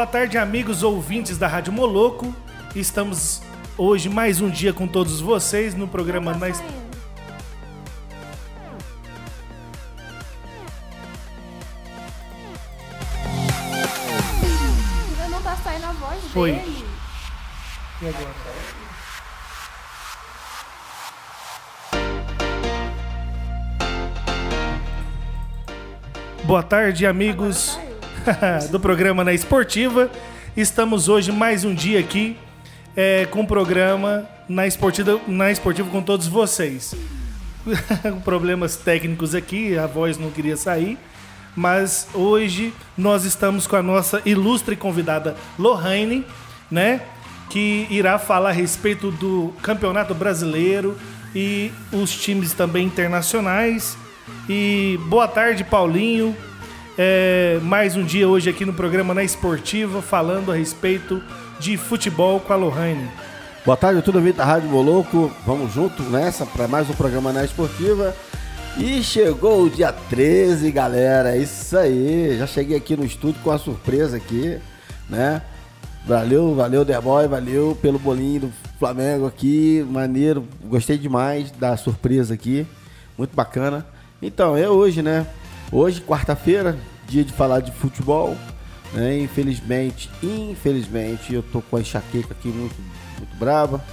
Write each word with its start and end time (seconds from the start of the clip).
Boa 0.00 0.06
tarde, 0.06 0.38
amigos 0.38 0.82
ouvintes 0.82 1.36
da 1.36 1.46
Rádio 1.46 1.74
Moloco. 1.74 2.34
Estamos 2.74 3.42
hoje 3.76 4.08
mais 4.08 4.40
um 4.40 4.48
dia 4.48 4.72
com 4.72 4.88
todos 4.88 5.20
vocês 5.20 5.74
no 5.74 5.86
programa 5.86 6.32
Na 6.32 6.48
es... 6.48 6.58
Não 15.30 15.42
tá 15.42 15.54
saindo 15.56 15.84
a 15.84 15.92
voz 15.92 16.24
Foi. 16.32 16.52
dele. 16.52 16.86
E 18.00 18.08
agora? 18.08 18.34
Boa 26.46 26.62
tarde, 26.62 27.04
amigos 27.04 27.78
do 28.70 28.78
programa 28.78 29.24
Na 29.24 29.32
Esportiva. 29.32 30.10
Estamos 30.56 31.08
hoje 31.08 31.32
mais 31.32 31.64
um 31.64 31.74
dia 31.74 32.00
aqui 32.00 32.36
é, 32.96 33.26
com 33.26 33.40
o 33.42 33.46
programa 33.46 34.28
na 34.48 34.66
Esportiva, 34.66 35.20
na 35.26 35.50
Esportiva 35.50 35.88
com 35.90 36.02
todos 36.02 36.26
vocês. 36.26 36.94
Problemas 38.24 38.76
técnicos 38.76 39.34
aqui, 39.34 39.78
a 39.78 39.86
voz 39.86 40.18
não 40.18 40.30
queria 40.30 40.56
sair. 40.56 40.98
Mas 41.56 42.08
hoje 42.14 42.72
nós 42.96 43.24
estamos 43.24 43.66
com 43.66 43.76
a 43.76 43.82
nossa 43.82 44.22
ilustre 44.24 44.76
convidada 44.76 45.36
Lohane, 45.58 46.24
né? 46.70 47.00
Que 47.48 47.86
irá 47.90 48.18
falar 48.18 48.50
a 48.50 48.52
respeito 48.52 49.10
do 49.10 49.52
Campeonato 49.60 50.14
Brasileiro 50.14 50.96
e 51.34 51.72
os 51.92 52.12
times 52.14 52.52
também 52.52 52.86
internacionais. 52.86 53.96
E 54.48 54.98
boa 55.08 55.26
tarde, 55.26 55.64
Paulinho. 55.64 56.36
É, 57.02 57.58
mais 57.62 57.96
um 57.96 58.04
dia 58.04 58.28
hoje 58.28 58.50
aqui 58.50 58.66
no 58.66 58.74
programa 58.74 59.14
Na 59.14 59.24
Esportiva, 59.24 60.02
falando 60.02 60.52
a 60.52 60.54
respeito 60.54 61.22
de 61.58 61.78
futebol 61.78 62.38
com 62.40 62.52
a 62.52 62.56
Lohane. 62.56 63.08
Boa 63.64 63.74
tarde, 63.74 64.02
tudo 64.02 64.20
bem 64.20 64.34
da 64.34 64.44
Rádio 64.44 64.68
Moloco. 64.68 65.32
Vamos 65.46 65.72
junto 65.72 66.02
nessa 66.02 66.44
para 66.44 66.68
mais 66.68 66.90
um 66.90 66.92
programa 66.92 67.32
na 67.32 67.42
Esportiva. 67.42 68.14
E 68.76 69.02
chegou 69.02 69.62
o 69.64 69.70
dia 69.70 69.90
13, 69.90 70.70
galera. 70.70 71.38
Isso 71.38 71.74
aí. 71.74 72.36
Já 72.36 72.46
cheguei 72.46 72.76
aqui 72.76 72.94
no 72.98 73.06
estúdio 73.06 73.40
com 73.42 73.50
a 73.50 73.56
surpresa 73.56 74.18
aqui, 74.18 74.58
né? 75.08 75.40
Valeu, 76.04 76.54
valeu, 76.54 76.84
The 76.84 77.00
Boy, 77.00 77.26
valeu 77.26 77.78
pelo 77.80 77.98
bolinho 77.98 78.40
do 78.40 78.52
Flamengo 78.78 79.26
aqui. 79.26 79.82
Maneiro, 79.88 80.44
gostei 80.64 80.98
demais 80.98 81.50
da 81.50 81.78
surpresa 81.78 82.34
aqui. 82.34 82.66
Muito 83.16 83.34
bacana. 83.34 83.86
Então, 84.20 84.54
é 84.54 84.68
hoje, 84.68 85.00
né? 85.00 85.26
Hoje, 85.72 86.00
quarta-feira, 86.02 86.76
dia 87.10 87.24
de 87.24 87.32
falar 87.32 87.60
de 87.60 87.72
futebol. 87.72 88.36
Né? 88.92 89.20
Infelizmente, 89.20 90.10
infelizmente, 90.22 91.34
eu 91.34 91.42
tô 91.42 91.60
com 91.60 91.76
a 91.76 91.80
enxaqueca 91.80 92.32
aqui 92.32 92.48
muito, 92.48 92.74
muito 93.18 93.36
braba. 93.36 93.84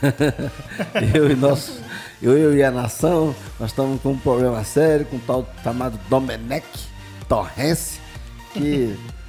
eu 1.14 1.30
e 1.30 1.34
nosso, 1.34 1.80
eu, 2.22 2.38
eu 2.38 2.56
e 2.56 2.62
a 2.62 2.70
nação, 2.70 3.34
nós 3.58 3.70
estamos 3.70 4.00
com 4.00 4.12
um 4.12 4.18
problema 4.18 4.62
sério 4.64 5.04
com 5.06 5.16
um 5.16 5.20
tal 5.20 5.46
chamado 5.62 5.98
Domenech 6.08 6.66
Torrence, 7.28 8.00
que 8.52 8.96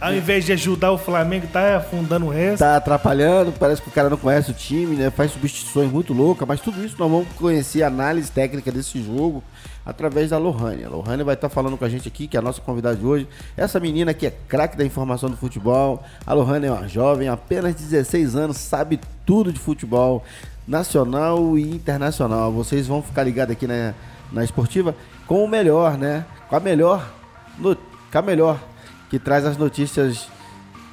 Ao 0.00 0.14
invés 0.14 0.44
de 0.44 0.52
ajudar 0.52 0.92
o 0.92 0.98
Flamengo, 0.98 1.48
tá 1.48 1.78
afundando 1.78 2.26
o 2.26 2.28
resto. 2.28 2.60
tá 2.60 2.76
atrapalhando, 2.76 3.52
parece 3.58 3.82
que 3.82 3.88
o 3.88 3.92
cara 3.92 4.08
não 4.08 4.16
conhece 4.16 4.48
o 4.50 4.54
time, 4.54 4.94
né? 4.94 5.10
Faz 5.10 5.32
substituições 5.32 5.90
muito 5.90 6.12
loucas, 6.12 6.46
mas 6.46 6.60
tudo 6.60 6.84
isso 6.84 6.94
nós 6.96 7.10
vamos 7.10 7.26
conhecer 7.34 7.82
a 7.82 7.88
análise 7.88 8.30
técnica 8.30 8.70
desse 8.70 9.02
jogo 9.02 9.42
através 9.88 10.28
da 10.28 10.36
Lohane. 10.36 10.84
A 10.84 10.88
Lohane 10.90 11.22
vai 11.22 11.34
estar 11.34 11.48
falando 11.48 11.78
com 11.78 11.84
a 11.84 11.88
gente 11.88 12.06
aqui, 12.06 12.28
que 12.28 12.36
é 12.36 12.40
a 12.40 12.42
nossa 12.42 12.60
convidada 12.60 12.94
de 12.94 13.06
hoje. 13.06 13.26
Essa 13.56 13.80
menina 13.80 14.12
que 14.12 14.26
é 14.26 14.30
craque 14.46 14.76
da 14.76 14.84
informação 14.84 15.30
do 15.30 15.36
futebol. 15.36 16.04
A 16.26 16.34
Lohane 16.34 16.66
é 16.66 16.70
uma 16.70 16.86
jovem, 16.86 17.26
apenas 17.26 17.74
16 17.74 18.36
anos, 18.36 18.58
sabe 18.58 19.00
tudo 19.24 19.50
de 19.50 19.58
futebol 19.58 20.22
nacional 20.66 21.56
e 21.56 21.62
internacional. 21.62 22.52
Vocês 22.52 22.86
vão 22.86 23.02
ficar 23.02 23.22
ligados 23.22 23.54
aqui 23.54 23.66
na, 23.66 23.94
na 24.30 24.44
esportiva 24.44 24.94
com 25.26 25.42
o 25.42 25.48
melhor, 25.48 25.96
né? 25.96 26.26
Com 26.50 26.56
a 26.56 26.60
melhor, 26.60 27.10
no, 27.58 27.74
com 27.74 28.18
a 28.18 28.22
melhor 28.22 28.60
que 29.08 29.18
traz 29.18 29.46
as 29.46 29.56
notícias 29.56 30.28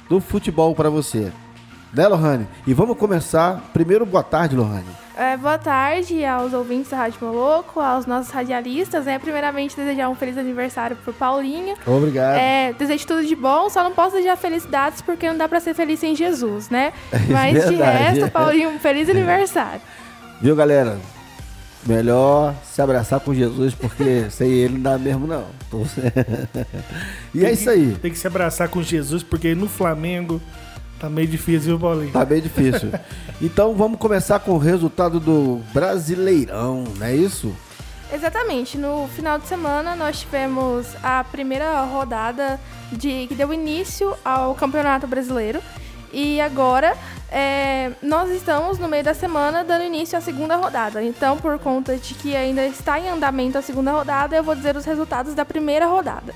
do 0.08 0.20
futebol 0.20 0.74
para 0.74 0.88
você. 0.88 1.30
Né, 1.92 2.08
Lohane? 2.08 2.48
E 2.66 2.72
vamos 2.72 2.96
começar. 2.96 3.60
Primeiro, 3.74 4.06
boa 4.06 4.22
tarde, 4.22 4.56
Lohane. 4.56 5.05
É, 5.18 5.34
boa 5.34 5.56
tarde 5.56 6.22
aos 6.26 6.52
ouvintes 6.52 6.90
da 6.90 6.98
Rádio 6.98 7.18
Moloco, 7.22 7.80
aos 7.80 8.04
nossos 8.04 8.30
radialistas, 8.30 9.06
né? 9.06 9.18
Primeiramente, 9.18 9.74
desejar 9.74 10.10
um 10.10 10.14
feliz 10.14 10.36
aniversário 10.36 10.94
pro 10.94 11.10
Paulinho. 11.10 11.74
Obrigado. 11.86 12.36
É, 12.36 12.74
desejo 12.74 13.06
tudo 13.06 13.24
de 13.24 13.34
bom, 13.34 13.70
só 13.70 13.82
não 13.82 13.92
posso 13.92 14.16
desejar 14.16 14.36
felicidades 14.36 15.00
porque 15.00 15.26
não 15.26 15.38
dá 15.38 15.48
pra 15.48 15.58
ser 15.58 15.72
feliz 15.72 16.00
sem 16.00 16.14
Jesus, 16.14 16.68
né? 16.68 16.92
Mas 17.32 17.66
de 17.66 17.76
resto, 17.76 18.30
Paulinho, 18.30 18.68
um 18.68 18.78
feliz 18.78 19.08
aniversário. 19.08 19.80
Viu, 20.38 20.54
galera? 20.54 20.98
Melhor 21.86 22.54
se 22.62 22.82
abraçar 22.82 23.18
com 23.20 23.32
Jesus, 23.32 23.74
porque 23.74 24.26
sem 24.28 24.50
ele 24.50 24.74
não 24.74 24.82
dá 24.82 24.98
mesmo, 24.98 25.26
não. 25.26 25.46
E 27.34 27.42
é 27.42 27.52
isso 27.52 27.70
aí. 27.70 27.96
Tem 28.02 28.10
que 28.10 28.18
se 28.18 28.26
abraçar 28.26 28.68
com 28.68 28.82
Jesus, 28.82 29.22
porque 29.22 29.54
no 29.54 29.66
Flamengo 29.66 30.42
tá 30.98 31.08
meio 31.08 31.28
difícil, 31.28 31.76
viu, 31.76 31.78
Paulinho? 31.78 32.12
Tá 32.12 32.24
bem 32.24 32.40
difícil. 32.40 32.90
Então 33.38 33.74
vamos 33.74 33.98
começar 33.98 34.38
com 34.38 34.52
o 34.52 34.58
resultado 34.58 35.20
do 35.20 35.60
Brasileirão, 35.74 36.84
não 36.96 37.06
é 37.06 37.14
isso? 37.14 37.54
Exatamente. 38.10 38.78
No 38.78 39.06
final 39.08 39.38
de 39.38 39.46
semana 39.46 39.94
nós 39.94 40.20
tivemos 40.20 40.86
a 41.02 41.22
primeira 41.24 41.82
rodada 41.82 42.58
de 42.90 43.26
que 43.26 43.34
deu 43.34 43.52
início 43.52 44.16
ao 44.24 44.54
Campeonato 44.54 45.06
Brasileiro. 45.06 45.60
E 46.12 46.40
agora 46.40 46.96
é, 47.30 47.92
nós 48.02 48.30
estamos 48.30 48.78
no 48.78 48.88
meio 48.88 49.04
da 49.04 49.12
semana 49.12 49.64
dando 49.64 49.84
início 49.84 50.16
à 50.16 50.20
segunda 50.20 50.56
rodada. 50.56 51.02
Então, 51.02 51.36
por 51.36 51.58
conta 51.58 51.96
de 51.96 52.14
que 52.14 52.34
ainda 52.34 52.64
está 52.66 52.98
em 52.98 53.08
andamento 53.08 53.58
a 53.58 53.62
segunda 53.62 53.92
rodada, 53.92 54.36
eu 54.36 54.42
vou 54.42 54.54
dizer 54.54 54.76
os 54.76 54.84
resultados 54.84 55.34
da 55.34 55.44
primeira 55.44 55.86
rodada. 55.86 56.32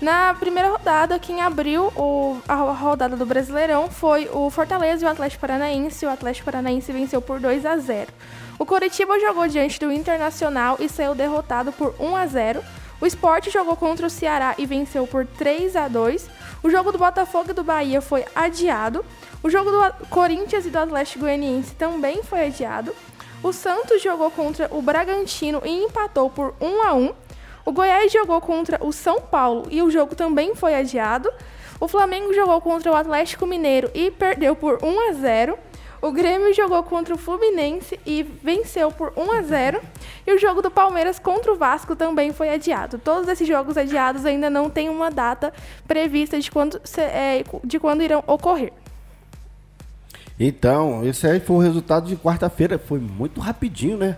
Na 0.00 0.34
primeira 0.34 0.68
rodada, 0.70 1.18
quem 1.18 1.40
abriu 1.40 1.84
o- 1.96 2.38
a 2.46 2.54
ro- 2.54 2.72
rodada 2.72 3.16
do 3.16 3.24
Brasileirão 3.24 3.90
foi 3.90 4.28
o 4.32 4.50
Fortaleza 4.50 5.04
e 5.04 5.08
o 5.08 5.10
Atlético 5.10 5.40
Paranaense. 5.40 6.04
O 6.04 6.10
Atlético 6.10 6.44
Paranaense 6.44 6.92
venceu 6.92 7.22
por 7.22 7.40
2 7.40 7.64
a 7.64 7.78
0. 7.78 8.12
O 8.58 8.66
Coritiba 8.66 9.18
jogou 9.18 9.48
diante 9.48 9.80
do 9.80 9.90
Internacional 9.90 10.76
e 10.80 10.88
saiu 10.88 11.14
derrotado 11.14 11.72
por 11.72 11.94
1 11.98 12.14
a 12.14 12.26
0. 12.26 12.62
O 13.00 13.06
Sport 13.06 13.50
jogou 13.50 13.74
contra 13.76 14.06
o 14.06 14.10
Ceará 14.10 14.54
e 14.58 14.66
venceu 14.66 15.06
por 15.06 15.26
3 15.26 15.74
a 15.76 15.88
2. 15.88 16.28
O 16.62 16.70
jogo 16.70 16.92
do 16.92 16.98
Botafogo 16.98 17.50
e 17.50 17.54
do 17.54 17.64
Bahia 17.64 18.00
foi 18.02 18.24
adiado. 18.34 19.04
O 19.42 19.48
jogo 19.50 19.70
do 19.70 20.06
Corinthians 20.08 20.66
e 20.66 20.70
do 20.70 20.78
Atlético 20.78 21.20
Goianiense 21.20 21.74
também 21.74 22.22
foi 22.22 22.46
adiado. 22.46 22.94
O 23.42 23.52
Santos 23.52 24.02
jogou 24.02 24.30
contra 24.30 24.68
o 24.70 24.80
Bragantino 24.82 25.60
e 25.64 25.84
empatou 25.84 26.28
por 26.30 26.54
1 26.60 26.82
a 26.82 26.94
1. 26.94 27.12
O 27.66 27.72
Goiás 27.72 28.12
jogou 28.12 28.40
contra 28.40 28.78
o 28.80 28.92
São 28.92 29.20
Paulo 29.20 29.66
e 29.72 29.82
o 29.82 29.90
jogo 29.90 30.14
também 30.14 30.54
foi 30.54 30.76
adiado. 30.76 31.28
O 31.80 31.88
Flamengo 31.88 32.32
jogou 32.32 32.60
contra 32.60 32.92
o 32.92 32.94
Atlético 32.94 33.44
Mineiro 33.44 33.90
e 33.92 34.08
perdeu 34.08 34.54
por 34.54 34.78
1 34.80 35.10
a 35.10 35.12
0. 35.14 35.58
O 36.00 36.12
Grêmio 36.12 36.54
jogou 36.54 36.80
contra 36.84 37.12
o 37.12 37.18
Fluminense 37.18 37.98
e 38.06 38.22
venceu 38.22 38.92
por 38.92 39.12
1 39.16 39.32
a 39.32 39.42
0. 39.42 39.80
E 40.24 40.32
o 40.32 40.38
jogo 40.38 40.62
do 40.62 40.70
Palmeiras 40.70 41.18
contra 41.18 41.52
o 41.52 41.56
Vasco 41.56 41.96
também 41.96 42.32
foi 42.32 42.50
adiado. 42.50 42.98
Todos 42.98 43.28
esses 43.28 43.48
jogos 43.48 43.76
adiados 43.76 44.24
ainda 44.24 44.48
não 44.48 44.70
têm 44.70 44.88
uma 44.88 45.10
data 45.10 45.52
prevista 45.88 46.38
de 46.38 46.48
quando, 46.48 46.80
é, 46.96 47.42
de 47.64 47.80
quando 47.80 48.00
irão 48.00 48.22
ocorrer. 48.28 48.72
Então, 50.38 51.04
esse 51.04 51.26
aí 51.26 51.40
foi 51.40 51.56
o 51.56 51.60
resultado 51.60 52.06
de 52.06 52.16
quarta-feira. 52.16 52.78
Foi 52.78 53.00
muito 53.00 53.40
rapidinho, 53.40 53.96
né? 53.96 54.16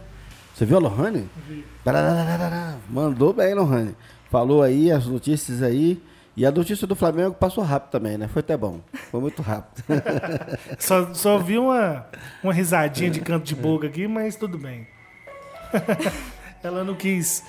Você 0.59 0.67
viu 0.67 0.77
a 0.79 0.81
Lohane? 0.81 1.31
Bararararara. 1.85 2.79
Mandou 2.91 3.33
bem, 3.33 3.55
Lohane. 3.55 3.95
Falou 4.29 4.61
aí 4.61 4.91
as 4.91 5.07
notícias 5.07 5.63
aí. 5.63 6.03
E 6.37 6.45
a 6.45 6.51
notícia 6.51 6.85
do 6.85 6.97
Flamengo 6.97 7.33
passou 7.35 7.63
rápido 7.63 7.93
também, 7.93 8.19
né? 8.19 8.27
Foi 8.27 8.41
até 8.41 8.57
bom. 8.57 8.81
Foi 9.09 9.21
muito 9.21 9.41
rápido. 9.41 9.85
Só, 10.81 11.15
só 11.15 11.39
vi 11.39 11.59
uma, 11.59 12.07
uma 12.43 12.53
risadinha 12.53 13.09
de 13.09 13.21
canto 13.21 13.45
de 13.45 13.55
boca 13.55 13.87
aqui, 13.87 14.09
mas 14.09 14.35
tudo 14.35 14.59
bem. 14.59 14.87
Ela 16.63 16.83
não 16.83 16.97
quis 16.97 17.45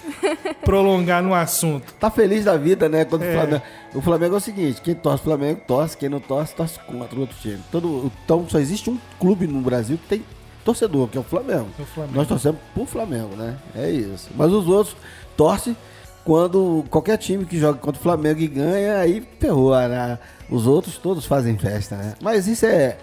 prolongar 0.64 1.24
no 1.24 1.34
assunto. 1.34 1.92
tá 1.96 2.12
feliz 2.12 2.46
da 2.46 2.58
vida, 2.58 2.88
né? 2.88 3.06
Quando 3.06 3.24
É. 3.24 3.30
o, 3.30 3.34
Flamengo, 3.34 3.64
o 3.96 4.02
Flamengo 4.02 4.36
é 4.36 4.38
o 4.38 4.42
seguinte: 4.42 4.82
quem 4.82 4.94
torce 4.94 5.24
Flamengo, 5.24 5.62
torce. 5.68 5.98
Quem 5.98 6.10
não 6.10 6.20
torce, 6.20 6.54
torce 6.54 6.80
contra 6.82 7.16
o 7.18 7.22
outro 7.22 7.36
time. 7.40 7.60
Todo, 7.72 8.12
então 8.24 8.48
só 8.48 8.60
existe 8.60 8.88
um 8.90 9.00
clube 9.20 9.48
no 9.48 9.62
Brasil 9.62 9.98
que 9.98 10.08
tem 10.08 10.24
torcedor, 10.70 11.08
que 11.08 11.18
é 11.18 11.22
o 11.22 11.24
Flamengo. 11.24 11.70
É 11.80 11.82
o 11.82 11.86
Flamengo. 11.86 12.16
Nós 12.16 12.28
torcemos 12.28 12.60
pro 12.74 12.86
Flamengo, 12.86 13.36
né? 13.36 13.58
É 13.76 13.90
isso. 13.90 14.30
Mas 14.36 14.52
os 14.52 14.68
outros 14.68 14.96
torcem 15.36 15.76
quando 16.24 16.86
qualquer 16.90 17.18
time 17.18 17.46
que 17.46 17.58
joga 17.58 17.80
contra 17.80 18.00
o 18.00 18.04
Flamengo 18.04 18.40
e 18.40 18.48
ganha, 18.48 19.00
aí 19.00 19.28
ferrou. 19.40 19.76
né? 19.76 20.20
Os 20.50 20.68
outros 20.68 20.98
todos 20.98 21.26
fazem 21.26 21.58
festa, 21.58 21.96
né? 21.96 22.14
Mas 22.22 22.48
isso 22.48 22.66
é, 22.66 22.98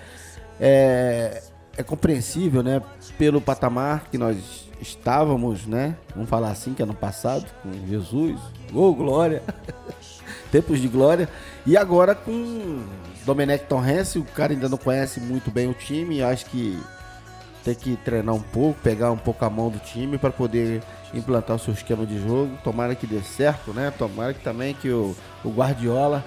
é, 0.61 1.43
é 1.77 1.83
compreensível, 1.83 2.63
né? 2.63 2.81
Pelo 3.19 3.41
patamar 3.41 4.05
que 4.11 4.17
nós 4.17 4.69
estávamos, 4.81 5.67
né? 5.67 5.97
Vamos 6.15 6.31
falar 6.31 6.51
assim, 6.51 6.73
que 6.73 6.83
ano 6.83 6.95
passado, 6.95 7.47
com 7.63 7.73
Jesus, 7.89 8.39
ô 8.73 8.93
glória, 8.95 9.43
tempos 10.53 10.81
de 10.81 10.87
glória. 10.87 11.29
E 11.67 11.77
agora 11.77 12.15
com 12.15 12.85
Domenech 13.25 13.65
Torrence, 13.65 14.19
o 14.19 14.25
cara 14.25 14.53
ainda 14.53 14.69
não 14.69 14.79
conhece 14.79 15.19
muito 15.19 15.51
bem 15.51 15.69
o 15.69 15.75
time, 15.75 16.23
acho 16.23 16.47
que 16.47 16.79
tem 17.67 17.75
que 17.75 17.97
treinar 17.97 18.33
um 18.33 18.41
pouco, 18.41 18.79
pegar 18.81 19.11
um 19.11 19.17
pouco 19.17 19.45
a 19.45 19.51
mão 19.51 19.69
do 19.69 19.81
time 19.81 20.17
para 20.17 20.31
poder 20.31 20.81
implantar 21.13 21.57
o 21.57 21.59
seu 21.59 21.75
esquema 21.75 22.07
de 22.07 22.17
jogo. 22.17 22.57
Tomara 22.63 22.95
que 22.95 23.09
dê 23.09 23.21
certo, 23.21 23.73
né? 23.73 23.93
Tomara 23.99 24.33
que 24.33 24.41
também 24.41 24.73
que 24.73 24.89
o, 24.89 25.17
o 25.45 25.51
Guardiola, 25.51 26.25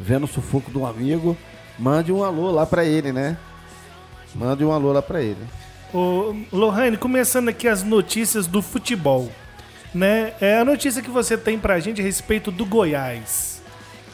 vendo 0.00 0.24
o 0.24 0.26
sufoco 0.26 0.70
de 0.70 0.78
um 0.78 0.86
amigo, 0.86 1.36
mande 1.78 2.10
um 2.10 2.24
alô 2.24 2.50
lá 2.50 2.64
para 2.64 2.86
ele, 2.86 3.12
né? 3.12 3.36
Mande 4.34 4.64
um 4.64 4.72
alô 4.72 4.90
lá 4.90 5.02
para 5.02 5.20
ele. 5.20 5.44
Ô, 5.92 6.34
Lohane, 6.50 6.96
começando 6.96 7.50
aqui 7.50 7.68
as 7.68 7.82
notícias 7.82 8.46
do 8.46 8.62
futebol. 8.62 9.30
Né? 9.94 10.32
É 10.40 10.56
a 10.56 10.64
notícia 10.64 11.02
que 11.02 11.10
você 11.10 11.36
tem 11.36 11.58
pra 11.58 11.80
gente 11.80 12.00
a 12.00 12.04
respeito 12.04 12.50
do 12.50 12.64
Goiás. 12.64 13.60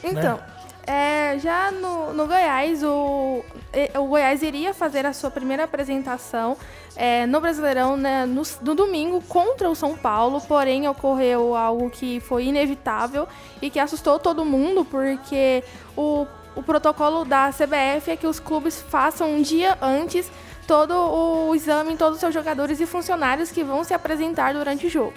Então, 0.03 0.41
é, 0.87 1.39
já 1.39 1.71
no, 1.71 2.13
no 2.13 2.27
Goiás, 2.27 2.83
o, 2.83 3.45
o 3.99 4.07
Goiás 4.07 4.43
iria 4.43 4.75
fazer 4.75 5.07
a 5.07 5.13
sua 5.13 5.31
primeira 5.31 5.65
apresentação 5.65 6.57
é, 6.97 7.27
no 7.27 7.41
Brasileirão 7.41 7.97
né, 7.97 8.27
no, 8.27 8.43
no 8.63 8.75
domingo 8.75 9.21
contra 9.23 9.69
o 9.69 9.75
São 9.75 9.97
Paulo, 9.97 10.41
porém 10.43 10.87
ocorreu 10.89 11.55
algo 11.55 11.91
que 11.91 12.21
foi 12.21 12.45
inevitável 12.45 13.27
e 13.61 13.71
que 13.71 13.79
assustou 13.79 14.19
todo 14.19 14.45
mundo, 14.45 14.85
porque 14.85 15.65
o, 15.97 16.27
o 16.55 16.63
protocolo 16.63 17.25
da 17.25 17.51
CBF 17.51 18.11
é 18.11 18.17
que 18.17 18.27
os 18.27 18.39
clubes 18.39 18.81
façam 18.81 19.31
um 19.31 19.43
dia 19.43 19.77
antes 19.81 20.31
todo 20.67 20.95
o 20.95 21.55
exame 21.55 21.93
em 21.93 21.97
todos 21.97 22.15
os 22.15 22.21
seus 22.21 22.33
jogadores 22.33 22.81
e 22.81 22.87
funcionários 22.87 23.51
que 23.51 23.63
vão 23.63 23.85
se 23.85 23.93
apresentar 23.93 24.55
durante 24.55 24.87
o 24.87 24.91
jogo. 24.91 25.15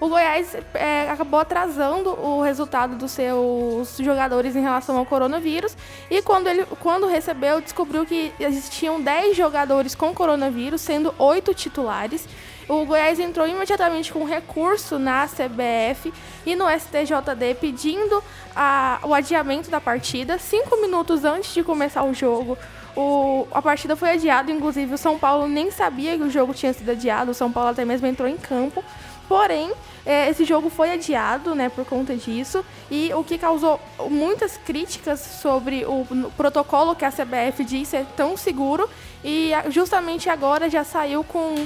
O 0.00 0.08
Goiás 0.08 0.56
é, 0.72 1.10
acabou 1.10 1.38
atrasando 1.40 2.08
o 2.18 2.40
resultado 2.42 2.96
dos 2.96 3.10
seus 3.10 3.98
jogadores 3.98 4.56
em 4.56 4.62
relação 4.62 4.96
ao 4.96 5.04
coronavírus 5.04 5.76
e 6.10 6.22
quando 6.22 6.46
ele 6.48 6.64
quando 6.80 7.06
recebeu 7.06 7.60
descobriu 7.60 8.06
que 8.06 8.32
existiam 8.40 8.98
10 8.98 9.36
jogadores 9.36 9.94
com 9.94 10.14
coronavírus, 10.14 10.80
sendo 10.80 11.14
8 11.18 11.52
titulares. 11.52 12.26
O 12.66 12.86
Goiás 12.86 13.18
entrou 13.20 13.46
imediatamente 13.46 14.10
com 14.12 14.24
recurso 14.24 14.98
na 14.98 15.26
CBF 15.28 16.14
e 16.46 16.54
no 16.56 16.66
STJD 16.68 17.56
pedindo 17.60 18.22
a- 18.56 19.00
o 19.02 19.12
adiamento 19.12 19.70
da 19.70 19.80
partida. 19.80 20.38
Cinco 20.38 20.76
minutos 20.80 21.24
antes 21.24 21.52
de 21.52 21.62
começar 21.64 22.04
o 22.04 22.14
jogo, 22.14 22.56
o- 22.96 23.46
a 23.52 23.60
partida 23.60 23.96
foi 23.96 24.10
adiada. 24.12 24.50
Inclusive, 24.52 24.94
o 24.94 24.98
São 24.98 25.18
Paulo 25.18 25.46
nem 25.48 25.70
sabia 25.72 26.16
que 26.16 26.22
o 26.22 26.30
jogo 26.30 26.54
tinha 26.54 26.72
sido 26.72 26.90
adiado. 26.92 27.32
O 27.32 27.34
São 27.34 27.50
Paulo 27.50 27.70
até 27.70 27.84
mesmo 27.84 28.06
entrou 28.06 28.28
em 28.28 28.36
campo. 28.36 28.82
Porém, 29.30 29.70
é, 30.04 30.28
esse 30.28 30.44
jogo 30.44 30.68
foi 30.68 30.90
adiado, 30.90 31.54
né, 31.54 31.68
por 31.68 31.84
conta 31.84 32.16
disso, 32.16 32.64
e 32.90 33.12
o 33.14 33.22
que 33.22 33.38
causou 33.38 33.80
muitas 34.08 34.56
críticas 34.56 35.20
sobre 35.20 35.84
o 35.84 36.04
protocolo 36.36 36.96
que 36.96 37.04
a 37.04 37.12
CBF 37.12 37.62
diz 37.62 37.86
ser 37.86 38.04
tão 38.16 38.36
seguro, 38.36 38.90
e 39.22 39.52
justamente 39.68 40.28
agora 40.28 40.68
já 40.68 40.82
saiu 40.82 41.22
com 41.22 41.64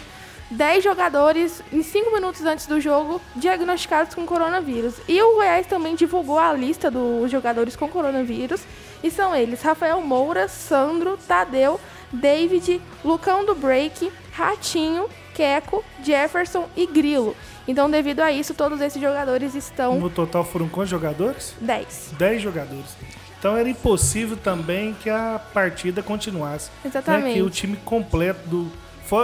10 0.50 0.84
jogadores, 0.84 1.62
em 1.72 1.82
5 1.82 2.12
minutos 2.12 2.44
antes 2.44 2.66
do 2.66 2.78
jogo, 2.78 3.19
diagnosticados 3.34 4.14
com 4.14 4.26
coronavírus. 4.26 4.96
E 5.08 5.22
o 5.22 5.37
Goiás 5.37 5.67
também 5.67 5.94
divulgou 5.94 6.38
a 6.38 6.52
lista 6.52 6.90
dos 6.90 7.31
jogadores 7.31 7.75
com 7.75 7.88
coronavírus, 7.88 8.60
e 9.02 9.10
são 9.10 9.34
eles 9.34 9.62
Rafael 9.62 10.02
Moura, 10.02 10.49
Sandro, 10.49 11.19
Tadeu, 11.26 11.81
David, 12.12 12.82
Lucão 13.02 13.43
do 13.43 13.55
Break, 13.55 14.12
Ratinho, 14.32 15.08
Queco, 15.34 15.84
Jefferson 16.02 16.69
e 16.76 16.87
Grilo. 16.87 17.34
Então, 17.66 17.90
devido 17.90 18.20
a 18.20 18.31
isso, 18.31 18.55
todos 18.55 18.81
esses 18.81 19.00
jogadores 19.00 19.55
estão 19.55 19.99
No 19.99 20.11
total 20.11 20.44
foram 20.44 20.69
quantos 20.69 20.90
jogadores? 20.90 21.55
10. 21.61 22.14
10 22.19 22.43
jogadores. 22.43 22.96
Então 23.44 23.58
era 23.58 23.69
impossível 23.69 24.38
também 24.38 24.94
que 25.02 25.11
a 25.11 25.38
partida 25.52 26.02
continuasse. 26.02 26.70
Né? 26.82 26.90
Exatamente. 26.90 27.34
Que 27.34 27.43
o 27.43 27.50
time 27.50 27.76
completo 27.84 28.40
do. 28.49 28.72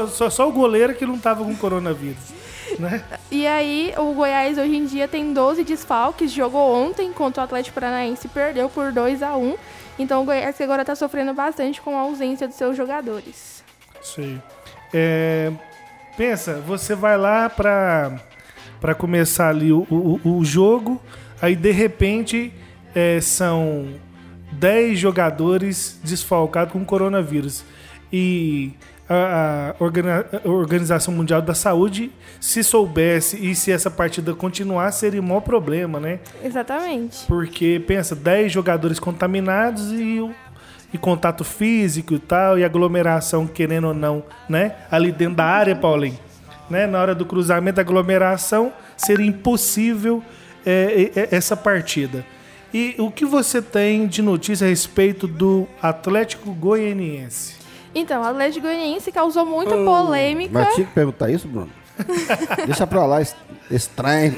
Só, 0.08 0.28
só 0.28 0.46
o 0.46 0.52
goleiro 0.52 0.94
que 0.94 1.06
não 1.06 1.18
tava 1.18 1.42
com 1.42 1.56
coronavírus. 1.56 2.22
Né? 2.78 3.02
E 3.30 3.46
aí, 3.46 3.94
o 3.96 4.12
Goiás 4.12 4.58
hoje 4.58 4.76
em 4.76 4.84
dia 4.84 5.06
tem 5.08 5.32
12 5.32 5.64
desfalques. 5.64 6.32
Jogou 6.32 6.74
ontem 6.74 7.12
contra 7.12 7.42
o 7.42 7.44
Atlético 7.44 7.74
Paranaense 7.74 8.26
e 8.26 8.30
perdeu 8.30 8.68
por 8.68 8.92
2 8.92 9.22
a 9.22 9.36
1 9.36 9.56
Então, 9.98 10.22
o 10.22 10.24
Goiás 10.24 10.60
agora 10.60 10.82
está 10.82 10.94
sofrendo 10.94 11.32
bastante 11.32 11.80
com 11.80 11.96
a 11.96 12.00
ausência 12.00 12.46
dos 12.46 12.56
seus 12.56 12.76
jogadores. 12.76 13.64
Sei. 14.02 14.38
É, 14.92 15.52
pensa, 16.16 16.60
você 16.66 16.94
vai 16.94 17.16
lá 17.16 17.48
pra, 17.48 18.20
pra 18.80 18.94
começar 18.94 19.48
ali 19.50 19.72
o, 19.72 19.86
o, 19.90 20.20
o 20.38 20.44
jogo, 20.44 21.00
aí 21.40 21.54
de 21.54 21.70
repente 21.70 22.52
é, 22.94 23.20
são 23.20 23.86
10 24.52 24.98
jogadores 24.98 26.00
desfalcados 26.02 26.72
com 26.72 26.84
coronavírus. 26.84 27.64
E 28.12 28.72
a, 29.08 29.74
a 29.78 30.48
Organização 30.48 31.12
Mundial 31.14 31.42
da 31.42 31.54
Saúde, 31.54 32.10
se 32.40 32.62
soubesse 32.64 33.36
e 33.44 33.54
se 33.54 33.70
essa 33.70 33.90
partida 33.90 34.34
continuar, 34.34 34.90
seria 34.92 35.20
o 35.20 35.24
maior 35.24 35.40
problema, 35.40 35.98
né? 36.00 36.20
Exatamente. 36.42 37.24
Porque, 37.26 37.82
pensa, 37.86 38.14
10 38.16 38.50
jogadores 38.52 38.98
contaminados 38.98 39.92
e, 39.92 40.20
o- 40.20 40.32
e 40.92 40.98
contato 40.98 41.44
físico 41.44 42.14
e 42.14 42.18
tal, 42.18 42.58
e 42.58 42.64
aglomeração, 42.64 43.46
querendo 43.46 43.88
ou 43.88 43.94
não, 43.94 44.24
né? 44.48 44.74
Ali 44.90 45.12
dentro 45.12 45.36
da 45.36 45.44
área, 45.44 45.76
Paulinho, 45.76 46.18
né? 46.70 46.86
Na 46.86 47.00
hora 47.00 47.14
do 47.14 47.26
cruzamento, 47.26 47.80
a 47.80 47.82
aglomeração, 47.82 48.72
seria 48.96 49.26
impossível 49.26 50.22
é, 50.64 51.10
é, 51.14 51.28
essa 51.34 51.56
partida. 51.56 52.24
E 52.72 52.94
o 52.98 53.10
que 53.10 53.24
você 53.26 53.60
tem 53.60 54.06
de 54.06 54.22
notícia 54.22 54.64
a 54.66 54.70
respeito 54.70 55.26
do 55.26 55.66
Atlético 55.82 56.52
Goianiense? 56.52 57.56
Então, 57.92 58.22
o 58.22 58.24
Atlético 58.24 58.66
Goianiense 58.66 59.10
causou 59.10 59.44
muita 59.44 59.74
polêmica. 59.76 60.50
Mas 60.52 60.74
tinha 60.74 60.86
que 60.86 60.94
perguntar 60.94 61.28
isso, 61.30 61.48
Bruno? 61.48 61.70
Deixa 62.64 62.86
pra 62.86 63.04
lá, 63.04 63.20
es- 63.20 63.34
estranho. 63.70 64.36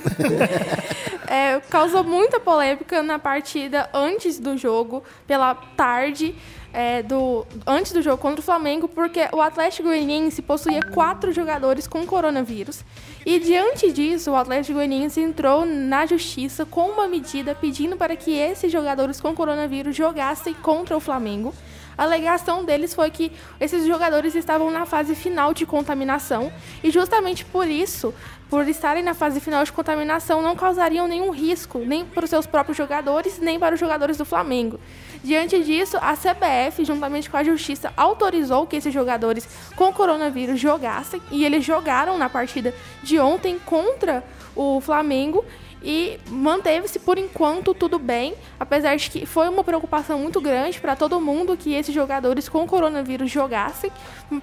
É, 1.28 1.60
causou 1.70 2.02
muita 2.02 2.40
polêmica 2.40 3.02
na 3.02 3.18
partida 3.18 3.88
antes 3.92 4.38
do 4.38 4.56
jogo, 4.56 5.02
pela 5.26 5.54
tarde, 5.54 6.34
é, 6.72 7.02
do, 7.02 7.46
antes 7.66 7.92
do 7.92 8.00
jogo 8.00 8.18
contra 8.18 8.40
o 8.40 8.42
Flamengo, 8.42 8.88
porque 8.88 9.28
o 9.32 9.40
Atlético 9.40 9.88
Goianiense 9.88 10.40
possuía 10.40 10.80
quatro 10.82 11.32
jogadores 11.32 11.86
com 11.86 12.06
coronavírus. 12.06 12.84
E 13.24 13.38
diante 13.38 13.92
disso, 13.92 14.30
o 14.30 14.36
Atlético 14.36 14.74
Goianiense 14.74 15.20
entrou 15.20 15.64
na 15.66 16.06
justiça 16.06 16.64
com 16.64 16.88
uma 16.88 17.06
medida 17.06 17.54
pedindo 17.54 17.96
para 17.96 18.16
que 18.16 18.32
esses 18.32 18.72
jogadores 18.72 19.20
com 19.20 19.34
coronavírus 19.34 19.94
jogassem 19.94 20.54
contra 20.54 20.96
o 20.96 21.00
Flamengo. 21.00 21.54
A 21.96 22.04
alegação 22.04 22.64
deles 22.64 22.94
foi 22.94 23.10
que 23.10 23.30
esses 23.60 23.86
jogadores 23.86 24.34
estavam 24.34 24.70
na 24.70 24.86
fase 24.86 25.14
final 25.14 25.52
de 25.52 25.66
contaminação 25.66 26.50
e 26.82 26.90
justamente 26.90 27.44
por 27.44 27.68
isso, 27.68 28.14
por 28.48 28.66
estarem 28.66 29.02
na 29.02 29.14
fase 29.14 29.40
final 29.40 29.62
de 29.62 29.72
contaminação, 29.72 30.42
não 30.42 30.56
causariam 30.56 31.06
nenhum 31.06 31.30
risco, 31.30 31.78
nem 31.78 32.04
para 32.04 32.24
os 32.24 32.30
seus 32.30 32.46
próprios 32.46 32.76
jogadores, 32.76 33.38
nem 33.38 33.58
para 33.58 33.74
os 33.74 33.80
jogadores 33.80 34.16
do 34.16 34.24
Flamengo. 34.24 34.80
Diante 35.22 35.62
disso, 35.62 35.96
a 36.00 36.16
CBF, 36.16 36.84
juntamente 36.84 37.30
com 37.30 37.36
a 37.36 37.44
Justiça, 37.44 37.92
autorizou 37.96 38.66
que 38.66 38.76
esses 38.76 38.92
jogadores 38.92 39.48
com 39.76 39.92
coronavírus 39.92 40.58
jogassem 40.58 41.22
e 41.30 41.44
eles 41.44 41.64
jogaram 41.64 42.18
na 42.18 42.28
partida 42.28 42.74
de 43.02 43.20
ontem 43.20 43.58
contra 43.58 44.24
o 44.56 44.80
Flamengo 44.80 45.44
e 45.84 46.18
manteve-se 46.28 46.98
por 46.98 47.18
enquanto 47.18 47.74
tudo 47.74 47.98
bem, 47.98 48.34
apesar 48.58 48.96
de 48.96 49.10
que 49.10 49.26
foi 49.26 49.48
uma 49.48 49.64
preocupação 49.64 50.18
muito 50.18 50.40
grande 50.40 50.80
para 50.80 50.94
todo 50.94 51.20
mundo 51.20 51.56
que 51.56 51.74
esses 51.74 51.94
jogadores 51.94 52.48
com 52.48 52.66
coronavírus 52.66 53.30
jogassem. 53.30 53.90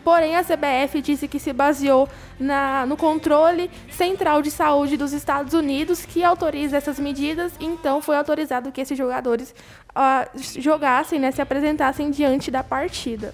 Porém, 0.04 0.36
a 0.36 0.44
CBF 0.44 1.02
disse 1.02 1.28
que 1.28 1.40
se 1.40 1.54
baseou 1.54 2.08
na, 2.40 2.86
no 2.86 2.98
controle 2.98 3.72
central 3.92 4.42
de 4.42 4.52
saúde 4.52 4.98
dos 4.98 5.14
Estados 5.14 5.54
Unidos, 5.54 6.06
que 6.06 6.24
autoriza 6.24 6.78
essas 6.78 7.00
medidas, 7.00 7.54
então 7.60 8.02
foi 8.02 8.18
autorizado 8.18 8.72
que 8.72 8.82
esses 8.82 8.98
jogadores 8.98 9.54
uh, 9.96 10.62
jogassem, 10.62 11.20
né, 11.20 11.32
se 11.32 11.42
apresentassem 11.42 12.12
diante 12.12 12.52
da 12.52 12.64
partida. 12.64 13.34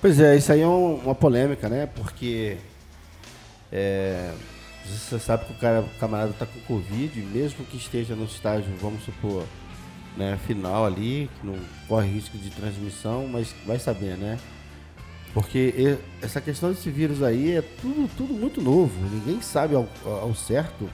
Pois 0.00 0.20
é, 0.20 0.36
isso 0.36 0.52
aí 0.52 0.60
é 0.60 0.66
um, 0.66 0.96
uma 0.96 1.14
polêmica, 1.14 1.66
né? 1.66 1.86
Porque 1.86 2.58
é, 3.72 4.30
você 4.84 5.18
sabe 5.18 5.46
que 5.46 5.52
o, 5.52 5.56
cara, 5.56 5.80
o 5.80 5.88
camarada 5.98 6.30
está 6.30 6.46
com 6.46 6.60
Covid, 6.60 7.18
mesmo 7.20 7.64
que 7.64 7.76
esteja 7.76 8.14
no 8.14 8.24
estágio, 8.24 8.72
vamos 8.80 9.02
supor, 9.04 9.44
né, 10.16 10.38
final 10.46 10.84
ali, 10.84 11.30
que 11.40 11.46
não 11.46 11.56
corre 11.88 12.08
risco 12.08 12.36
de 12.36 12.50
transmissão, 12.50 13.26
mas 13.26 13.54
vai 13.66 13.78
saber, 13.78 14.16
né? 14.16 14.38
Porque 15.32 15.98
essa 16.22 16.40
questão 16.40 16.70
desse 16.70 16.88
vírus 16.90 17.22
aí 17.22 17.52
é 17.56 17.62
tudo, 17.62 18.08
tudo 18.16 18.34
muito 18.34 18.60
novo, 18.60 18.92
ninguém 19.10 19.40
sabe 19.40 19.74
ao, 19.74 19.88
ao 20.04 20.34
certo. 20.34 20.88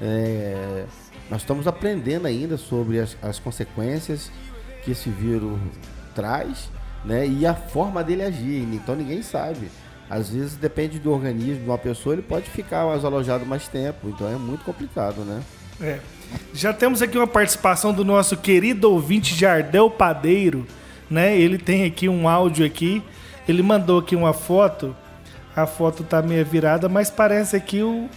É, 0.00 0.84
nós 1.30 1.42
estamos 1.42 1.66
aprendendo 1.66 2.26
ainda 2.26 2.56
sobre 2.56 2.98
as, 2.98 3.16
as 3.22 3.38
consequências 3.38 4.32
que 4.82 4.90
esse 4.92 5.10
vírus 5.10 5.58
traz 6.14 6.68
né, 7.04 7.26
e 7.26 7.46
a 7.46 7.54
forma 7.54 8.02
dele 8.02 8.22
agir, 8.22 8.62
então 8.72 8.96
ninguém 8.96 9.22
sabe. 9.22 9.70
Às 10.10 10.30
vezes 10.30 10.56
depende 10.56 10.98
do 10.98 11.12
organismo 11.12 11.62
de 11.62 11.68
uma 11.68 11.76
pessoa, 11.76 12.14
ele 12.14 12.22
pode 12.22 12.48
ficar 12.48 12.86
mais 12.86 13.04
alojado 13.04 13.44
mais 13.44 13.68
tempo, 13.68 14.08
então 14.08 14.26
é 14.26 14.36
muito 14.36 14.64
complicado, 14.64 15.20
né? 15.20 15.42
É. 15.80 15.98
Já 16.54 16.72
temos 16.72 17.02
aqui 17.02 17.16
uma 17.16 17.26
participação 17.26 17.92
do 17.92 18.04
nosso 18.04 18.36
querido 18.36 18.90
ouvinte 18.90 19.34
Jardel 19.34 19.90
Padeiro, 19.90 20.66
né? 21.10 21.38
Ele 21.38 21.58
tem 21.58 21.84
aqui 21.84 22.08
um 22.08 22.26
áudio 22.26 22.64
aqui, 22.64 23.02
ele 23.46 23.62
mandou 23.62 23.98
aqui 23.98 24.16
uma 24.16 24.32
foto, 24.32 24.96
a 25.54 25.66
foto 25.66 26.02
tá 26.02 26.22
meio 26.22 26.44
virada, 26.44 26.88
mas 26.88 27.10
parece 27.10 27.56
aqui 27.56 27.82
o... 27.82 28.08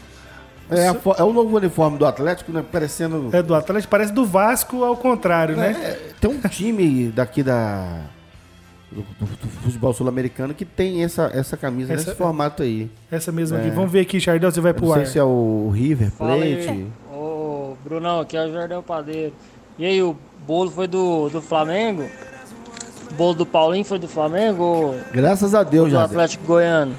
É, 0.69 0.88
é 0.88 1.24
o 1.24 1.33
novo 1.33 1.57
uniforme 1.57 1.98
do 1.98 2.05
Atlético, 2.05 2.53
né? 2.53 2.63
Parecendo... 2.71 3.29
É 3.33 3.43
do 3.43 3.53
Atlético, 3.53 3.91
parece 3.91 4.13
do 4.13 4.25
Vasco 4.25 4.86
ao 4.86 4.95
contrário, 4.95 5.57
né? 5.57 5.67
é, 5.67 5.74
né? 5.74 5.98
Tem 6.21 6.31
um 6.31 6.39
time 6.39 7.10
daqui 7.10 7.43
da 7.43 8.05
do, 8.91 9.01
do, 9.01 9.25
do 9.25 9.48
futebol 9.63 9.93
sul-americano 9.93 10.53
que 10.53 10.65
tem 10.65 11.03
essa, 11.03 11.31
essa 11.33 11.55
camisa 11.55 11.93
essa, 11.93 12.10
nesse 12.10 12.17
formato 12.17 12.62
aí. 12.62 12.91
Essa 13.10 13.31
mesma 13.31 13.57
é. 13.57 13.62
aqui. 13.62 13.69
Vamos 13.71 13.91
ver 13.91 14.01
aqui, 14.01 14.19
Jardel, 14.19 14.51
você 14.51 14.60
vai 14.60 14.74
pro 14.74 14.91
ar. 14.91 15.00
Não 15.00 15.05
sei 15.05 15.13
se 15.13 15.19
é 15.19 15.24
o 15.24 15.71
River 15.74 16.12
Plate. 16.12 16.88
Ô, 17.12 17.75
Brunão, 17.83 18.19
aqui 18.19 18.36
é 18.36 18.45
o 18.45 18.51
Jardel 18.51 18.83
Padeiro. 18.83 19.33
E 19.79 19.86
aí, 19.86 20.03
o 20.03 20.15
bolo 20.45 20.69
foi 20.69 20.88
do, 20.88 21.29
do 21.29 21.41
Flamengo? 21.41 22.05
O 23.10 23.13
bolo 23.13 23.33
do 23.33 23.45
Paulinho 23.45 23.86
foi 23.86 23.98
do 23.98 24.07
Flamengo? 24.07 24.95
Graças 25.12 25.55
a 25.55 25.63
Deus, 25.63 25.91
já. 25.91 26.00
Do 26.00 26.05
Atlético 26.12 26.45
Goiano. 26.45 26.95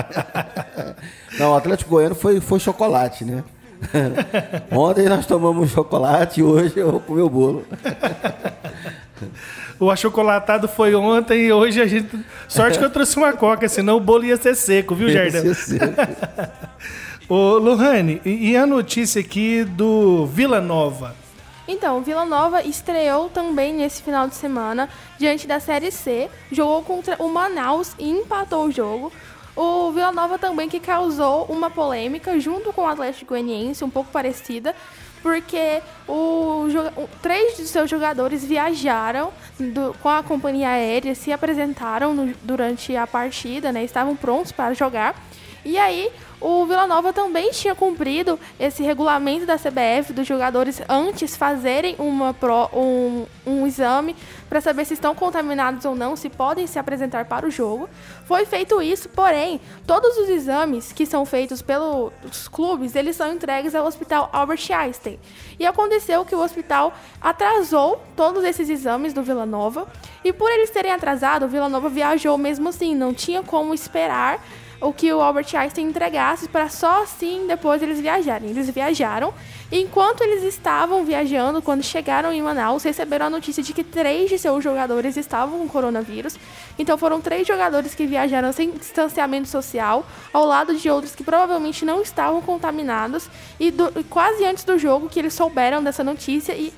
não, 1.38 1.52
o 1.52 1.54
Atlético 1.56 1.90
Goiano 1.90 2.14
foi, 2.14 2.40
foi 2.40 2.60
chocolate, 2.60 3.24
né? 3.24 3.42
Ontem 4.72 5.06
nós 5.08 5.26
tomamos 5.26 5.70
chocolate 5.70 6.40
e 6.40 6.42
hoje 6.42 6.78
eu 6.78 6.92
vou 6.92 7.00
comer 7.00 7.22
o 7.22 7.30
bolo. 7.30 7.64
O 9.78 9.90
achocolatado 9.90 10.68
foi 10.68 10.94
ontem 10.94 11.46
e 11.46 11.52
hoje 11.52 11.80
a 11.80 11.86
gente. 11.86 12.08
Sorte 12.48 12.78
que 12.78 12.84
eu 12.84 12.90
trouxe 12.90 13.16
uma 13.16 13.32
coca, 13.32 13.68
senão 13.68 13.96
o 13.96 14.00
bolo 14.00 14.24
ia 14.24 14.36
ser 14.36 14.54
seco, 14.54 14.94
viu, 14.94 15.08
Jardel? 15.10 15.44
Ia 15.44 15.54
ser 15.54 15.78
seco. 15.78 15.94
Ô, 17.28 17.58
Lohane, 17.58 18.20
e 18.24 18.56
a 18.56 18.66
notícia 18.66 19.20
aqui 19.20 19.64
do 19.64 20.26
Vila 20.26 20.60
Nova? 20.60 21.14
Então, 21.68 22.00
Vila 22.00 22.24
Nova 22.24 22.62
estreou 22.62 23.28
também 23.28 23.74
nesse 23.74 24.00
final 24.00 24.28
de 24.28 24.36
semana 24.36 24.88
diante 25.18 25.46
da 25.48 25.58
Série 25.58 25.90
C, 25.90 26.30
jogou 26.52 26.82
contra 26.82 27.16
o 27.20 27.28
Manaus 27.28 27.94
e 27.98 28.08
empatou 28.08 28.66
o 28.66 28.70
jogo. 28.70 29.12
O 29.56 29.90
Vila 29.90 30.12
Nova 30.12 30.38
também 30.38 30.68
que 30.68 30.78
causou 30.78 31.44
uma 31.46 31.68
polêmica 31.68 32.38
junto 32.38 32.72
com 32.72 32.82
o 32.82 32.86
Atlético 32.86 33.30
Goianiense, 33.30 33.82
um 33.82 33.90
pouco 33.90 34.10
parecida, 34.12 34.76
porque 35.26 35.82
o, 36.06 36.68
três 37.20 37.56
de 37.56 37.66
seus 37.66 37.90
jogadores 37.90 38.44
viajaram 38.44 39.32
do, 39.58 39.92
com 40.00 40.08
a 40.08 40.22
companhia 40.22 40.68
aérea, 40.68 41.16
se 41.16 41.32
apresentaram 41.32 42.14
no, 42.14 42.32
durante 42.44 42.94
a 42.94 43.08
partida, 43.08 43.72
né, 43.72 43.82
estavam 43.82 44.14
prontos 44.14 44.52
para 44.52 44.72
jogar. 44.72 45.20
E 45.66 45.76
aí 45.76 46.12
o 46.40 46.64
Vila 46.64 46.86
Nova 46.86 47.12
também 47.12 47.50
tinha 47.50 47.74
cumprido 47.74 48.38
esse 48.60 48.84
regulamento 48.84 49.44
da 49.44 49.56
CBF 49.56 50.12
dos 50.12 50.24
jogadores 50.24 50.80
antes 50.88 51.34
fazerem 51.34 51.96
uma 51.98 52.32
pro, 52.32 52.70
um, 52.72 53.26
um 53.44 53.66
exame 53.66 54.14
para 54.48 54.60
saber 54.60 54.84
se 54.84 54.94
estão 54.94 55.12
contaminados 55.12 55.84
ou 55.84 55.96
não, 55.96 56.14
se 56.14 56.28
podem 56.28 56.68
se 56.68 56.78
apresentar 56.78 57.24
para 57.24 57.48
o 57.48 57.50
jogo. 57.50 57.88
Foi 58.26 58.46
feito 58.46 58.80
isso, 58.80 59.08
porém, 59.08 59.60
todos 59.88 60.16
os 60.18 60.28
exames 60.28 60.92
que 60.92 61.04
são 61.04 61.26
feitos 61.26 61.62
pelos 61.62 62.12
clubes, 62.46 62.94
eles 62.94 63.16
são 63.16 63.32
entregues 63.32 63.74
ao 63.74 63.84
Hospital 63.84 64.30
Albert 64.32 64.70
Einstein. 64.70 65.18
E 65.58 65.66
aconteceu 65.66 66.24
que 66.24 66.36
o 66.36 66.44
hospital 66.44 66.94
atrasou 67.20 68.00
todos 68.14 68.44
esses 68.44 68.70
exames 68.70 69.12
do 69.12 69.20
Vila 69.20 69.44
Nova, 69.44 69.88
e 70.22 70.32
por 70.32 70.48
eles 70.48 70.70
terem 70.70 70.92
atrasado, 70.92 71.46
o 71.46 71.48
Vila 71.48 71.68
Nova 71.68 71.88
viajou 71.88 72.38
mesmo 72.38 72.68
assim, 72.68 72.94
não 72.94 73.12
tinha 73.12 73.42
como 73.42 73.74
esperar 73.74 74.40
o 74.80 74.92
que 74.92 75.12
o 75.12 75.20
Albert 75.20 75.46
Einstein 75.54 75.86
entregasse 75.86 76.48
para 76.48 76.68
só 76.68 77.02
assim 77.02 77.46
depois 77.46 77.82
eles 77.82 78.00
viajarem. 78.00 78.50
Eles 78.50 78.68
viajaram. 78.70 79.32
E 79.70 79.80
enquanto 79.80 80.22
eles 80.22 80.44
estavam 80.44 81.04
viajando, 81.04 81.60
quando 81.60 81.82
chegaram 81.82 82.32
em 82.32 82.40
Manaus, 82.42 82.82
receberam 82.84 83.26
a 83.26 83.30
notícia 83.30 83.62
de 83.62 83.72
que 83.72 83.82
três 83.82 84.30
de 84.30 84.38
seus 84.38 84.62
jogadores 84.62 85.16
estavam 85.16 85.58
com 85.58 85.68
coronavírus. 85.68 86.36
Então 86.78 86.96
foram 86.96 87.20
três 87.20 87.46
jogadores 87.46 87.94
que 87.94 88.06
viajaram 88.06 88.52
sem 88.52 88.70
distanciamento 88.70 89.48
social, 89.48 90.06
ao 90.32 90.44
lado 90.44 90.74
de 90.76 90.88
outros 90.88 91.14
que 91.14 91.24
provavelmente 91.24 91.84
não 91.84 92.00
estavam 92.00 92.40
contaminados. 92.42 93.28
E 93.58 93.70
do, 93.70 93.90
quase 94.08 94.44
antes 94.44 94.62
do 94.62 94.78
jogo 94.78 95.08
que 95.08 95.18
eles 95.18 95.34
souberam 95.34 95.82
dessa 95.82 96.04
notícia 96.04 96.52
e, 96.52 96.72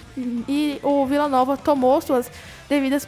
e 0.49 0.81
o 0.83 1.05
Vila 1.05 1.29
Nova 1.29 1.57
tomou 1.57 2.01
suas 2.01 2.31
devidas 2.69 3.07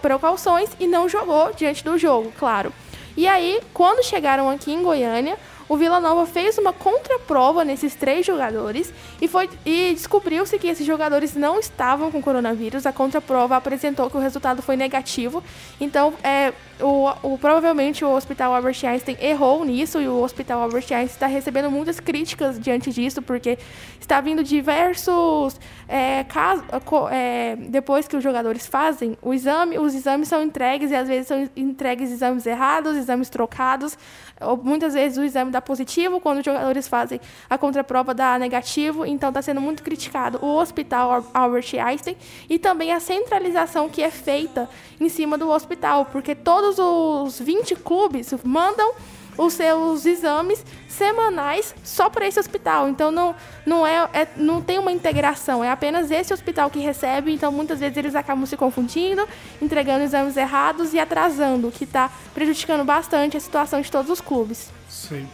precauções 0.00 0.70
e 0.80 0.86
não 0.86 1.08
jogou 1.08 1.52
diante 1.54 1.84
do 1.84 1.98
jogo, 1.98 2.32
claro. 2.38 2.72
E 3.16 3.26
aí, 3.28 3.60
quando 3.74 4.04
chegaram 4.04 4.48
aqui 4.48 4.72
em 4.72 4.82
Goiânia, 4.82 5.36
o 5.68 5.76
Vila 5.76 6.00
Nova 6.00 6.26
fez 6.26 6.58
uma 6.58 6.72
contraprova 6.72 7.64
nesses 7.64 7.94
três 7.94 8.26
jogadores 8.26 8.92
e, 9.20 9.28
foi, 9.28 9.48
e 9.64 9.92
descobriu-se 9.94 10.58
que 10.58 10.66
esses 10.66 10.86
jogadores 10.86 11.34
não 11.34 11.58
estavam 11.58 12.10
com 12.10 12.20
coronavírus. 12.20 12.86
A 12.86 12.92
contraprova 12.92 13.56
apresentou 13.56 14.10
que 14.10 14.16
o 14.16 14.20
resultado 14.20 14.62
foi 14.62 14.76
negativo. 14.76 15.42
Então, 15.80 16.14
é, 16.22 16.52
o, 16.80 17.08
o, 17.22 17.38
provavelmente 17.38 18.04
o 18.04 18.10
Hospital 18.10 18.54
Albert 18.54 18.84
Einstein 18.84 19.16
errou 19.20 19.64
nisso 19.64 20.00
e 20.00 20.08
o 20.08 20.20
Hospital 20.20 20.62
Albert 20.62 20.84
Einstein 20.90 21.04
está 21.04 21.26
recebendo 21.26 21.70
muitas 21.70 22.00
críticas 22.00 22.58
diante 22.58 22.90
disso, 22.90 23.22
porque 23.22 23.58
está 24.00 24.20
vindo 24.20 24.42
diversos 24.42 25.60
é, 25.88 26.24
casos. 26.24 26.64
É, 27.10 27.56
depois 27.56 28.08
que 28.08 28.16
os 28.16 28.22
jogadores 28.22 28.66
fazem 28.66 29.16
o 29.22 29.32
exame, 29.32 29.78
os 29.78 29.94
exames 29.94 30.28
são 30.28 30.42
entregues 30.42 30.90
e 30.90 30.94
às 30.94 31.06
vezes 31.06 31.28
são 31.28 31.48
entregues 31.56 32.10
exames 32.10 32.46
errados, 32.46 32.96
exames 32.96 33.28
trocados. 33.28 33.96
Ou, 34.40 34.56
muitas 34.56 34.94
vezes 34.94 35.18
o 35.18 35.22
exame 35.22 35.51
dá 35.52 35.60
positivo, 35.60 36.20
quando 36.20 36.38
os 36.38 36.44
jogadores 36.44 36.88
fazem 36.88 37.20
a 37.48 37.56
contraprova 37.56 38.12
dá 38.12 38.38
negativo, 38.38 39.06
então 39.06 39.28
está 39.28 39.40
sendo 39.40 39.60
muito 39.60 39.82
criticado 39.82 40.38
o 40.42 40.56
Hospital 40.56 41.24
Albert 41.32 41.74
Einstein 41.74 42.16
e 42.48 42.58
também 42.58 42.92
a 42.92 43.00
centralização 43.00 43.88
que 43.88 44.02
é 44.02 44.10
feita 44.10 44.68
em 45.00 45.08
cima 45.08 45.38
do 45.38 45.48
hospital, 45.50 46.06
porque 46.06 46.34
todos 46.34 46.78
os 46.78 47.38
20 47.38 47.76
clubes 47.76 48.34
mandam 48.44 48.94
os 49.36 49.54
seus 49.54 50.04
exames 50.04 50.64
semanais 50.88 51.74
só 51.82 52.08
para 52.08 52.26
esse 52.26 52.38
hospital. 52.38 52.88
Então 52.88 53.10
não, 53.10 53.34
não, 53.64 53.86
é, 53.86 54.08
é, 54.12 54.28
não 54.36 54.60
tem 54.60 54.78
uma 54.78 54.92
integração, 54.92 55.64
é 55.64 55.70
apenas 55.70 56.10
esse 56.10 56.32
hospital 56.32 56.70
que 56.70 56.78
recebe. 56.78 57.32
Então 57.32 57.50
muitas 57.50 57.80
vezes 57.80 57.96
eles 57.96 58.14
acabam 58.14 58.46
se 58.46 58.56
confundindo, 58.56 59.26
entregando 59.60 60.04
exames 60.04 60.36
errados 60.36 60.92
e 60.94 60.98
atrasando, 60.98 61.68
o 61.68 61.72
que 61.72 61.84
está 61.84 62.10
prejudicando 62.34 62.84
bastante 62.84 63.36
a 63.36 63.40
situação 63.40 63.80
de 63.80 63.90
todos 63.90 64.10
os 64.10 64.20
clubes. 64.20 64.70
Sim. 64.88 65.26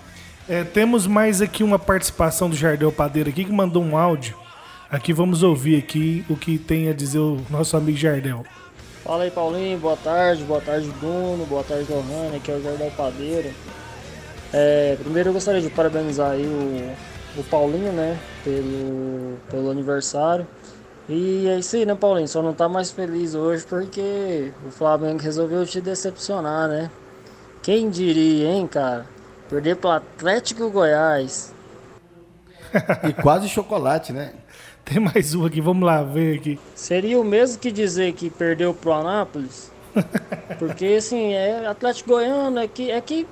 É, 0.48 0.64
temos 0.64 1.06
mais 1.06 1.42
aqui 1.42 1.62
uma 1.62 1.78
participação 1.78 2.48
do 2.48 2.56
Jardel 2.56 2.90
Padeiro 2.90 3.28
aqui 3.28 3.44
que 3.44 3.52
mandou 3.52 3.82
um 3.82 3.98
áudio. 3.98 4.34
Aqui 4.90 5.12
vamos 5.12 5.42
ouvir 5.42 5.76
aqui 5.76 6.24
o 6.26 6.34
que 6.34 6.56
tem 6.56 6.88
a 6.88 6.94
dizer 6.94 7.18
o 7.18 7.38
nosso 7.50 7.76
amigo 7.76 7.98
Jardel. 7.98 8.46
Fala 9.04 9.24
aí, 9.24 9.30
Paulinho. 9.30 9.78
Boa 9.78 9.96
tarde. 9.98 10.42
Boa 10.44 10.60
tarde, 10.62 10.90
Bruno. 10.98 11.44
Boa 11.44 11.62
tarde, 11.62 11.92
Lohane. 11.92 12.36
Aqui 12.36 12.50
é 12.50 12.54
o 12.54 12.62
Jardel 12.62 12.90
Padeiro. 12.96 13.50
É, 14.50 14.96
primeiro 14.98 15.28
eu 15.28 15.32
gostaria 15.34 15.60
de 15.60 15.68
parabenizar 15.68 16.30
aí 16.30 16.46
o, 16.46 17.40
o 17.40 17.44
Paulinho, 17.44 17.92
né? 17.92 18.18
Pelo, 18.42 19.36
pelo 19.50 19.70
aniversário. 19.70 20.46
E 21.06 21.46
é 21.46 21.58
isso 21.58 21.76
aí, 21.76 21.84
né, 21.84 21.94
Paulinho? 21.94 22.26
Só 22.26 22.40
não 22.40 22.54
tá 22.54 22.70
mais 22.70 22.90
feliz 22.90 23.34
hoje 23.34 23.66
porque 23.68 24.50
o 24.66 24.70
Flamengo 24.70 25.20
resolveu 25.22 25.66
te 25.66 25.78
decepcionar, 25.78 26.68
né? 26.68 26.90
Quem 27.62 27.90
diria, 27.90 28.48
hein, 28.48 28.66
cara? 28.66 29.17
Perder 29.48 29.76
pro 29.76 29.90
Atlético 29.90 30.70
Goiás. 30.70 31.52
E 33.08 33.12
quase 33.14 33.48
chocolate, 33.48 34.12
né? 34.12 34.32
Tem 34.84 34.98
mais 35.00 35.34
um 35.34 35.44
aqui, 35.44 35.60
vamos 35.60 35.84
lá 35.86 36.02
ver 36.02 36.38
aqui. 36.38 36.58
Seria 36.74 37.18
o 37.20 37.24
mesmo 37.24 37.58
que 37.58 37.70
dizer 37.70 38.12
que 38.12 38.30
perdeu 38.30 38.72
pro 38.74 38.92
Anápolis? 38.92 39.70
Porque 40.58 40.86
assim, 40.86 41.32
é 41.34 41.66
Atlético 41.66 42.10
Goiano, 42.10 42.58
é 42.58 42.66
que, 42.68 42.90
é 42.90 43.00
que 43.00 43.26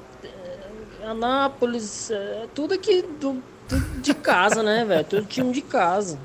é, 1.03 1.07
Anápolis, 1.09 2.11
é 2.11 2.47
tudo 2.55 2.75
aqui 2.75 3.03
do, 3.21 3.43
do- 3.69 4.01
de 4.01 4.15
casa, 4.15 4.63
né, 4.63 4.85
velho? 4.85 5.05
Tudo 5.05 5.25
time 5.27 5.53
de 5.53 5.63
casa. 5.63 6.19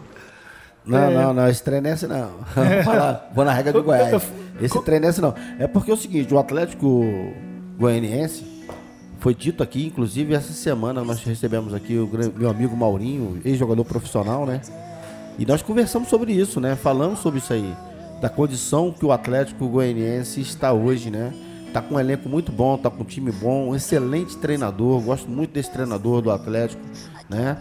Não, 0.86 0.98
É. 0.98 1.14
não, 1.14 1.34
não, 1.34 1.48
esse 1.48 1.64
trem 1.64 1.80
não 1.80 1.92
é 1.92 1.96
não. 2.08 2.30
Vou 2.56 2.84
falar, 2.84 3.32
vou 3.34 3.46
na 3.46 3.54
regra 3.54 3.72
do 3.72 3.84
Goiás. 3.84 4.22
Esse 4.60 4.82
trem 4.84 5.00
não 5.00 5.10
é 5.10 5.14
não. 5.22 5.36
É 5.60 5.68
porque 5.68 5.92
é 5.92 5.94
o 5.94 5.98
seguinte, 5.98 6.34
o 6.34 6.40
Atlético 6.40 7.04
Goianiense 7.78 8.44
foi 9.22 9.36
dito 9.36 9.62
aqui, 9.62 9.86
inclusive 9.86 10.34
essa 10.34 10.52
semana 10.52 11.04
nós 11.04 11.24
recebemos 11.24 11.76
aqui 11.76 11.96
o 11.96 12.10
meu 12.36 12.50
amigo 12.50 12.76
Maurinho, 12.76 13.40
ex-jogador 13.46 13.86
profissional, 13.86 14.48
né? 14.48 14.62
E 15.38 15.46
nós 15.46 15.62
conversamos 15.62 16.10
sobre 16.10 16.34
isso, 16.34 16.60
né? 16.60 16.76
Falamos 16.76 17.20
sobre 17.20 17.38
isso 17.38 17.54
aí. 17.54 17.72
Da 18.20 18.30
condição 18.30 18.92
que 18.92 19.06
o 19.06 19.12
Atlético 19.12 19.68
Goianiense 19.68 20.42
está 20.42 20.74
hoje, 20.74 21.12
né? 21.12 21.32
Tá 21.72 21.84
com 21.84 21.96
um 21.96 22.00
elenco 22.00 22.28
muito 22.28 22.52
bom, 22.52 22.76
tá 22.80 22.90
com 22.90 23.04
um 23.04 23.06
time 23.06 23.32
bom, 23.32 23.70
um 23.70 23.76
excelente 23.76 24.36
treinador. 24.38 25.00
Gosto 25.02 25.30
muito 25.30 25.54
desse 25.54 25.72
treinador 25.72 26.24
do 26.24 26.32
Atlético, 26.32 26.82
né? 27.30 27.58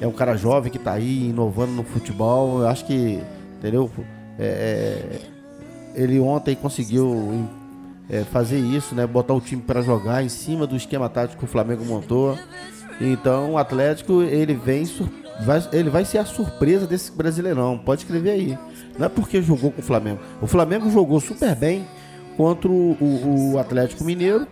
É 0.00 0.06
um 0.06 0.12
cara 0.12 0.36
jovem 0.36 0.72
que 0.72 0.78
tá 0.78 0.94
aí 0.94 1.28
inovando 1.28 1.72
no 1.72 1.84
futebol. 1.84 2.60
Eu 2.60 2.68
acho 2.68 2.86
que, 2.86 3.20
entendeu? 3.58 3.90
É, 4.38 5.20
é, 5.96 6.02
ele 6.02 6.18
ontem 6.18 6.56
conseguiu 6.56 7.46
é, 8.08 8.22
fazer 8.24 8.58
isso, 8.58 8.94
né? 8.94 9.06
Botar 9.06 9.34
o 9.34 9.40
time 9.40 9.62
para 9.62 9.82
jogar 9.82 10.22
em 10.22 10.28
cima 10.28 10.66
do 10.66 10.76
esquema 10.76 11.08
tático 11.08 11.38
que 11.40 11.44
o 11.44 11.48
Flamengo 11.48 11.84
montou. 11.84 12.38
Então 13.00 13.52
o 13.52 13.58
Atlético 13.58 14.22
ele 14.22 14.54
vem 14.54 14.84
vai, 15.44 15.62
ele 15.72 15.90
vai 15.90 16.04
ser 16.04 16.18
a 16.18 16.24
surpresa 16.24 16.86
desse 16.86 17.10
Brasileirão. 17.12 17.76
Pode 17.78 18.02
escrever 18.02 18.30
aí. 18.30 18.58
Não 18.98 19.06
é 19.06 19.08
porque 19.08 19.42
jogou 19.42 19.72
com 19.72 19.80
o 19.80 19.84
Flamengo. 19.84 20.20
O 20.40 20.46
Flamengo 20.46 20.88
jogou 20.90 21.18
super 21.20 21.54
bem 21.56 21.84
contra 22.36 22.68
o, 22.70 22.92
o- 23.00 23.52
o 23.54 23.58
Atlético 23.58 24.04
Mineiro, 24.04 24.46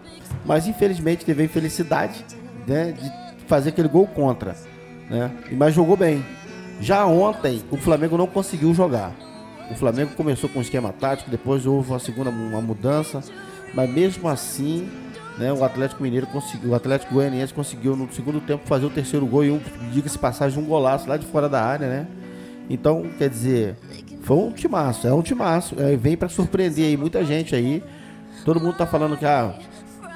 mas 0.45 0.67
infelizmente 0.67 1.25
teve 1.25 1.43
a 1.43 1.45
infelicidade 1.45 2.25
né, 2.67 2.93
de 2.93 3.13
fazer 3.47 3.69
aquele 3.71 3.89
gol 3.89 4.07
contra. 4.07 4.57
Né? 5.09 5.31
Mas 5.53 5.75
jogou 5.75 5.97
bem. 5.97 6.25
Já 6.81 7.07
ontem 7.07 7.63
o 7.71 7.77
Flamengo 7.77 8.17
não 8.19 8.27
conseguiu 8.27 8.75
jogar. 8.75 9.13
O 9.73 9.75
Flamengo 9.75 10.13
começou 10.15 10.51
com 10.51 10.59
um 10.59 10.63
esquema 10.63 10.93
tático, 10.93 11.31
depois 11.31 11.65
houve 11.65 11.91
uma 11.91 11.99
segunda 11.99 12.29
uma 12.29 12.61
mudança, 12.61 13.23
mas 13.75 13.91
mesmo 13.91 14.29
assim, 14.29 14.87
né, 15.39 15.51
o 15.51 15.65
Atlético 15.65 16.03
Mineiro 16.03 16.27
conseguiu, 16.27 16.71
o 16.71 16.75
Atlético 16.75 17.15
Goianiense 17.15 17.55
conseguiu 17.55 17.97
no 17.97 18.13
segundo 18.13 18.39
tempo 18.41 18.67
fazer 18.67 18.85
o 18.85 18.91
terceiro 18.91 19.25
gol 19.25 19.45
e 19.45 19.51
um, 19.51 19.61
diga-se 19.91 20.19
passagem, 20.19 20.63
um 20.63 20.67
golaço 20.67 21.09
lá 21.09 21.17
de 21.17 21.25
fora 21.25 21.49
da 21.49 21.63
área, 21.65 21.89
né? 21.89 22.07
Então, 22.69 23.07
quer 23.17 23.31
dizer, 23.31 23.77
foi 24.23 24.37
um 24.37 24.53
timaço, 24.53 25.07
é 25.07 25.15
um 25.15 25.23
timaço, 25.23 25.75
é, 25.79 25.97
vem 25.97 26.19
pra 26.19 26.29
surpreender 26.29 26.85
aí 26.85 26.97
muita 26.97 27.25
gente 27.25 27.55
aí. 27.55 27.83
Todo 28.45 28.61
mundo 28.61 28.77
tá 28.77 28.87
falando 28.87 29.17
que 29.17 29.25
ah, 29.25 29.55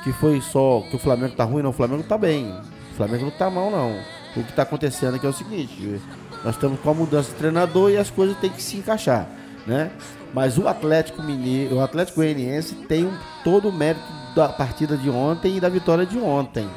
que 0.05 0.13
foi 0.13 0.41
só 0.43 0.83
que 0.91 0.97
o 0.97 0.99
Flamengo 0.99 1.35
tá 1.35 1.45
ruim, 1.45 1.63
não, 1.63 1.71
o 1.71 1.73
Flamengo 1.73 2.03
tá 2.03 2.19
bem. 2.19 2.53
O 2.93 2.95
Flamengo 2.95 3.25
não 3.25 3.33
tá 3.33 3.49
mal 3.51 3.71
não. 3.71 3.99
O 4.37 4.45
que 4.45 4.53
tá 4.53 4.63
acontecendo 4.63 5.15
aqui 5.15 5.25
é 5.25 5.31
o 5.31 5.33
seguinte, 5.33 5.99
nós 6.45 6.55
estamos 6.55 6.79
com 6.79 6.91
a 6.91 6.95
mudança 6.95 7.31
de 7.31 7.37
treinador 7.37 7.91
e 7.91 7.97
as 7.97 8.11
coisas 8.11 8.37
têm 8.37 8.51
que 8.51 8.63
se 8.63 8.77
encaixar, 8.77 9.27
né? 9.67 9.91
Mas 10.33 10.59
o 10.59 10.69
Atlético 10.69 11.23
Mineiro, 11.23 11.77
o 11.77 11.81
Atlético 11.81 12.21
Goianiense 12.21 12.75
tem 12.75 13.11
todo 13.43 13.69
o 13.69 13.73
mérito 13.73 14.05
da 14.35 14.49
partida 14.49 14.97
de 14.97 15.09
ontem 15.09 15.57
e 15.57 15.61
da 15.61 15.69
vitória 15.69 16.05
de 16.05 16.19
ontem, 16.19 16.69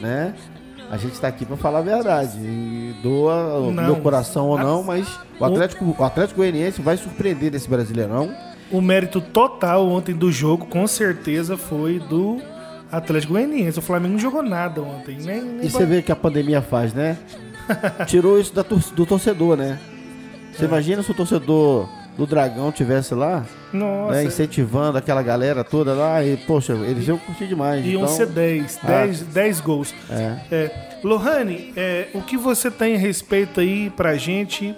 né? 0.00 0.34
A 0.90 0.96
gente 0.96 1.12
está 1.12 1.28
aqui 1.28 1.44
para 1.44 1.56
falar 1.56 1.80
a 1.80 1.82
verdade. 1.82 2.38
E 2.38 2.94
doa 3.02 3.70
Não. 3.70 3.84
meu 3.84 3.96
coração 3.96 4.48
ou 4.48 4.58
não, 4.58 4.82
mas 4.82 5.06
o 5.38 5.44
Atlético, 5.44 5.94
o 5.98 6.04
Atlético 6.04 6.38
Goianiense 6.38 6.80
vai 6.80 6.96
surpreender 6.96 7.52
nesse 7.52 7.68
Brasileirão. 7.68 8.34
O 8.70 8.80
mérito 8.80 9.20
total 9.20 9.86
ontem 9.88 10.14
do 10.14 10.30
jogo, 10.32 10.66
com 10.66 10.86
certeza, 10.86 11.56
foi 11.56 11.98
do 11.98 12.40
Atlético 12.90 13.34
Goianiense. 13.34 13.78
O 13.78 13.82
Flamengo 13.82 14.14
não 14.14 14.20
jogou 14.20 14.42
nada 14.42 14.82
ontem, 14.82 15.18
nem, 15.18 15.42
nem 15.42 15.66
E 15.66 15.70
você 15.70 15.84
vê 15.84 15.98
o 15.98 16.02
que 16.02 16.12
a 16.12 16.16
pandemia 16.16 16.62
faz, 16.62 16.94
né? 16.94 17.18
Tirou 18.06 18.40
isso 18.40 18.54
da 18.54 18.62
do 18.62 19.06
torcedor, 19.06 19.56
né? 19.56 19.78
Você 20.52 20.64
imagina 20.64 21.02
se 21.02 21.10
o 21.10 21.14
torcedor 21.14 21.88
do 22.18 22.26
Dragão 22.26 22.70
tivesse 22.72 23.14
lá, 23.14 23.46
Nossa, 23.72 24.12
né, 24.12 24.24
incentivando 24.24 24.98
aquela 24.98 25.22
galera 25.22 25.62
toda 25.64 25.94
lá 25.94 26.22
e, 26.24 26.36
poxa, 26.36 26.72
eles 26.74 27.06
iam 27.08 27.16
curtir 27.16 27.46
demais. 27.46 27.86
iam 27.86 28.02
então, 28.02 28.08
ser 28.14 28.26
10, 28.26 28.78
Ah. 28.82 28.86
10, 28.88 29.20
10 29.22 29.60
gols. 29.60 29.94
É. 30.10 30.36
É, 30.50 30.70
Lohane, 31.04 31.72
é, 31.76 32.08
o 32.12 32.20
que 32.20 32.36
você 32.36 32.70
tem 32.72 32.96
a 32.96 32.98
respeito 32.98 33.60
aí 33.60 33.88
pra 33.88 34.16
gente? 34.16 34.74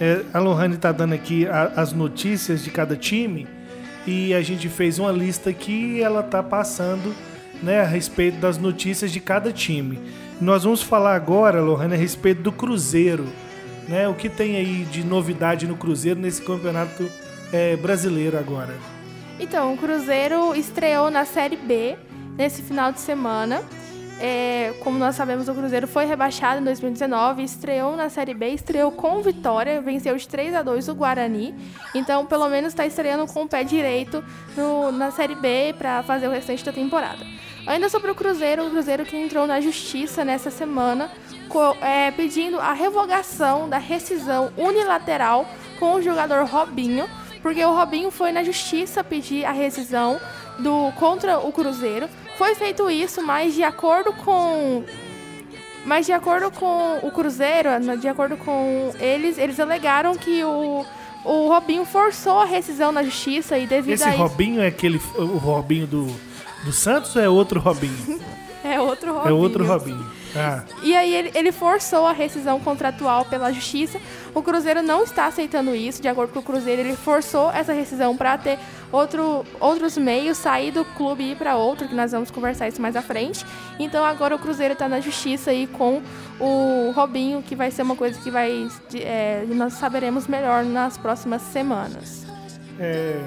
É, 0.00 0.20
a 0.32 0.38
Lohane 0.38 0.76
tá 0.76 0.92
dando 0.92 1.12
aqui 1.14 1.46
a- 1.48 1.72
as 1.74 1.92
notícias 1.92 2.62
de 2.62 2.70
cada 2.70 2.94
time 2.94 3.48
e 4.06 4.32
a 4.32 4.40
gente 4.40 4.68
fez 4.68 5.00
uma 5.00 5.10
lista 5.10 5.50
aqui 5.50 5.96
e 5.96 6.00
ela 6.02 6.22
tá 6.22 6.40
passando 6.44 7.12
né, 7.60 7.80
a 7.80 7.84
respeito 7.84 8.38
das 8.38 8.56
notícias 8.56 9.10
de 9.10 9.18
cada 9.18 9.50
time. 9.52 9.98
Nós 10.40 10.62
vamos 10.62 10.80
falar 10.80 11.16
agora, 11.16 11.60
Lohane, 11.60 11.94
a 11.94 11.98
respeito 11.98 12.40
do 12.40 12.52
Cruzeiro. 12.52 13.26
Né, 13.88 14.06
o 14.06 14.14
que 14.14 14.28
tem 14.28 14.56
aí 14.56 14.84
de 14.84 15.02
novidade 15.02 15.66
no 15.66 15.76
Cruzeiro 15.76 16.20
nesse 16.20 16.42
campeonato 16.42 17.10
é, 17.52 17.74
brasileiro 17.76 18.38
agora? 18.38 18.74
Então, 19.40 19.72
o 19.72 19.78
Cruzeiro 19.78 20.54
estreou 20.54 21.10
na 21.10 21.24
Série 21.24 21.56
B 21.56 21.96
nesse 22.36 22.60
final 22.62 22.92
de 22.92 23.00
semana. 23.00 23.62
É, 24.20 24.74
como 24.80 24.98
nós 24.98 25.14
sabemos, 25.14 25.48
o 25.48 25.54
Cruzeiro 25.54 25.86
foi 25.86 26.04
rebaixado 26.04 26.60
em 26.60 26.64
2019, 26.64 27.42
estreou 27.44 27.96
na 27.96 28.10
Série 28.10 28.34
B, 28.34 28.48
estreou 28.48 28.90
com 28.90 29.22
vitória, 29.22 29.80
venceu 29.80 30.16
de 30.16 30.26
3 30.28 30.54
a 30.56 30.62
2 30.62 30.88
o 30.88 30.94
Guarani. 30.94 31.54
Então, 31.94 32.26
pelo 32.26 32.48
menos 32.48 32.72
está 32.72 32.84
estreando 32.84 33.26
com 33.28 33.44
o 33.44 33.48
pé 33.48 33.62
direito 33.62 34.22
no- 34.56 34.90
na 34.90 35.12
Série 35.12 35.36
B 35.36 35.72
para 35.78 36.02
fazer 36.02 36.26
o 36.26 36.32
restante 36.32 36.64
da 36.64 36.72
temporada. 36.72 37.24
Ainda 37.64 37.88
sobre 37.88 38.10
o 38.10 38.14
Cruzeiro, 38.14 38.66
o 38.66 38.70
Cruzeiro 38.70 39.04
que 39.04 39.16
entrou 39.16 39.46
na 39.46 39.60
justiça 39.60 40.24
nessa 40.24 40.50
semana, 40.50 41.10
é, 41.80 42.10
pedindo 42.10 42.58
a 42.58 42.72
revogação 42.72 43.68
da 43.68 43.78
rescisão 43.78 44.52
unilateral 44.56 45.46
com 45.78 45.94
o 45.94 46.02
jogador 46.02 46.44
Robinho, 46.44 47.08
porque 47.42 47.64
o 47.64 47.74
Robinho 47.74 48.10
foi 48.10 48.32
na 48.32 48.42
justiça 48.42 49.04
pedir 49.04 49.44
a 49.44 49.52
rescisão 49.52 50.20
do 50.58 50.92
contra 50.92 51.38
o 51.38 51.52
Cruzeiro. 51.52 52.08
Foi 52.36 52.54
feito 52.54 52.90
isso, 52.90 53.22
mas 53.22 53.54
de 53.54 53.62
acordo 53.62 54.12
com 54.12 54.84
mas 55.84 56.04
de 56.04 56.12
acordo 56.12 56.50
com 56.50 56.98
o 57.02 57.10
Cruzeiro, 57.10 57.78
né, 57.80 57.96
de 57.96 58.08
acordo 58.08 58.36
com 58.36 58.92
eles, 59.00 59.38
eles 59.38 59.58
alegaram 59.58 60.14
que 60.16 60.44
o, 60.44 60.84
o 61.24 61.48
Robinho 61.48 61.84
forçou 61.84 62.40
a 62.40 62.44
rescisão 62.44 62.92
na 62.92 63.02
justiça 63.02 63.56
e 63.56 63.66
devido 63.66 63.94
Esse 63.94 64.04
a 64.04 64.10
isso 64.10 64.18
Robinho 64.18 64.60
é 64.60 64.66
aquele 64.66 65.00
o 65.16 65.38
Robinho 65.38 65.86
do, 65.86 66.06
do 66.64 66.72
Santos 66.72 67.14
ou 67.16 67.22
é 67.22 67.28
outro 67.28 67.58
Robinho? 67.60 68.20
é 68.62 68.80
outro 68.80 69.14
Robinho. 69.14 69.30
É 69.30 69.32
outro 69.32 69.66
Robinho. 69.66 70.17
Ah, 70.36 70.62
E 70.82 70.94
aí 70.94 71.14
ele, 71.14 71.32
ele 71.34 71.52
forçou 71.52 72.06
a 72.06 72.12
rescisão 72.12 72.60
contratual 72.60 73.24
pela 73.24 73.52
justiça. 73.52 74.00
O 74.34 74.42
Cruzeiro 74.42 74.82
não 74.82 75.02
está 75.04 75.26
aceitando 75.26 75.74
isso. 75.74 76.02
De 76.02 76.08
acordo 76.08 76.32
com 76.32 76.40
o 76.40 76.42
Cruzeiro, 76.42 76.82
ele 76.82 76.94
forçou 76.96 77.50
essa 77.50 77.72
rescisão 77.72 78.16
para 78.16 78.36
ter 78.38 78.58
outro, 78.92 79.44
outros 79.60 79.96
meios, 79.96 80.38
sair 80.38 80.70
do 80.70 80.84
clube 80.84 81.22
e 81.22 81.32
ir 81.32 81.36
para 81.36 81.56
outro, 81.56 81.88
que 81.88 81.94
nós 81.94 82.12
vamos 82.12 82.30
conversar 82.30 82.68
isso 82.68 82.80
mais 82.80 82.96
à 82.96 83.02
frente. 83.02 83.44
Então 83.78 84.04
agora 84.04 84.34
o 84.34 84.38
Cruzeiro 84.38 84.72
está 84.72 84.88
na 84.88 85.00
justiça 85.00 85.50
aí 85.50 85.66
com 85.66 86.02
o 86.40 86.92
Robinho, 86.94 87.42
que 87.42 87.56
vai 87.56 87.70
ser 87.70 87.82
uma 87.82 87.96
coisa 87.96 88.18
que 88.20 88.30
vai 88.30 88.68
é, 88.94 89.44
nós 89.48 89.74
saberemos 89.74 90.26
melhor 90.26 90.64
nas 90.64 90.96
próximas 90.96 91.42
semanas. 91.42 92.26
é, 92.78 93.20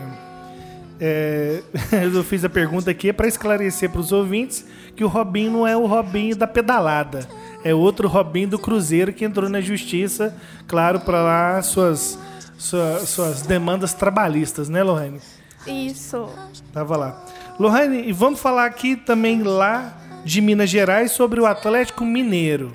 é, 1.00 1.62
eu 2.14 2.24
fiz 2.24 2.46
a 2.46 2.50
pergunta 2.50 2.92
aqui 2.92 3.12
para 3.12 3.28
esclarecer 3.28 3.90
para 3.90 4.00
os 4.00 4.12
ouvintes 4.12 4.66
que 5.02 5.06
o 5.06 5.08
Robinho 5.08 5.50
não 5.52 5.68
é 5.68 5.76
o 5.76 5.88
Robinho 5.88 6.36
da 6.36 6.46
pedalada. 6.46 7.28
É 7.64 7.74
outro 7.74 8.08
Robinho 8.08 8.50
do 8.50 8.60
Cruzeiro 8.60 9.12
que 9.12 9.26
entrou 9.26 9.50
na 9.50 9.60
justiça, 9.60 10.38
claro, 10.68 11.00
para 11.00 11.24
lá 11.24 11.62
suas, 11.64 12.20
sua- 12.56 13.00
suas 13.00 13.42
demandas 13.42 13.96
trabalhistas, 13.96 14.70
né, 14.70 14.84
Lohane? 14.84 15.20
Isso. 15.66 16.30
Tava 16.72 16.96
lá. 16.98 17.26
Lohane, 17.60 18.08
e 18.08 18.14
vamos 18.14 18.40
falar 18.40 18.66
aqui 18.68 18.96
também 18.96 19.42
lá 19.42 19.98
de 20.24 20.40
Minas 20.40 20.70
Gerais 20.70 21.14
sobre 21.14 21.40
o 21.42 21.48
Atlético 21.48 22.06
Mineiro. 22.06 22.72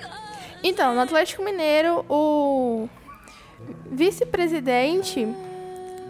Então, 0.61 0.93
no 0.93 0.99
Atlético 0.99 1.41
Mineiro, 1.45 2.03
o 2.09 2.89
vice-presidente. 3.89 5.25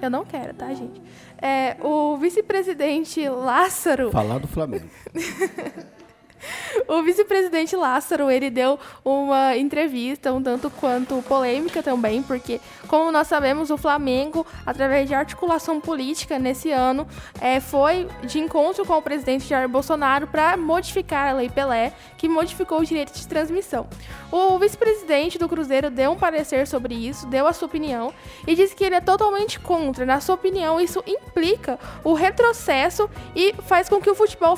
Eu 0.01 0.09
não 0.09 0.25
quero, 0.25 0.55
tá, 0.55 0.67
gente? 0.73 0.99
É, 1.39 1.77
o 1.83 2.17
vice-presidente 2.17 3.29
Lázaro. 3.29 4.09
Falar 4.09 4.39
do 4.39 4.47
Flamengo. 4.47 4.87
O 6.87 7.01
vice-presidente 7.03 7.75
Lázaro, 7.75 8.31
ele 8.31 8.49
deu 8.49 8.79
uma 9.03 9.57
entrevista 9.57 10.31
um 10.31 10.41
tanto 10.41 10.69
quanto 10.69 11.21
polêmica 11.23 11.83
também, 11.83 12.21
porque, 12.23 12.61
como 12.87 13.11
nós 13.11 13.27
sabemos, 13.27 13.69
o 13.69 13.77
Flamengo, 13.77 14.45
através 14.65 15.07
de 15.07 15.13
articulação 15.13 15.81
política 15.81 16.39
nesse 16.39 16.71
ano, 16.71 17.07
é, 17.41 17.59
foi 17.59 18.07
de 18.23 18.39
encontro 18.39 18.85
com 18.85 18.93
o 18.93 19.01
presidente 19.01 19.47
Jair 19.47 19.67
Bolsonaro 19.67 20.27
para 20.27 20.55
modificar 20.55 21.27
a 21.27 21.33
Lei 21.33 21.49
Pelé, 21.49 21.93
que 22.17 22.29
modificou 22.29 22.79
o 22.79 22.85
direito 22.85 23.13
de 23.13 23.27
transmissão. 23.27 23.87
O 24.31 24.57
vice-presidente 24.57 25.37
do 25.37 25.49
Cruzeiro 25.49 25.89
deu 25.89 26.11
um 26.11 26.17
parecer 26.17 26.67
sobre 26.67 26.95
isso, 26.95 27.27
deu 27.27 27.47
a 27.47 27.53
sua 27.53 27.67
opinião 27.67 28.13
e 28.45 28.55
disse 28.55 28.75
que 28.75 28.83
ele 28.83 28.95
é 28.95 29.01
totalmente 29.01 29.59
contra. 29.59 30.05
Na 30.05 30.21
sua 30.21 30.35
opinião, 30.35 30.79
isso 30.79 31.03
implica 31.05 31.79
o 32.03 32.13
retrocesso 32.13 33.09
e 33.35 33.53
faz 33.63 33.89
com 33.89 33.99
que 34.01 34.09
o 34.09 34.15
futebol 34.15 34.57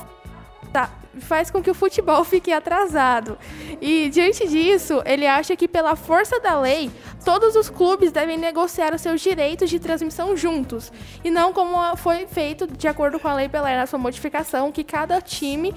tá, 0.71 0.89
faz 1.19 1.49
com 1.49 1.61
que 1.61 1.71
o 1.71 1.73
futebol 1.73 2.23
fique 2.23 2.51
atrasado. 2.51 3.37
E 3.81 4.09
diante 4.09 4.47
disso, 4.47 5.01
ele 5.05 5.25
acha 5.25 5.55
que 5.55 5.67
pela 5.67 5.95
força 5.95 6.39
da 6.39 6.59
lei, 6.59 6.91
todos 7.25 7.55
os 7.55 7.69
clubes 7.69 8.11
devem 8.11 8.37
negociar 8.37 8.93
os 8.93 9.01
seus 9.01 9.21
direitos 9.21 9.69
de 9.69 9.79
transmissão 9.79 10.35
juntos, 10.35 10.91
e 11.23 11.29
não 11.29 11.51
como 11.53 11.95
foi 11.97 12.25
feito 12.27 12.67
de 12.67 12.87
acordo 12.87 13.19
com 13.19 13.27
a 13.27 13.33
lei 13.33 13.49
Pelé 13.49 13.75
na 13.75 13.85
sua 13.85 13.99
modificação, 13.99 14.71
que 14.71 14.83
cada 14.83 15.21
time 15.21 15.73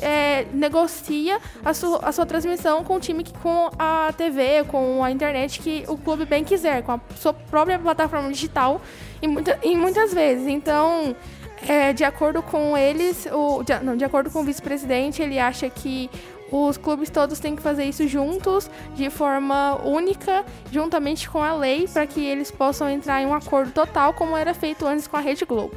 é, 0.00 0.46
negocia 0.52 1.40
a 1.64 1.72
sua, 1.72 1.98
a 1.98 2.12
sua 2.12 2.26
transmissão 2.26 2.84
com 2.84 2.96
o 2.96 3.00
time 3.00 3.24
que, 3.24 3.32
com 3.32 3.70
a 3.78 4.12
TV, 4.16 4.64
com 4.68 5.02
a 5.02 5.10
internet 5.10 5.60
que 5.60 5.84
o 5.88 5.96
clube 5.96 6.24
bem 6.24 6.44
quiser, 6.44 6.82
com 6.82 6.92
a 6.92 7.00
sua 7.16 7.32
própria 7.32 7.78
plataforma 7.78 8.30
digital, 8.30 8.80
e, 9.20 9.28
muita, 9.28 9.58
e 9.62 9.74
muitas 9.76 10.12
vezes. 10.12 10.46
Então, 10.46 11.16
é, 11.66 11.92
de 11.92 12.04
acordo 12.04 12.42
com 12.42 12.76
eles, 12.76 13.26
o, 13.32 13.62
de, 13.62 13.78
não, 13.80 13.96
de 13.96 14.04
acordo 14.04 14.30
com 14.30 14.40
o 14.40 14.44
vice-presidente, 14.44 15.22
ele 15.22 15.38
acha 15.38 15.68
que 15.70 16.10
os 16.50 16.76
clubes 16.76 17.10
todos 17.10 17.38
têm 17.40 17.56
que 17.56 17.62
fazer 17.62 17.84
isso 17.84 18.06
juntos, 18.06 18.70
de 18.94 19.10
forma 19.10 19.80
única, 19.84 20.44
juntamente 20.70 21.28
com 21.28 21.42
a 21.42 21.54
lei, 21.54 21.88
para 21.88 22.06
que 22.06 22.24
eles 22.24 22.50
possam 22.50 22.88
entrar 22.88 23.20
em 23.22 23.26
um 23.26 23.34
acordo 23.34 23.72
total, 23.72 24.12
como 24.14 24.36
era 24.36 24.54
feito 24.54 24.86
antes 24.86 25.06
com 25.06 25.16
a 25.16 25.20
Rede 25.20 25.44
Globo. 25.44 25.74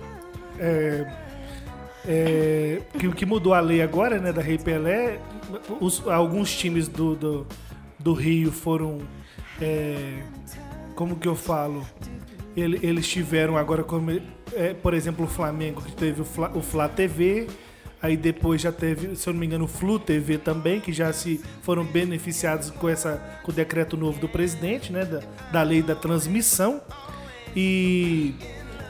É, 0.59 1.07
é, 2.07 2.81
que, 2.97 3.11
que 3.11 3.25
mudou 3.25 3.53
a 3.53 3.59
lei 3.59 3.81
agora, 3.81 4.19
né, 4.19 4.31
da 4.31 4.41
Rei 4.41 4.57
Pelé, 4.57 5.19
os, 5.79 6.07
alguns 6.07 6.55
times 6.55 6.87
do, 6.87 7.15
do, 7.15 7.47
do 7.97 8.13
Rio 8.13 8.51
foram, 8.51 9.01
é, 9.59 10.21
como 10.95 11.15
que 11.15 11.27
eu 11.27 11.35
falo, 11.35 11.85
Ele, 12.55 12.79
eles 12.81 13.07
tiveram 13.07 13.57
agora 13.57 13.83
como 13.83 14.11
é, 14.53 14.73
por 14.73 14.93
exemplo, 14.93 15.25
o 15.25 15.27
Flamengo, 15.27 15.81
que 15.81 15.91
teve 15.91 16.21
o 16.21 16.25
Fla, 16.25 16.51
o 16.55 16.61
Fla 16.61 16.89
TV, 16.89 17.47
aí 18.01 18.17
depois 18.17 18.61
já 18.61 18.71
teve, 18.71 19.15
se 19.15 19.27
eu 19.27 19.33
não 19.33 19.39
me 19.39 19.45
engano, 19.45 19.65
o 19.65 19.67
Flu 19.67 19.99
TV 19.99 20.37
também, 20.37 20.79
que 20.79 20.91
já 20.91 21.11
se 21.13 21.41
foram 21.61 21.83
beneficiados 21.83 22.71
com, 22.71 22.89
essa, 22.89 23.21
com 23.43 23.51
o 23.51 23.53
decreto 23.53 23.97
novo 23.97 24.19
do 24.19 24.27
presidente, 24.27 24.91
né, 24.91 25.05
da, 25.05 25.21
da 25.51 25.63
lei 25.63 25.81
da 25.81 25.95
transmissão. 25.95 26.81
E 27.55 28.35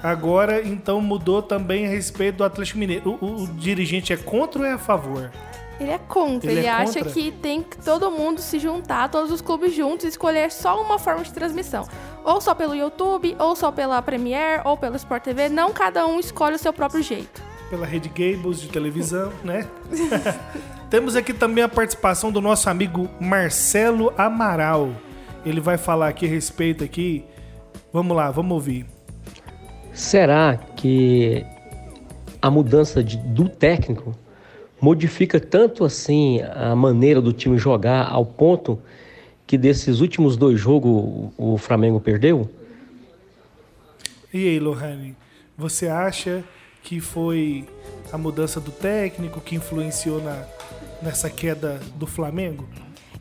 agora, 0.04 0.66
então, 0.66 1.02
mudou 1.02 1.42
também 1.42 1.86
a 1.86 1.90
respeito 1.90 2.38
do 2.38 2.44
Atlético 2.44 2.80
Mineiro. 2.80 3.18
O, 3.22 3.26
o, 3.26 3.44
o 3.44 3.48
dirigente 3.48 4.14
é 4.14 4.18
contra 4.18 4.62
ou 4.62 4.68
é 4.68 4.74
a 4.74 4.78
favor? 4.78 5.32
Ele 5.80 5.92
é 5.92 5.98
contra. 5.98 6.52
Ele, 6.52 6.60
ele 6.60 6.68
é 6.68 6.70
acha 6.70 7.00
contra? 7.00 7.12
que 7.12 7.32
tem 7.32 7.64
que 7.64 7.78
todo 7.78 8.12
mundo 8.12 8.42
se 8.42 8.60
juntar, 8.60 9.10
todos 9.10 9.32
os 9.32 9.42
clubes 9.42 9.74
juntos, 9.74 10.06
e 10.06 10.10
escolher 10.10 10.52
só 10.52 10.82
uma 10.82 11.00
forma 11.00 11.24
de 11.24 11.32
transmissão. 11.32 11.88
Ou 12.24 12.42
só 12.42 12.54
pelo 12.54 12.76
YouTube, 12.76 13.36
ou 13.40 13.56
só 13.56 13.72
pela 13.72 14.02
Premiere, 14.02 14.62
ou 14.66 14.78
pelo 14.78 14.96
Sport 14.96 15.24
TV. 15.24 15.50
Não 15.50 15.72
cada 15.72 16.06
um 16.06 16.20
escolhe 16.20 16.56
o 16.56 16.60
seu 16.60 16.74
próprio 16.74 17.02
jeito. 17.02 17.42
Pela 17.70 17.86
Rede 17.86 18.10
Gables 18.10 18.62
de 18.62 18.68
televisão, 18.70 19.32
né? 19.44 19.68
Temos 20.90 21.16
aqui 21.16 21.34
também 21.34 21.64
a 21.64 21.70
participação 21.70 22.32
do 22.32 22.42
nosso 22.42 22.70
amigo 22.70 23.08
Marcelo 23.20 24.12
Amaral. 24.18 24.90
Ele 25.46 25.62
vai 25.62 25.78
falar 25.78 26.08
aqui 26.08 26.26
a 26.26 26.30
respeito 26.30 26.84
aqui. 26.84 27.24
Vamos 27.94 28.16
lá, 28.18 28.32
vamos 28.32 28.54
ouvir. 28.54 28.86
Será 29.94 30.58
que 30.76 31.46
a 32.42 32.50
mudança 32.50 33.04
de, 33.04 33.18
do 33.18 33.48
técnico 33.48 34.16
modifica 34.82 35.40
tanto 35.40 35.84
assim 35.84 36.42
a 36.42 36.76
maneira 36.76 37.22
do 37.22 37.34
time 37.34 37.58
jogar 37.58 38.10
ao 38.10 38.26
ponto 38.26 38.80
que 39.50 39.58
desses 39.58 40.00
últimos 40.00 40.38
dois 40.38 40.60
jogos 40.60 41.32
o 41.36 41.58
Flamengo 41.58 42.00
perdeu? 42.00 42.48
E 44.32 44.48
aí, 44.48 44.60
Lohane, 44.60 45.18
você 45.58 45.88
acha 45.88 46.44
que 46.84 47.00
foi 47.00 47.68
a 48.14 48.18
mudança 48.18 48.60
do 48.60 48.70
técnico 48.70 49.42
que 49.42 49.56
influenciou 49.56 50.22
na, 50.22 50.46
nessa 51.02 51.32
queda 51.32 51.80
do 51.96 52.06
Flamengo? 52.06 52.70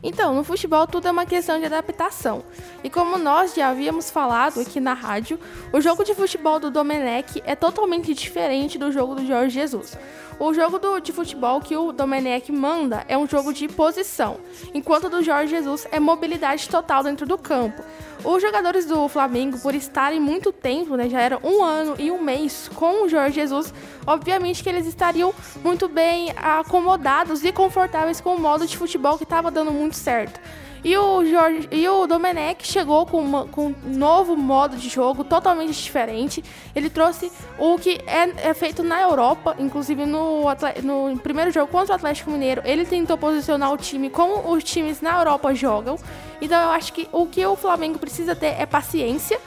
Então, 0.03 0.35
no 0.35 0.43
futebol 0.43 0.85
tudo 0.85 1.07
é 1.07 1.11
uma 1.11 1.25
questão 1.25 1.59
de 1.59 1.65
adaptação. 1.65 2.43
E 2.83 2.91
como 2.91 3.17
nós 3.17 3.55
já 3.55 3.69
havíamos 3.69 4.11
falado 4.11 4.59
aqui 4.59 4.79
na 4.79 4.93
rádio, 4.93 5.39
o 5.73 5.81
jogo 5.81 6.03
de 6.03 6.13
futebol 6.13 6.59
do 6.59 6.69
Domenech 6.69 7.41
é 7.43 7.55
totalmente 7.55 8.13
diferente 8.13 8.77
do 8.77 8.91
jogo 8.91 9.15
do 9.15 9.25
Jorge 9.25 9.55
Jesus. 9.55 9.97
O 10.39 10.53
jogo 10.53 10.79
do, 10.79 11.01
de 11.01 11.11
futebol 11.11 11.59
que 11.59 11.75
o 11.75 11.91
Domenech 11.91 12.49
manda 12.49 13.03
é 13.09 13.17
um 13.17 13.27
jogo 13.27 13.51
de 13.51 13.67
posição, 13.67 14.37
enquanto 14.73 15.07
o 15.07 15.09
do 15.09 15.21
Jorge 15.21 15.53
Jesus 15.53 15.85
é 15.91 15.99
mobilidade 15.99 16.69
total 16.69 17.03
dentro 17.03 17.25
do 17.25 17.37
campo. 17.37 17.83
Os 18.23 18.41
jogadores 18.41 18.85
do 18.85 19.05
Flamengo, 19.09 19.59
por 19.59 19.75
estarem 19.75 20.17
muito 20.17 20.53
tempo, 20.53 20.95
né, 20.95 21.09
já 21.09 21.19
era 21.19 21.39
um 21.43 21.61
ano 21.61 21.95
e 21.99 22.09
um 22.09 22.21
mês 22.21 22.69
com 22.73 23.03
o 23.03 23.09
Jorge 23.09 23.35
Jesus, 23.35 23.73
obviamente 24.07 24.63
que 24.63 24.69
eles 24.69 24.87
estariam 24.87 25.33
muito 25.61 25.89
bem 25.89 26.33
acomodados 26.37 27.43
e 27.43 27.51
confortáveis 27.51 28.21
com 28.21 28.35
o 28.35 28.39
modo 28.39 28.65
de 28.65 28.77
futebol 28.77 29.17
que 29.17 29.25
estava 29.25 29.51
dando 29.51 29.71
muito 29.73 29.97
certo. 29.97 30.39
E 30.83 30.97
o, 30.97 31.25
Jorge, 31.25 31.67
e 31.71 31.87
o 31.87 32.07
Domenech 32.07 32.65
chegou 32.65 33.05
com, 33.05 33.19
uma, 33.19 33.45
com 33.45 33.67
um 33.67 33.97
novo 33.97 34.35
modo 34.35 34.77
de 34.77 34.87
jogo 34.87 35.23
totalmente 35.23 35.73
diferente. 35.73 36.43
Ele 36.73 36.89
trouxe 36.89 37.31
o 37.57 37.77
que 37.77 37.99
é, 38.07 38.49
é 38.49 38.53
feito 38.53 38.81
na 38.81 39.01
Europa, 39.01 39.55
inclusive 39.59 40.05
no, 40.05 40.43
no 40.83 41.19
primeiro 41.19 41.51
jogo 41.51 41.71
contra 41.71 41.93
o 41.93 41.95
Atlético 41.95 42.31
Mineiro. 42.31 42.61
Ele 42.63 42.85
tentou 42.85 43.17
posicionar 43.17 43.73
o 43.73 43.77
time 43.77 44.09
como 44.09 44.51
os 44.51 44.63
times 44.63 45.01
na 45.01 45.17
Europa 45.17 45.53
jogam. 45.53 45.97
Então 46.41 46.61
eu 46.61 46.69
acho 46.69 46.93
que 46.93 47.07
o 47.11 47.25
que 47.25 47.45
o 47.45 47.55
Flamengo 47.55 47.99
precisa 47.99 48.35
ter 48.35 48.55
é 48.57 48.65
paciência, 48.65 49.39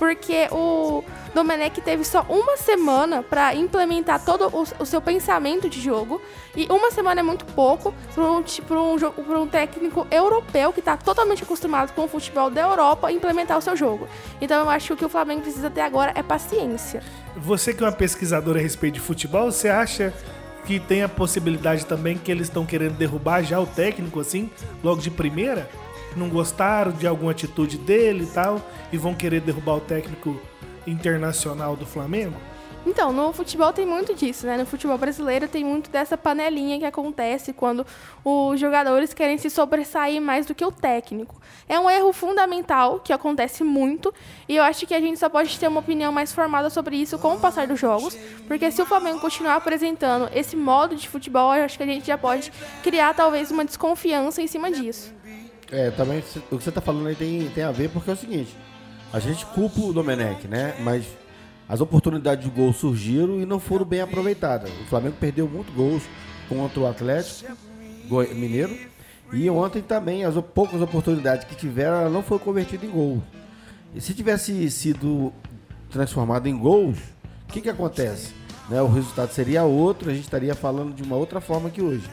porque 0.00 0.48
o 0.50 1.04
Domenech 1.34 1.78
teve 1.82 2.04
só 2.04 2.24
uma 2.26 2.56
semana 2.56 3.22
para 3.22 3.54
implementar 3.54 4.24
todo 4.24 4.48
o, 4.48 4.62
o, 4.82 4.86
seu 4.86 4.98
pensamento 4.98 5.68
de 5.68 5.78
jogo. 5.78 6.22
E 6.56 6.66
uma 6.70 6.90
semana 6.90 7.20
é 7.20 7.22
muito 7.22 7.44
pouco 7.44 7.92
para 8.14 8.24
um, 8.24 8.38
um, 8.38 9.42
um 9.42 9.46
técnico 9.46 10.06
europeu 10.10 10.72
que 10.72 10.80
está 10.80 10.96
totalmente 10.96 11.42
acostumado 11.42 11.92
com 11.92 12.04
o 12.04 12.08
futebol 12.08 12.48
da 12.48 12.62
Europa 12.62 13.12
implementar 13.12 13.58
o 13.58 13.60
seu 13.60 13.76
jogo. 13.76 14.08
Então 14.40 14.62
eu 14.62 14.70
acho 14.70 14.96
que 14.96 15.04
o 15.04 15.08
Flamengo 15.10 15.42
precisa 15.42 15.68
ter 15.68 15.82
agora 15.82 16.12
é 16.14 16.22
paciência. 16.22 17.02
Você 17.36 17.74
que 17.74 17.84
é 17.84 17.86
uma 17.86 17.92
pesquisadora 17.92 18.58
a 18.58 18.62
respeito 18.62 18.94
de 18.94 19.00
futebol, 19.00 19.52
você 19.52 19.68
acha 19.68 20.14
que 20.64 20.80
tem 20.80 21.02
a 21.02 21.10
possibilidade 21.10 21.84
também 21.84 22.16
que 22.16 22.32
eles 22.32 22.46
estão 22.46 22.64
querendo 22.64 22.96
derrubar 22.96 23.42
já 23.42 23.60
o 23.60 23.66
técnico 23.66 24.18
assim, 24.18 24.50
logo 24.82 25.02
de 25.02 25.10
primeira? 25.10 25.68
Não 26.16 26.28
gostaram 26.28 26.92
de 26.92 27.06
alguma 27.06 27.30
atitude 27.30 27.78
dele 27.78 28.24
e 28.24 28.26
tal, 28.26 28.60
e 28.92 28.98
vão 28.98 29.14
querer 29.14 29.40
derrubar 29.40 29.76
o 29.76 29.80
técnico 29.80 30.40
internacional 30.86 31.76
do 31.76 31.86
Flamengo? 31.86 32.36
Então, 32.86 33.12
no 33.12 33.30
futebol 33.32 33.72
tem 33.72 33.84
muito 33.84 34.14
disso, 34.14 34.46
né? 34.46 34.56
No 34.56 34.64
futebol 34.64 34.96
brasileiro 34.96 35.46
tem 35.46 35.62
muito 35.62 35.90
dessa 35.90 36.16
panelinha 36.16 36.78
que 36.78 36.84
acontece 36.86 37.52
quando 37.52 37.86
os 38.24 38.58
jogadores 38.58 39.12
querem 39.12 39.36
se 39.36 39.50
sobressair 39.50 40.20
mais 40.20 40.46
do 40.46 40.54
que 40.54 40.64
o 40.64 40.72
técnico. 40.72 41.40
É 41.68 41.78
um 41.78 41.90
erro 41.90 42.10
fundamental 42.12 42.98
que 42.98 43.12
acontece 43.12 43.62
muito 43.62 44.14
e 44.48 44.56
eu 44.56 44.62
acho 44.62 44.86
que 44.86 44.94
a 44.94 45.00
gente 45.00 45.18
só 45.18 45.28
pode 45.28 45.58
ter 45.58 45.68
uma 45.68 45.80
opinião 45.80 46.10
mais 46.10 46.32
formada 46.32 46.70
sobre 46.70 46.96
isso 46.96 47.18
com 47.18 47.34
o 47.34 47.38
passar 47.38 47.66
dos 47.66 47.78
jogos, 47.78 48.16
porque 48.48 48.70
se 48.70 48.80
o 48.80 48.86
Flamengo 48.86 49.20
continuar 49.20 49.56
apresentando 49.56 50.30
esse 50.34 50.56
modo 50.56 50.96
de 50.96 51.06
futebol, 51.06 51.54
eu 51.54 51.64
acho 51.64 51.76
que 51.76 51.82
a 51.82 51.86
gente 51.86 52.06
já 52.06 52.16
pode 52.16 52.50
criar 52.82 53.12
talvez 53.14 53.50
uma 53.50 53.64
desconfiança 53.64 54.40
em 54.40 54.46
cima 54.46 54.70
disso. 54.70 55.12
É, 55.72 55.90
também 55.90 56.18
o 56.50 56.58
que 56.58 56.64
você 56.64 56.68
está 56.68 56.80
falando 56.80 57.06
aí 57.06 57.14
tem, 57.14 57.48
tem 57.50 57.62
a 57.64 57.70
ver 57.70 57.90
porque 57.90 58.10
é 58.10 58.12
o 58.12 58.16
seguinte, 58.16 58.56
a 59.12 59.20
gente 59.20 59.46
culpa 59.46 59.80
o 59.80 59.92
Domenech, 59.92 60.48
né? 60.48 60.76
Mas 60.80 61.04
as 61.68 61.80
oportunidades 61.80 62.44
de 62.44 62.50
gol 62.50 62.72
surgiram 62.72 63.40
e 63.40 63.46
não 63.46 63.60
foram 63.60 63.84
bem 63.84 64.00
aproveitadas. 64.00 64.70
O 64.80 64.84
Flamengo 64.86 65.16
perdeu 65.20 65.48
muito 65.48 65.72
gols 65.72 66.02
contra 66.48 66.80
o 66.80 66.86
Atlético 66.86 67.56
Mineiro. 68.34 68.76
E 69.32 69.48
ontem 69.48 69.80
também, 69.80 70.24
as 70.24 70.34
poucas 70.52 70.80
oportunidades 70.80 71.44
que 71.44 71.54
tiveram, 71.54 72.10
não 72.10 72.22
foi 72.22 72.40
convertida 72.40 72.84
em 72.84 72.90
gol. 72.90 73.22
E 73.94 74.00
se 74.00 74.12
tivesse 74.12 74.68
sido 74.70 75.32
transformado 75.88 76.48
em 76.48 76.58
gols, 76.58 76.98
o 77.48 77.52
que, 77.52 77.60
que 77.60 77.68
acontece? 77.68 78.32
Né, 78.68 78.82
o 78.82 78.88
resultado 78.88 79.32
seria 79.32 79.62
outro, 79.62 80.10
a 80.10 80.12
gente 80.12 80.24
estaria 80.24 80.54
falando 80.54 80.92
de 80.94 81.02
uma 81.02 81.16
outra 81.16 81.40
forma 81.40 81.70
que 81.70 81.80
hoje. 81.80 82.08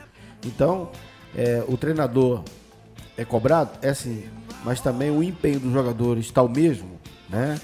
Então, 0.46 0.92
é, 1.36 1.64
o 1.68 1.78
treinador 1.78 2.44
é 3.18 3.26
cobrado? 3.26 3.72
É 3.82 3.94
sim 3.94 4.24
mas 4.64 4.82
também 4.82 5.10
o 5.10 5.24
empenho 5.24 5.60
dos 5.62 5.72
jogadores 5.72 6.26
está 6.26 6.42
o 6.42 6.50
mesmo, 6.50 7.00
né? 7.30 7.58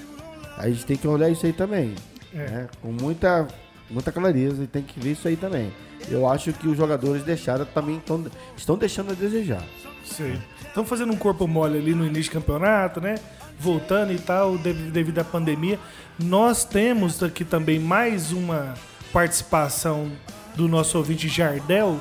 A 0.56 0.68
gente 0.70 0.86
tem 0.86 0.96
que 0.96 1.06
olhar 1.06 1.28
isso 1.28 1.44
aí 1.44 1.52
também. 1.52 1.94
né, 2.32 2.66
com 2.80 2.92
muita, 2.92 3.46
muita 3.90 4.10
clareza 4.10 4.62
e 4.62 4.66
tem 4.66 4.82
que 4.82 4.98
ver 5.00 5.12
isso 5.12 5.28
aí 5.28 5.36
também. 5.36 5.70
Eu 6.08 6.26
acho 6.28 6.52
que 6.52 6.66
os 6.66 6.76
jogadores 6.76 7.22
deixaram 7.22 7.64
também 7.66 8.00
tão, 8.06 8.24
estão 8.56 8.78
deixando 8.78 9.10
a 9.10 9.14
desejar. 9.14 9.62
Sim. 10.04 10.40
Estão 10.66 10.84
fazendo 10.86 11.12
um 11.12 11.16
corpo 11.16 11.46
mole 11.46 11.76
ali 11.78 11.94
no 11.94 12.06
início 12.06 12.30
do 12.32 12.34
campeonato, 12.40 13.00
né? 13.00 13.16
Voltando 13.58 14.12
e 14.12 14.18
tal, 14.18 14.56
dev- 14.56 14.90
devido 14.90 15.18
à 15.18 15.24
pandemia. 15.24 15.78
Nós 16.18 16.64
temos 16.64 17.22
aqui 17.22 17.44
também 17.44 17.78
mais 17.78 18.32
uma 18.32 18.74
participação 19.12 20.10
do 20.54 20.68
nosso 20.68 20.96
ouvinte 20.96 21.28
Jardel. 21.28 22.00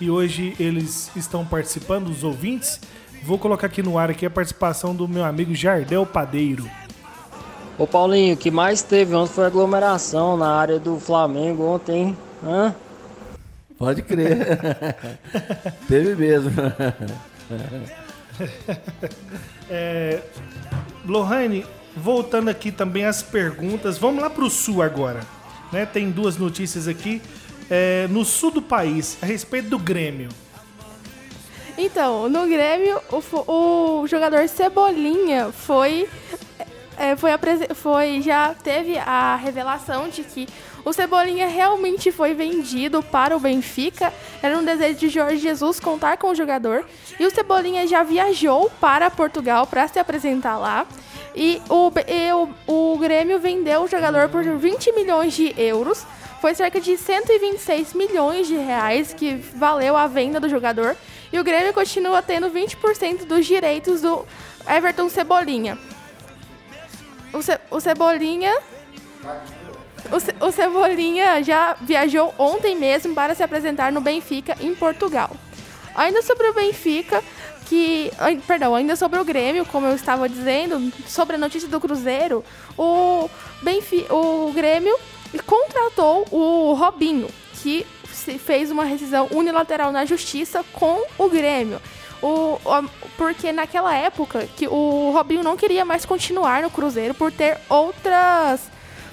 E 0.00 0.10
hoje 0.10 0.56
eles 0.58 1.10
estão 1.14 1.44
participando, 1.44 2.08
os 2.08 2.24
ouvintes. 2.24 2.80
Vou 3.22 3.38
colocar 3.38 3.66
aqui 3.66 3.82
no 3.82 3.98
ar 3.98 4.10
aqui 4.10 4.24
a 4.24 4.30
participação 4.30 4.94
do 4.94 5.06
meu 5.06 5.24
amigo 5.24 5.54
Jardel 5.54 6.06
Padeiro. 6.06 6.68
Ô 7.76 7.86
Paulinho, 7.86 8.34
o 8.34 8.36
que 8.36 8.50
mais 8.50 8.82
teve 8.82 9.14
ontem 9.14 9.34
foi 9.34 9.44
aglomeração 9.44 10.36
na 10.36 10.54
área 10.54 10.78
do 10.78 10.98
Flamengo 10.98 11.64
ontem, 11.64 12.02
hein? 12.02 12.18
Hã? 12.42 12.74
Pode 13.78 14.02
crer. 14.02 14.58
Teve 15.86 16.14
mesmo. 16.14 16.50
É, 19.68 20.22
Lohane, 21.06 21.64
voltando 21.94 22.48
aqui 22.48 22.72
também 22.72 23.04
às 23.04 23.22
perguntas, 23.22 23.98
vamos 23.98 24.22
lá 24.22 24.30
para 24.30 24.44
o 24.44 24.50
sul 24.50 24.82
agora. 24.82 25.20
Né? 25.70 25.84
Tem 25.84 26.10
duas 26.10 26.38
notícias 26.38 26.88
aqui. 26.88 27.20
É, 27.70 28.08
no 28.08 28.24
sul 28.24 28.50
do 28.50 28.60
país, 28.60 29.16
a 29.22 29.26
respeito 29.26 29.68
do 29.68 29.78
Grêmio. 29.78 30.28
Então, 31.78 32.28
no 32.28 32.46
Grêmio, 32.46 33.00
o, 33.10 34.02
o 34.02 34.06
jogador 34.06 34.46
Cebolinha 34.48 35.50
foi, 35.50 36.08
é, 36.98 37.16
foi, 37.16 37.30
foi. 37.74 38.20
Já 38.20 38.52
teve 38.54 38.98
a 38.98 39.36
revelação 39.36 40.08
de 40.08 40.22
que 40.22 40.46
o 40.84 40.92
Cebolinha 40.92 41.46
realmente 41.46 42.10
foi 42.10 42.34
vendido 42.34 43.02
para 43.02 43.36
o 43.36 43.40
Benfica. 43.40 44.12
Era 44.42 44.58
um 44.58 44.64
desejo 44.64 44.98
de 44.98 45.08
Jorge 45.08 45.38
Jesus 45.38 45.78
contar 45.78 46.16
com 46.16 46.28
o 46.28 46.34
jogador. 46.34 46.84
E 47.18 47.26
o 47.26 47.30
Cebolinha 47.30 47.86
já 47.86 48.02
viajou 48.02 48.70
para 48.80 49.10
Portugal 49.10 49.66
para 49.66 49.88
se 49.88 49.98
apresentar 49.98 50.58
lá. 50.58 50.86
E 51.34 51.62
o, 51.68 51.92
e 52.08 52.32
o, 52.32 52.92
o 52.92 52.98
Grêmio 52.98 53.38
vendeu 53.38 53.82
o 53.82 53.88
jogador 53.88 54.28
por 54.28 54.42
20 54.42 54.92
milhões 54.92 55.32
de 55.32 55.54
euros. 55.56 56.04
Foi 56.40 56.54
cerca 56.54 56.80
de 56.80 56.96
126 56.96 57.92
milhões 57.94 58.46
de 58.46 58.56
reais 58.56 59.12
que 59.12 59.34
valeu 59.54 59.96
a 59.96 60.06
venda 60.06 60.40
do 60.40 60.48
jogador. 60.48 60.96
E 61.32 61.38
o 61.38 61.44
Grêmio 61.44 61.72
continua 61.72 62.22
tendo 62.22 62.50
20% 62.50 63.24
dos 63.26 63.44
direitos 63.46 64.00
do 64.00 64.26
Everton 64.66 65.08
Cebolinha. 65.08 65.78
O, 67.32 67.42
Ce- 67.42 67.60
o 67.70 67.78
Cebolinha. 67.80 68.56
O, 70.10 70.18
Ce- 70.18 70.34
o 70.40 70.50
Cebolinha 70.50 71.42
já 71.42 71.76
viajou 71.80 72.34
ontem 72.38 72.74
mesmo 72.74 73.14
para 73.14 73.34
se 73.34 73.42
apresentar 73.42 73.92
no 73.92 74.00
Benfica, 74.00 74.56
em 74.60 74.74
Portugal. 74.74 75.30
Ainda 75.94 76.22
sobre 76.22 76.48
o 76.48 76.54
Benfica, 76.54 77.22
que. 77.66 78.10
Perdão, 78.46 78.74
ainda 78.74 78.96
sobre 78.96 79.18
o 79.20 79.24
Grêmio, 79.24 79.66
como 79.66 79.86
eu 79.86 79.94
estava 79.94 80.26
dizendo, 80.28 80.90
sobre 81.06 81.36
a 81.36 81.38
notícia 81.38 81.68
do 81.68 81.78
Cruzeiro, 81.78 82.42
o, 82.78 83.28
Benfi, 83.62 84.06
o 84.10 84.50
Grêmio 84.52 84.96
contratou 85.38 86.26
o 86.30 86.72
Robinho, 86.74 87.28
que 87.62 87.86
fez 88.38 88.70
uma 88.70 88.84
rescisão 88.84 89.28
unilateral 89.30 89.92
na 89.92 90.04
justiça 90.04 90.64
com 90.72 91.02
o 91.18 91.28
Grêmio. 91.28 91.80
O- 92.22 92.58
porque 93.16 93.50
naquela 93.50 93.94
época 93.94 94.46
que 94.56 94.68
o 94.68 95.10
Robinho 95.12 95.42
não 95.42 95.56
queria 95.56 95.84
mais 95.86 96.04
continuar 96.04 96.62
no 96.62 96.70
Cruzeiro 96.70 97.14
por 97.14 97.32
ter 97.32 97.58
outras 97.68 98.60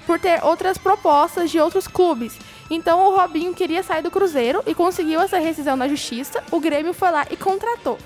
por 0.06 0.20
ter 0.20 0.42
outras 0.44 0.78
propostas 0.78 1.52
de 1.52 1.60
outros 1.60 1.86
clubes. 1.88 2.34
Então 2.70 3.08
o 3.08 3.16
Robinho 3.18 3.54
queria 3.54 3.84
sair 3.84 4.02
do 4.02 4.10
Cruzeiro 4.12 4.62
e 4.66 4.74
conseguiu 4.74 5.20
essa 5.22 5.38
rescisão 5.38 5.76
na 5.76 5.88
justiça. 5.88 6.42
O 6.52 6.60
Grêmio 6.62 6.94
foi 6.94 7.12
lá 7.12 7.26
e 7.30 7.36
contratou. 7.38 7.98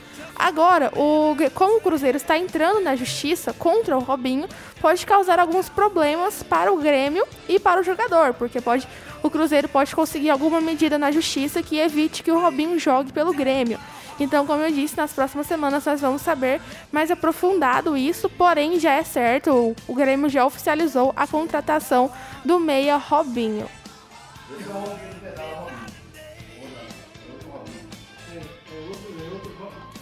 Agora, 0.41 0.91
o, 0.97 1.35
como 1.53 1.77
o 1.77 1.81
Cruzeiro 1.81 2.17
está 2.17 2.35
entrando 2.35 2.81
na 2.81 2.95
justiça 2.95 3.53
contra 3.53 3.95
o 3.95 3.99
Robinho, 3.99 4.47
pode 4.81 5.05
causar 5.05 5.37
alguns 5.37 5.69
problemas 5.69 6.41
para 6.41 6.73
o 6.73 6.77
Grêmio 6.77 7.23
e 7.47 7.59
para 7.59 7.79
o 7.79 7.83
jogador, 7.83 8.33
porque 8.33 8.59
pode, 8.59 8.87
o 9.21 9.29
Cruzeiro 9.29 9.69
pode 9.69 9.95
conseguir 9.95 10.31
alguma 10.31 10.59
medida 10.59 10.97
na 10.97 11.11
justiça 11.11 11.61
que 11.61 11.77
evite 11.77 12.23
que 12.23 12.31
o 12.31 12.41
Robinho 12.41 12.79
jogue 12.79 13.13
pelo 13.13 13.31
Grêmio. 13.31 13.79
Então, 14.19 14.47
como 14.47 14.63
eu 14.63 14.71
disse, 14.71 14.97
nas 14.97 15.13
próximas 15.13 15.45
semanas 15.45 15.85
nós 15.85 16.01
vamos 16.01 16.23
saber 16.23 16.59
mais 16.91 17.11
aprofundado 17.11 17.95
isso, 17.95 18.27
porém 18.27 18.79
já 18.79 18.93
é 18.93 19.03
certo, 19.03 19.75
o 19.87 19.93
Grêmio 19.93 20.27
já 20.27 20.43
oficializou 20.43 21.13
a 21.15 21.27
contratação 21.27 22.11
do 22.43 22.59
meia 22.59 22.97
Robinho. 22.97 23.69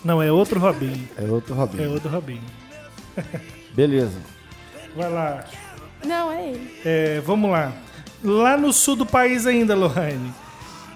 Não, 0.04 0.22
é 0.22 0.32
outro 0.32 0.60
Robinho. 0.60 1.08
É 1.18 1.24
outro 1.24 1.54
Robinho. 1.54 1.84
É 1.84 1.88
outro 1.88 2.10
Robinho. 2.10 2.44
Beleza. 3.74 4.20
Vai 4.96 5.12
lá. 5.12 5.46
Não, 6.06 6.32
é 6.32 6.50
ele. 6.50 6.82
É, 6.86 7.22
vamos 7.26 7.52
lá. 7.52 7.74
Lá 8.24 8.58
no 8.58 8.72
sul 8.72 8.96
do 8.96 9.06
país 9.06 9.46
ainda, 9.46 9.76
Lohane. 9.76 10.34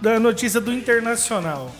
Da 0.02 0.20
notícia 0.20 0.60
do 0.60 0.72
Internacional. 0.72 1.72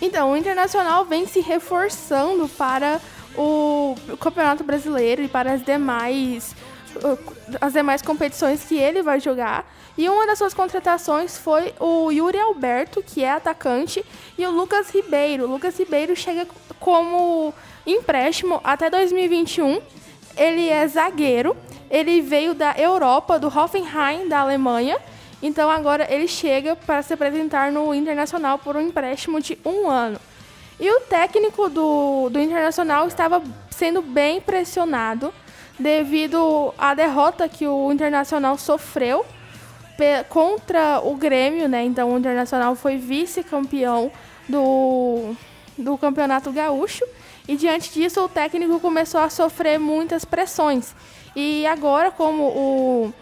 Então, 0.00 0.32
o 0.32 0.36
Internacional 0.36 1.04
vem 1.04 1.26
se 1.26 1.40
reforçando 1.40 2.48
para 2.48 3.00
o 3.36 3.94
Campeonato 4.20 4.64
Brasileiro 4.64 5.22
e 5.22 5.28
para 5.28 5.52
as 5.52 5.64
demais 5.64 6.54
uh, 6.96 7.18
as 7.60 7.72
demais 7.72 8.02
competições 8.02 8.64
que 8.64 8.76
ele 8.76 9.02
vai 9.02 9.20
jogar. 9.20 9.64
E 9.96 10.08
uma 10.08 10.26
das 10.26 10.38
suas 10.38 10.54
contratações 10.54 11.36
foi 11.36 11.74
o 11.78 12.10
Yuri 12.10 12.38
Alberto, 12.38 13.02
que 13.02 13.22
é 13.22 13.32
atacante, 13.32 14.04
e 14.36 14.46
o 14.46 14.50
Lucas 14.50 14.90
Ribeiro. 14.90 15.44
O 15.44 15.46
Lucas 15.50 15.78
Ribeiro 15.78 16.14
chega 16.16 16.46
como 16.78 17.52
empréstimo 17.86 18.60
até 18.64 18.88
2021. 18.88 19.80
Ele 20.36 20.68
é 20.68 20.86
zagueiro. 20.86 21.56
Ele 21.90 22.20
veio 22.20 22.54
da 22.54 22.74
Europa, 22.76 23.38
do 23.38 23.48
Hoffenheim, 23.48 24.28
da 24.28 24.40
Alemanha. 24.40 24.98
Então 25.42 25.68
agora 25.68 26.06
ele 26.08 26.28
chega 26.28 26.76
para 26.76 27.02
se 27.02 27.12
apresentar 27.12 27.72
no 27.72 27.94
Internacional 27.94 28.58
por 28.58 28.76
um 28.76 28.80
empréstimo 28.80 29.40
de 29.40 29.58
um 29.64 29.90
ano. 29.90 30.18
E 30.78 30.90
o 30.90 31.00
técnico 31.00 31.68
do, 31.68 32.28
do 32.30 32.40
Internacional 32.40 33.06
estava 33.06 33.42
sendo 33.70 34.00
bem 34.00 34.40
pressionado 34.40 35.32
devido 35.78 36.72
à 36.78 36.94
derrota 36.94 37.48
que 37.48 37.66
o 37.66 37.92
Internacional 37.92 38.56
sofreu 38.56 39.26
contra 40.28 41.00
o 41.02 41.14
Grêmio, 41.14 41.68
né? 41.68 41.84
Então 41.84 42.12
o 42.12 42.18
Internacional 42.18 42.74
foi 42.74 42.96
vice-campeão 42.96 44.10
do, 44.48 45.34
do 45.76 45.96
Campeonato 45.98 46.50
Gaúcho. 46.52 47.04
E 47.46 47.56
diante 47.56 47.92
disso, 47.92 48.24
o 48.24 48.28
técnico 48.28 48.78
começou 48.78 49.20
a 49.20 49.28
sofrer 49.28 49.78
muitas 49.78 50.24
pressões. 50.24 50.94
E 51.34 51.66
agora, 51.66 52.10
como 52.10 52.42
o, 52.44 53.14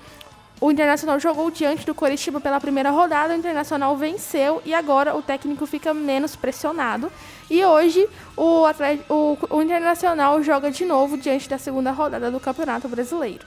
o 0.61 0.71
Internacional 0.71 1.19
jogou 1.19 1.51
diante 1.51 1.87
do 1.87 1.95
Coritiba 1.95 2.41
pela 2.41 2.61
primeira 2.61 2.91
rodada, 2.91 3.33
o 3.33 3.37
Internacional 3.37 3.97
venceu 3.97 4.61
e 4.65 4.75
agora 4.75 5.17
o 5.17 5.23
técnico 5.23 5.65
fica 5.67 5.95
menos 5.95 6.37
pressionado. 6.37 7.11
E 7.49 7.65
hoje 7.65 8.07
o, 8.37 8.67
o, 9.09 9.39
o 9.57 9.63
Internacional 9.63 10.43
joga 10.43 10.71
de 10.71 10.85
novo 10.85 11.17
diante 11.17 11.49
da 11.49 11.57
segunda 11.57 11.93
rodada 11.93 12.31
do 12.31 12.39
Campeonato 12.39 12.89
Brasileiro. 12.89 13.47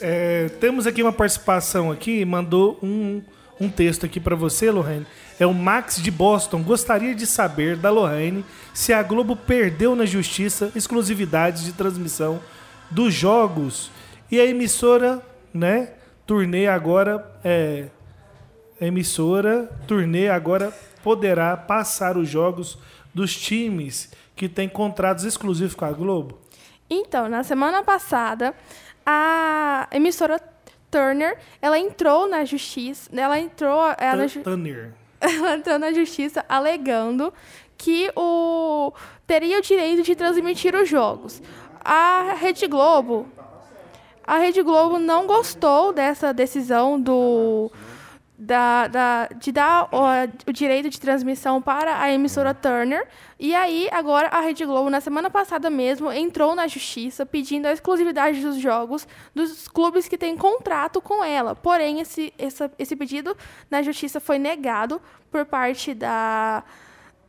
É, 0.00 0.48
temos 0.60 0.86
aqui 0.86 1.02
uma 1.02 1.12
participação 1.12 1.90
aqui, 1.90 2.24
mandou 2.24 2.78
um, 2.82 3.22
um 3.60 3.68
texto 3.68 4.04
aqui 4.04 4.20
para 4.20 4.36
você, 4.36 4.70
Lohane. 4.70 5.06
É 5.38 5.46
o 5.46 5.54
Max 5.54 5.96
de 5.96 6.10
Boston. 6.10 6.62
Gostaria 6.62 7.14
de 7.14 7.26
saber 7.26 7.76
da 7.76 7.90
Lohane 7.90 8.44
se 8.74 8.92
a 8.92 9.02
Globo 9.02 9.36
perdeu 9.36 9.94
na 9.96 10.04
justiça 10.04 10.70
exclusividades 10.74 11.64
de 11.64 11.72
transmissão 11.72 12.40
dos 12.90 13.12
jogos 13.12 13.90
e 14.30 14.40
a 14.40 14.44
emissora, 14.44 15.22
né, 15.52 15.92
turnê 16.26 16.66
agora 16.66 17.24
é 17.44 17.86
a 18.80 18.84
emissora 18.84 19.70
turnê 19.86 20.28
agora 20.28 20.72
poderá 21.02 21.56
passar 21.56 22.16
os 22.16 22.28
jogos 22.28 22.78
dos 23.14 23.34
times 23.34 24.10
que 24.34 24.48
têm 24.48 24.68
contratos 24.68 25.24
exclusivos 25.24 25.74
com 25.74 25.84
a 25.84 25.92
Globo. 25.92 26.38
Então, 26.88 27.28
na 27.28 27.42
semana 27.42 27.82
passada, 27.82 28.54
a 29.06 29.86
emissora 29.92 30.40
Turner, 30.90 31.38
ela 31.62 31.78
entrou 31.78 32.28
na 32.28 32.44
justiça, 32.44 33.08
ela 33.16 33.38
entrou, 33.38 33.80
ela, 33.98 34.26
ju- 34.26 34.42
Tanner. 34.42 34.92
ela 35.20 35.54
entrou 35.56 35.78
na 35.78 35.92
justiça 35.92 36.44
alegando 36.48 37.32
que 37.78 38.10
o 38.16 38.92
teria 39.26 39.58
o 39.58 39.62
direito 39.62 40.02
de 40.02 40.14
transmitir 40.16 40.74
os 40.74 40.88
jogos. 40.88 41.42
A 41.84 42.34
Rede 42.38 42.66
Globo, 42.66 43.26
a 44.26 44.38
Rede 44.38 44.62
Globo 44.62 44.98
não 44.98 45.26
gostou 45.26 45.92
dessa 45.92 46.32
decisão 46.32 47.00
do 47.00 47.70
da, 48.38 48.86
da, 48.86 49.28
de 49.28 49.50
dar 49.50 49.88
o, 49.90 50.50
o, 50.50 50.52
direito 50.52 50.90
de 50.90 51.00
transmissão 51.00 51.60
para 51.62 52.00
a 52.00 52.12
emissora 52.12 52.52
Turner. 52.52 53.06
E 53.38 53.54
aí, 53.54 53.88
agora, 53.90 54.28
a 54.28 54.40
Rede 54.40 54.64
Globo, 54.64 54.90
na 54.90 55.00
semana 55.00 55.30
passada 55.30 55.70
mesmo, 55.70 56.12
entrou 56.12 56.54
na 56.54 56.66
justiça 56.66 57.24
pedindo 57.24 57.66
a 57.66 57.72
exclusividade 57.72 58.40
dos 58.40 58.58
jogos 58.58 59.08
dos 59.34 59.66
clubes 59.68 60.06
que 60.06 60.18
têm 60.18 60.36
contrato 60.36 61.00
com 61.00 61.24
ela. 61.24 61.54
Porém, 61.54 62.00
esse, 62.00 62.32
esse, 62.38 62.70
esse 62.78 62.94
pedido 62.94 63.36
na 63.70 63.82
justiça 63.82 64.20
foi 64.20 64.38
negado 64.38 65.00
por 65.30 65.46
parte 65.46 65.94
da 65.94 66.62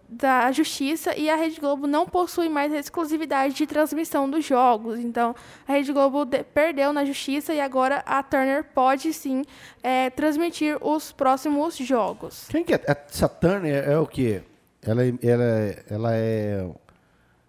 da 0.09 0.51
Justiça 0.51 1.15
e 1.17 1.29
a 1.29 1.35
Rede 1.35 1.59
Globo 1.59 1.85
não 1.85 2.05
possui 2.05 2.47
mais 2.47 2.73
a 2.73 2.77
exclusividade 2.77 3.53
de 3.53 3.67
transmissão 3.67 4.29
dos 4.29 4.45
jogos. 4.45 4.99
Então, 4.99 5.35
a 5.67 5.73
Rede 5.73 5.91
Globo 5.91 6.25
perdeu 6.53 6.93
na 6.93 7.03
Justiça 7.03 7.53
e 7.53 7.59
agora 7.59 8.03
a 8.05 8.23
Turner 8.23 8.63
pode 8.63 9.11
sim 9.13 9.43
é, 9.83 10.09
transmitir 10.09 10.77
os 10.81 11.11
próximos 11.11 11.75
jogos. 11.77 12.47
Quem 12.49 12.63
que 12.63 12.73
é? 12.73 12.81
Essa 12.85 13.27
Turner 13.27 13.87
é 13.87 13.97
o 13.97 14.07
quê? 14.07 14.43
Ela, 14.81 15.01
ela, 15.21 15.43
ela 15.89 16.15
é 16.15 16.65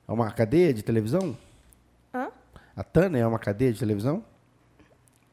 uma 0.08 0.30
cadeia 0.30 0.74
de 0.74 0.82
televisão? 0.82 1.36
Hã? 2.12 2.28
A 2.74 2.82
Turner 2.82 3.22
é 3.22 3.26
uma 3.26 3.38
cadeia 3.38 3.72
de 3.72 3.78
televisão? 3.78 4.24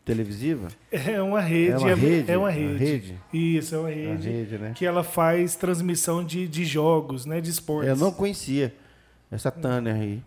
Televisiva? 0.05 0.67
É 0.91 1.19
uma 1.21 1.41
rede. 1.41 1.71
É 1.71 1.77
uma 1.77 1.95
rede? 1.95 2.31
É 2.31 2.37
uma 2.37 2.51
rede. 2.51 2.73
Uma 2.73 2.77
rede? 2.77 3.21
Isso, 3.33 3.75
é 3.75 3.79
uma 3.79 3.89
rede. 3.89 4.29
Uma 4.29 4.37
rede 4.37 4.57
né? 4.59 4.71
Que 4.75 4.85
ela 4.85 5.03
faz 5.03 5.55
transmissão 5.55 6.23
de, 6.23 6.47
de 6.47 6.63
jogos, 6.63 7.25
né? 7.25 7.41
De 7.41 7.49
esportes. 7.49 7.89
Eu 7.89 7.97
não 7.97 8.11
conhecia 8.11 8.73
essa 9.31 9.51
Thunder 9.51 9.95
aí. 9.95 10.21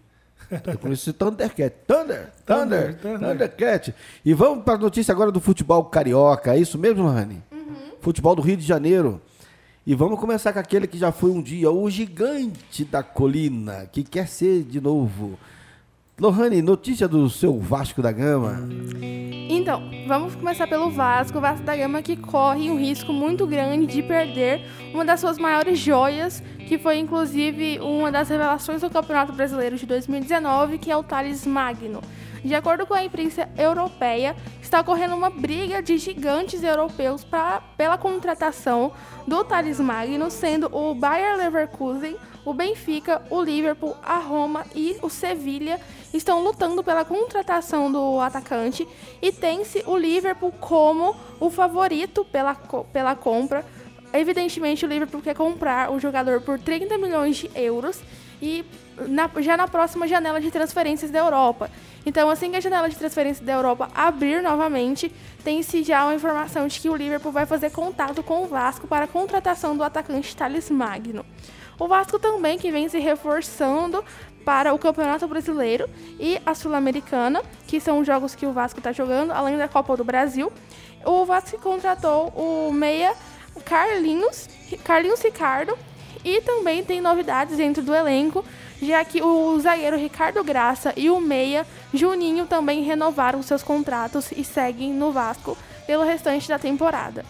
Eu 0.66 0.78
conheci 0.78 1.12
Thundercat. 1.12 1.74
Thunder, 1.86 2.30
Thunder, 2.44 2.96
Thunder, 2.96 3.18
Thundercat. 3.20 3.94
E 4.24 4.34
vamos 4.34 4.64
para 4.64 4.74
a 4.74 4.78
notícia 4.78 5.12
agora 5.12 5.30
do 5.30 5.40
futebol 5.40 5.84
carioca. 5.84 6.54
É 6.54 6.58
isso 6.58 6.78
mesmo, 6.78 7.06
Rani? 7.06 7.42
Uhum. 7.52 7.92
Futebol 8.00 8.34
do 8.34 8.42
Rio 8.42 8.56
de 8.56 8.64
Janeiro. 8.64 9.20
E 9.86 9.94
vamos 9.94 10.18
começar 10.18 10.52
com 10.52 10.58
aquele 10.58 10.86
que 10.86 10.98
já 10.98 11.12
foi 11.12 11.30
um 11.30 11.40
dia 11.40 11.70
o 11.70 11.88
gigante 11.88 12.84
da 12.84 13.02
colina, 13.02 13.86
que 13.90 14.02
quer 14.02 14.26
ser 14.28 14.62
de 14.62 14.80
novo 14.80 15.38
Lohane, 16.20 16.60
notícia 16.60 17.06
do 17.06 17.30
seu 17.30 17.60
Vasco 17.60 18.02
da 18.02 18.10
Gama. 18.10 18.68
Então, 19.48 19.88
vamos 20.08 20.34
começar 20.34 20.66
pelo 20.66 20.90
Vasco. 20.90 21.38
O 21.38 21.40
Vasco 21.40 21.64
da 21.64 21.76
Gama 21.76 22.02
que 22.02 22.16
corre 22.16 22.68
um 22.72 22.76
risco 22.76 23.12
muito 23.12 23.46
grande 23.46 23.86
de 23.86 24.02
perder 24.02 24.68
uma 24.92 25.04
das 25.04 25.20
suas 25.20 25.38
maiores 25.38 25.78
joias, 25.78 26.42
que 26.66 26.76
foi 26.76 26.98
inclusive 26.98 27.78
uma 27.78 28.10
das 28.10 28.28
revelações 28.30 28.80
do 28.80 28.90
Campeonato 28.90 29.32
Brasileiro 29.32 29.76
de 29.76 29.86
2019, 29.86 30.78
que 30.78 30.90
é 30.90 30.96
o 30.96 31.04
Thales 31.04 31.46
Magno. 31.46 32.00
De 32.44 32.54
acordo 32.54 32.84
com 32.84 32.94
a 32.94 33.04
imprensa 33.04 33.48
europeia, 33.56 34.34
está 34.60 34.80
ocorrendo 34.80 35.14
uma 35.14 35.30
briga 35.30 35.80
de 35.80 35.98
gigantes 35.98 36.64
europeus 36.64 37.22
pra, 37.22 37.60
pela 37.76 37.96
contratação 37.96 38.90
do 39.24 39.44
Thales 39.44 39.78
Magno, 39.78 40.30
sendo 40.30 40.68
o 40.76 40.94
Bayer 40.94 41.36
Leverkusen, 41.36 42.16
o 42.48 42.54
Benfica, 42.54 43.20
o 43.28 43.42
Liverpool, 43.42 43.94
a 44.02 44.16
Roma 44.16 44.64
e 44.74 44.96
o 45.02 45.10
Sevilha 45.10 45.78
estão 46.14 46.42
lutando 46.42 46.82
pela 46.82 47.04
contratação 47.04 47.92
do 47.92 48.18
atacante 48.20 48.88
e 49.20 49.30
tem-se 49.30 49.82
o 49.86 49.94
Liverpool 49.94 50.50
como 50.52 51.14
o 51.38 51.50
favorito 51.50 52.24
pela, 52.24 52.54
pela 52.54 53.14
compra. 53.14 53.66
Evidentemente, 54.14 54.86
o 54.86 54.88
Liverpool 54.88 55.20
quer 55.20 55.34
comprar 55.34 55.92
o 55.92 56.00
jogador 56.00 56.40
por 56.40 56.58
30 56.58 56.96
milhões 56.96 57.36
de 57.36 57.50
euros 57.54 58.00
e 58.40 58.64
na, 59.06 59.30
já 59.40 59.54
na 59.54 59.68
próxima 59.68 60.08
janela 60.08 60.40
de 60.40 60.50
transferências 60.50 61.10
da 61.10 61.18
Europa. 61.18 61.70
Então, 62.06 62.30
assim 62.30 62.50
que 62.50 62.56
a 62.56 62.60
janela 62.60 62.88
de 62.88 62.96
transferências 62.96 63.44
da 63.44 63.52
Europa 63.52 63.90
abrir 63.94 64.42
novamente, 64.42 65.12
tem-se 65.44 65.82
já 65.82 66.04
uma 66.04 66.14
informação 66.14 66.66
de 66.66 66.80
que 66.80 66.88
o 66.88 66.96
Liverpool 66.96 67.30
vai 67.30 67.44
fazer 67.44 67.70
contato 67.70 68.22
com 68.22 68.44
o 68.44 68.46
Vasco 68.46 68.86
para 68.86 69.04
a 69.04 69.08
contratação 69.08 69.76
do 69.76 69.84
atacante 69.84 70.34
Thales 70.34 70.70
Magno. 70.70 71.26
O 71.78 71.86
Vasco 71.86 72.18
também 72.18 72.58
que 72.58 72.70
vem 72.70 72.88
se 72.88 72.98
reforçando 72.98 74.04
para 74.44 74.72
o 74.72 74.78
Campeonato 74.78 75.28
Brasileiro 75.28 75.88
e 76.18 76.40
a 76.44 76.54
Sul-Americana, 76.54 77.42
que 77.66 77.78
são 77.80 78.00
os 78.00 78.06
jogos 78.06 78.34
que 78.34 78.46
o 78.46 78.52
Vasco 78.52 78.80
está 78.80 78.92
jogando, 78.92 79.30
além 79.30 79.56
da 79.56 79.68
Copa 79.68 79.96
do 79.96 80.04
Brasil. 80.04 80.52
O 81.04 81.24
Vasco 81.24 81.58
contratou 81.58 82.28
o 82.28 82.72
meia 82.72 83.14
Carlinhos, 83.64 84.48
Carlinhos 84.84 85.20
Ricardo 85.22 85.76
e 86.24 86.40
também 86.40 86.82
tem 86.82 87.00
novidades 87.00 87.56
dentro 87.56 87.82
do 87.82 87.94
elenco, 87.94 88.44
já 88.80 89.04
que 89.04 89.22
o 89.22 89.58
zagueiro 89.60 89.96
Ricardo 89.96 90.42
Graça 90.42 90.92
e 90.96 91.10
o 91.10 91.20
meia 91.20 91.66
Juninho 91.92 92.46
também 92.46 92.82
renovaram 92.82 93.42
seus 93.42 93.62
contratos 93.62 94.32
e 94.32 94.44
seguem 94.44 94.92
no 94.92 95.12
Vasco 95.12 95.56
pelo 95.86 96.04
restante 96.04 96.48
da 96.48 96.58
temporada. 96.58 97.24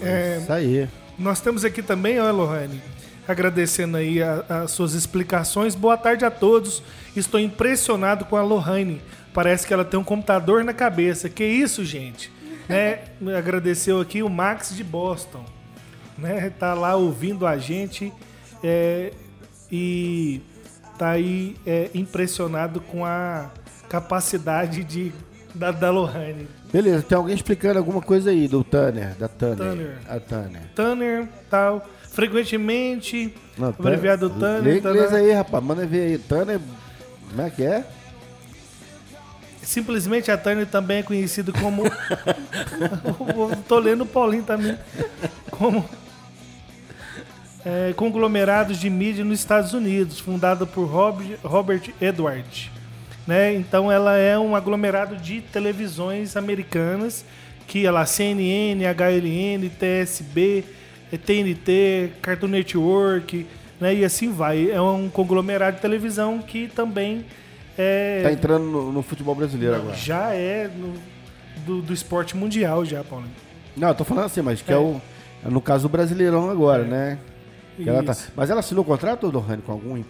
É, 0.00 0.38
Isso 0.40 0.52
aí. 0.52 0.88
Nós 1.18 1.40
temos 1.40 1.64
aqui 1.64 1.82
também, 1.82 2.20
ó, 2.20 2.30
Lohane, 2.32 2.82
agradecendo 3.26 3.96
aí 3.96 4.18
as 4.22 4.70
suas 4.70 4.94
explicações. 4.94 5.74
Boa 5.74 5.96
tarde 5.96 6.24
a 6.24 6.30
todos. 6.30 6.82
Estou 7.16 7.40
impressionado 7.40 8.24
com 8.24 8.36
a 8.36 8.42
Lohane. 8.42 9.00
Parece 9.32 9.66
que 9.66 9.74
ela 9.74 9.84
tem 9.84 9.98
um 9.98 10.04
computador 10.04 10.62
na 10.62 10.72
cabeça. 10.72 11.28
Que 11.28 11.44
isso, 11.44 11.84
gente? 11.84 12.30
né? 12.68 13.00
Agradeceu 13.36 14.00
aqui 14.00 14.22
o 14.22 14.28
Max 14.28 14.74
de 14.74 14.84
Boston. 14.84 15.44
Né? 16.16 16.50
Tá 16.58 16.74
lá 16.74 16.94
ouvindo 16.94 17.46
a 17.46 17.58
gente 17.58 18.12
é, 18.62 19.12
e 19.70 20.40
tá 20.96 21.10
aí 21.10 21.56
é, 21.66 21.90
impressionado 21.94 22.80
com 22.80 23.04
a 23.04 23.50
capacidade 23.88 24.84
de, 24.84 25.12
da, 25.54 25.70
da 25.70 25.90
Lohane. 25.90 26.48
Beleza, 26.72 27.02
tem 27.02 27.16
alguém 27.16 27.34
explicando 27.34 27.78
alguma 27.78 28.00
coisa 28.00 28.30
aí 28.30 28.48
do 28.48 28.64
Tanner, 28.64 29.14
da 29.16 29.28
Tanner. 29.28 29.56
Tanner. 29.56 29.98
A 30.08 30.20
Tanner. 30.20 30.62
Tanner, 30.74 31.28
tal. 31.50 31.86
Frequentemente, 32.14 33.34
Não, 33.58 33.68
abreviado 33.68 34.30
Tanner. 34.30 34.62
Lê 34.62 34.78
inglês 34.78 35.12
aí, 35.12 35.32
rapaz. 35.32 35.64
Manda 35.64 35.84
ver 35.84 36.12
aí. 36.12 36.18
Tanner, 36.18 36.60
como 37.28 37.42
é 37.42 37.50
que 37.50 37.64
é? 37.64 37.84
Simplesmente 39.60 40.30
a 40.30 40.38
Tanner 40.38 40.66
também 40.66 40.98
é 40.98 41.02
conhecido 41.02 41.52
como. 41.52 41.82
Tô 43.66 43.80
lendo 43.80 44.02
o 44.02 44.06
Paulinho 44.06 44.44
também. 44.44 44.78
Como. 45.50 45.84
É, 47.64 47.92
conglomerados 47.94 48.78
de 48.78 48.88
mídia 48.88 49.24
nos 49.24 49.40
Estados 49.40 49.72
Unidos, 49.72 50.20
fundada 50.20 50.64
por 50.66 50.84
Robert, 50.84 51.38
Robert 51.42 51.90
Edward. 52.00 52.70
Né? 53.26 53.54
Então 53.54 53.90
ela 53.90 54.16
é 54.16 54.38
um 54.38 54.54
aglomerado 54.54 55.16
de 55.16 55.40
televisões 55.40 56.36
americanas 56.36 57.24
que 57.66 57.86
ela 57.86 58.04
CNN, 58.06 58.84
HLN, 58.84 59.70
TSB, 59.70 60.64
TNT, 61.18 62.10
Cartoon 62.22 62.48
Network, 62.48 63.46
né? 63.80 63.94
E 63.94 64.04
assim 64.04 64.32
vai. 64.32 64.70
É 64.70 64.80
um 64.80 65.08
conglomerado 65.08 65.76
de 65.76 65.82
televisão 65.82 66.38
que 66.40 66.68
também 66.68 67.24
é, 67.78 68.22
Tá 68.22 68.32
entrando 68.32 68.64
no, 68.64 68.92
no 68.92 69.02
futebol 69.02 69.34
brasileiro 69.34 69.74
agora. 69.76 69.94
já 69.96 70.32
é 70.32 70.68
no- 70.68 70.94
do, 71.66 71.80
do 71.82 71.92
esporte 71.94 72.36
mundial 72.36 72.84
já, 72.84 73.02
Paulo. 73.02 73.24
Não, 73.76 73.88
eu 73.88 73.94
tô 73.94 74.04
falando 74.04 74.26
assim, 74.26 74.42
mas 74.42 74.60
que 74.62 74.70
é, 74.70 74.74
É. 74.74 74.78
o. 74.78 75.00
é 75.44 75.48
no 75.50 75.60
caso 75.60 75.88
do 75.88 75.88
Brasileirão 75.92 76.50
agora, 76.50 76.84
né? 76.84 77.18
Que 77.76 77.88
ela 77.88 78.02
tá- 78.04 78.16
mas 78.36 78.50
ela 78.50 78.60
assinou 78.60 78.84
contrato, 78.84 79.30
Dohane, 79.30 79.62
com 79.62 79.72
algum, 79.72 80.02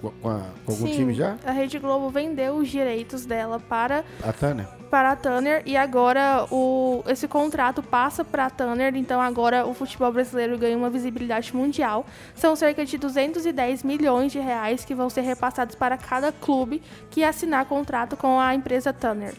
com, 0.00 0.28
a- 0.28 0.42
com 0.64 0.72
algum 0.72 0.86
Sim, 0.86 0.92
time 0.92 1.14
já? 1.14 1.36
A 1.44 1.50
Rede 1.52 1.78
Globo 1.78 2.10
vendeu 2.10 2.54
os 2.56 2.68
direitos 2.68 3.24
dela 3.26 3.58
para 3.58 4.04
A 4.22 4.32
Tânia? 4.32 4.68
para 4.90 5.10
a 5.12 5.16
Tanner 5.16 5.62
e 5.66 5.76
agora 5.76 6.46
o, 6.50 7.02
esse 7.08 7.26
contrato 7.26 7.82
passa 7.82 8.24
para 8.24 8.46
a 8.46 8.50
Tanner, 8.50 8.94
então 8.96 9.20
agora 9.20 9.66
o 9.66 9.74
futebol 9.74 10.12
brasileiro 10.12 10.56
ganha 10.56 10.76
uma 10.76 10.88
visibilidade 10.88 11.54
mundial. 11.54 12.06
São 12.36 12.54
cerca 12.54 12.84
de 12.86 12.96
210 12.96 13.82
milhões 13.82 14.30
de 14.30 14.38
reais 14.38 14.84
que 14.84 14.94
vão 14.94 15.10
ser 15.10 15.22
repassados 15.22 15.74
para 15.74 15.96
cada 15.98 16.30
clube 16.30 16.80
que 17.10 17.24
assinar 17.24 17.64
contrato 17.66 18.16
com 18.16 18.38
a 18.38 18.54
empresa 18.54 18.92
Tanner. 18.92 19.34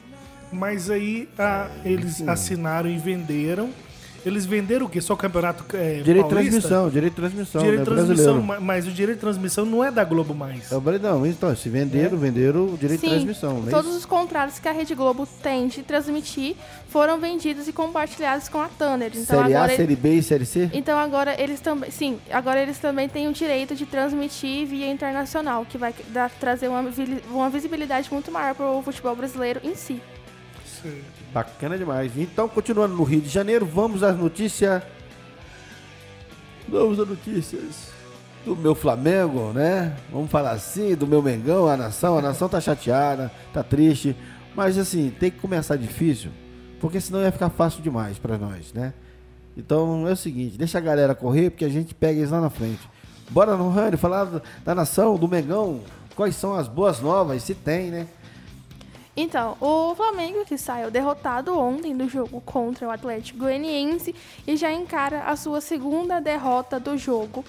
Mas 0.52 0.89
aí 0.89 1.30
ah, 1.39 1.70
eles 1.84 2.22
assinaram 2.28 2.89
e 2.89 2.98
venderam. 2.98 3.70
Eles 4.26 4.46
venderam 4.46 4.86
o 4.86 4.90
quê? 4.90 5.00
Só 5.00 5.14
o 5.14 5.18
campeonato 5.18 5.64
é, 5.76 6.02
Direito 6.02 6.24
de 6.26 6.30
transmissão, 6.30 6.90
direito 6.90 7.14
de 7.14 7.16
transmissão, 7.22 7.62
Direito 7.62 7.80
né? 7.80 7.84
de 7.86 7.92
transmissão, 7.92 8.34
Brasileiro. 8.34 8.44
ma- 8.44 8.60
mas 8.60 8.88
o 8.88 8.92
direito 8.92 9.18
de 9.18 9.22
transmissão 9.22 9.66
não 9.66 9.84
é 9.84 9.92
da 9.92 10.04
Globo 10.04 10.34
mais. 10.34 10.72
É 10.72 10.76
o 10.76 10.82
Não, 10.82 11.26
então, 11.26 11.56
se 11.56 11.70
venderam, 11.70 12.18
venderam 12.18 12.66
o 12.74 12.78
direito 12.78 13.02
de 13.02 13.08
transmissão, 13.10 13.64
é 13.68 13.70
todos 13.70 13.96
os 13.96 14.06
contratos 14.06 14.60
que 14.60 14.68
a 14.68 14.72
Rede 14.72 14.94
Globo 14.96 15.28
tem 15.42 15.68
de 15.68 15.84
transmitir 15.84 16.56
foram 16.90 17.20
vendidos 17.20 17.68
e 17.68 17.74
compartilhados 17.74 18.50
com 18.50 18.60
a 18.62 18.68
Tanner. 18.68 19.12
Então 19.16 19.42
série 19.42 19.54
A, 19.54 19.64
agora 19.64 19.76
Série 19.76 19.96
B 19.96 20.14
e 20.16 20.24
Série 20.24 20.46
C? 20.46 20.70
Então 20.74 20.98
agora 20.98 21.40
eles 21.42 21.60
também, 21.60 21.92
sim, 21.92 22.18
agora 22.32 22.62
eles 22.62 22.78
também 22.80 23.08
têm 23.08 23.28
o 23.28 23.34
direito 23.34 23.76
de 23.76 23.86
transmitir 23.86 24.66
via 24.68 24.90
internacional, 24.92 25.66
que 25.66 25.78
vai 25.78 25.94
dar, 26.10 26.30
trazer 26.32 26.68
uma, 26.68 26.84
uma 27.30 27.50
visibilidade 27.50 28.12
muito 28.12 28.32
maior 28.32 28.56
para 28.56 28.66
o 28.70 28.82
futebol 28.82 29.16
brasileiro 29.16 29.60
em 29.63 29.76
si. 29.76 30.02
Bacana 31.38 31.77
demais. 31.77 32.17
Então, 32.17 32.50
continuando 32.50 32.96
no 32.96 33.04
Rio 33.04 33.21
de 33.21 33.29
Janeiro, 33.29 33.63
vamos 33.63 34.02
às 34.02 34.17
notícias. 34.17 34.81
Vamos 36.67 37.00
às 37.00 37.08
notícias 37.08 37.92
do 38.44 38.56
meu 38.56 38.73
Flamengo, 38.73 39.54
né? 39.54 39.96
Vamos 40.12 40.31
falar 40.31 40.54
assim, 40.54 40.96
do 40.96 41.06
meu 41.06 41.21
Mengão, 41.21 41.67
a 41.67 41.77
nação. 41.77 42.17
A 42.17 42.23
nação 42.23 42.50
tá 42.50 42.60
chateada, 42.60 43.31
tá 43.54 43.62
triste. 43.62 44.15
Mas 44.56 44.79
assim, 44.79 45.12
tem 45.12 45.29
que 45.29 45.38
começar 45.38 45.75
difícil, 45.75 46.31
porque 46.79 47.00
senão 47.00 47.21
ia 47.21 47.31
ficar 47.31 47.52
fácil 47.52 47.83
demais 47.83 48.17
para 48.17 48.35
nós, 48.35 48.73
né? 48.73 48.92
Então 49.56 50.08
é 50.08 50.13
o 50.13 50.17
seguinte, 50.17 50.58
deixa 50.58 50.79
a 50.79 50.81
galera 50.81 51.13
correr, 51.13 51.52
porque 51.52 51.65
a 51.65 51.69
gente 51.69 51.94
pega 51.94 52.17
eles 52.17 52.31
lá 52.31 52.42
na 52.42 52.50
frente. 52.50 52.81
Bora 53.29 53.56
no 53.56 53.69
Rani, 53.69 53.96
falar 53.96 54.42
da, 54.65 54.73
nação, 54.73 55.17
do 55.17 55.27
Mengão. 55.27 55.81
Quais 56.15 56.35
são 56.35 56.56
as 56.56 56.67
boas 56.67 57.00
novas, 57.00 57.44
se 57.44 57.54
tem, 57.54 57.92
né? 57.92 58.08
Então, 59.20 59.58
o 59.60 59.96
Flamengo 59.96 60.46
que 60.46 60.60
saiu 60.60 60.92
derrotado 60.92 61.58
ontem 61.58 61.98
do 61.98 62.08
jogo 62.08 62.40
contra 62.42 62.88
o 62.88 62.92
Atlético 62.92 63.40
Goianiense 63.40 64.13
e 64.46 64.56
já 64.56 64.72
encara 64.72 65.24
a 65.24 65.36
sua 65.36 65.60
segunda 65.60 66.22
derrota 66.22 66.80
do 66.80 66.96
jogo, 66.96 67.44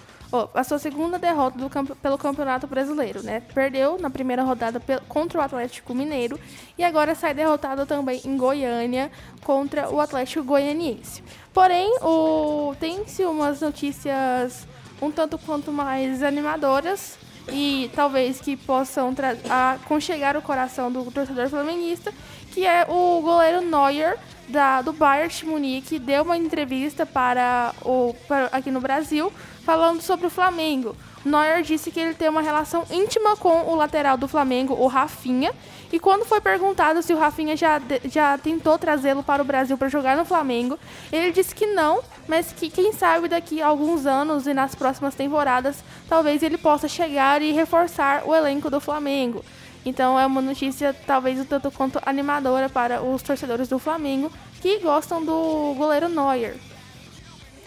a 0.54 0.64
sua 0.64 0.78
segunda 0.78 1.18
derrota 1.18 1.58
do, 1.58 1.96
pelo 1.96 2.16
Campeonato 2.16 2.66
Brasileiro, 2.66 3.22
né? 3.22 3.42
Perdeu 3.52 3.98
na 3.98 4.08
primeira 4.08 4.42
rodada 4.42 4.80
contra 5.06 5.40
o 5.40 5.42
Atlético 5.42 5.94
Mineiro 5.94 6.40
e 6.78 6.82
agora 6.82 7.14
sai 7.14 7.34
derrotado 7.34 7.84
também 7.84 8.22
em 8.24 8.38
Goiânia 8.38 9.12
contra 9.44 9.90
o 9.90 10.00
Atlético 10.00 10.42
Goianiense. 10.42 11.22
Porém, 11.52 11.98
o 12.00 12.74
tem-se 12.80 13.26
umas 13.26 13.60
notícias 13.60 14.66
um 15.02 15.10
tanto 15.10 15.36
quanto 15.36 15.70
mais 15.70 16.22
animadoras 16.22 17.18
e 17.50 17.90
talvez 17.94 18.40
que 18.40 18.56
possam 18.56 19.14
aconchegar 19.48 20.36
o 20.36 20.42
coração 20.42 20.90
do 20.90 21.10
torcedor 21.10 21.48
flamenguista, 21.48 22.12
que 22.52 22.66
é 22.66 22.86
o 22.88 23.20
goleiro 23.20 23.60
Neuer 23.62 24.18
da, 24.48 24.80
do 24.80 24.92
Bayern 24.92 25.32
de 25.32 25.44
Munique 25.44 25.98
deu 25.98 26.22
uma 26.22 26.36
entrevista 26.36 27.04
para 27.04 27.74
o 27.82 28.14
para, 28.26 28.46
aqui 28.46 28.70
no 28.70 28.80
Brasil 28.80 29.32
falando 29.62 30.00
sobre 30.00 30.26
o 30.26 30.30
Flamengo. 30.30 30.96
Neuer 31.24 31.62
disse 31.62 31.90
que 31.90 31.98
ele 31.98 32.14
tem 32.14 32.28
uma 32.28 32.40
relação 32.40 32.84
íntima 32.90 33.36
com 33.36 33.64
o 33.70 33.74
lateral 33.74 34.16
do 34.16 34.28
Flamengo, 34.28 34.74
o 34.74 34.86
Rafinha, 34.86 35.52
e 35.92 35.98
quando 35.98 36.24
foi 36.24 36.40
perguntado 36.40 37.02
se 37.02 37.12
o 37.14 37.18
Rafinha 37.18 37.56
já, 37.56 37.80
já 38.04 38.36
tentou 38.36 38.78
trazê-lo 38.78 39.22
para 39.22 39.42
o 39.42 39.44
Brasil 39.44 39.76
para 39.78 39.88
jogar 39.88 40.16
no 40.16 40.24
Flamengo, 40.24 40.78
ele 41.10 41.32
disse 41.32 41.54
que 41.54 41.66
não, 41.66 42.00
mas 42.26 42.52
que 42.52 42.68
quem 42.68 42.92
sabe 42.92 43.28
daqui 43.28 43.62
a 43.62 43.66
alguns 43.66 44.06
anos 44.06 44.46
e 44.46 44.52
nas 44.52 44.74
próximas 44.74 45.14
temporadas, 45.14 45.82
talvez 46.08 46.42
ele 46.42 46.58
possa 46.58 46.86
chegar 46.88 47.40
e 47.40 47.52
reforçar 47.52 48.22
o 48.26 48.34
elenco 48.34 48.70
do 48.70 48.80
Flamengo. 48.80 49.42
Então 49.84 50.18
é 50.20 50.26
uma 50.26 50.42
notícia 50.42 50.94
talvez 51.06 51.40
um 51.40 51.44
tanto 51.44 51.70
quanto 51.70 52.00
animadora 52.04 52.68
para 52.68 53.00
os 53.02 53.22
torcedores 53.22 53.68
do 53.68 53.78
Flamengo 53.78 54.30
que 54.60 54.78
gostam 54.80 55.24
do 55.24 55.74
goleiro 55.76 56.08
Neuer. 56.08 56.56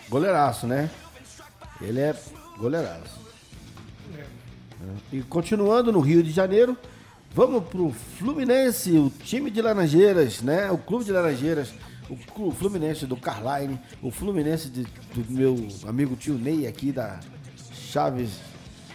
Goleiraço, 0.10 0.68
né? 0.68 0.90
Ele 1.82 2.00
é 2.00 2.16
goleiraço. 2.58 3.21
É. 5.12 5.18
E 5.18 5.24
continuando 5.24 5.92
no 5.92 6.00
Rio 6.00 6.24
de 6.24 6.32
Janeiro, 6.32 6.78
Vamos 7.34 7.64
pro 7.64 7.92
Fluminense, 8.20 8.92
o 8.98 9.10
time 9.10 9.50
de 9.50 9.62
Laranjeiras, 9.62 10.42
né? 10.42 10.70
O 10.70 10.78
clube 10.78 11.06
de 11.06 11.14
Laranjeiras, 11.14 11.74
o 12.38 12.52
Fluminense 12.52 13.06
do 13.06 13.16
Carline, 13.16 13.80
o 14.02 14.12
Fluminense 14.12 14.70
de, 14.70 14.84
do 14.84 15.32
meu 15.32 15.66
amigo 15.88 16.14
tio 16.18 16.34
Ney 16.34 16.68
aqui 16.68 16.92
da 16.92 17.22
Chaves 17.74 18.32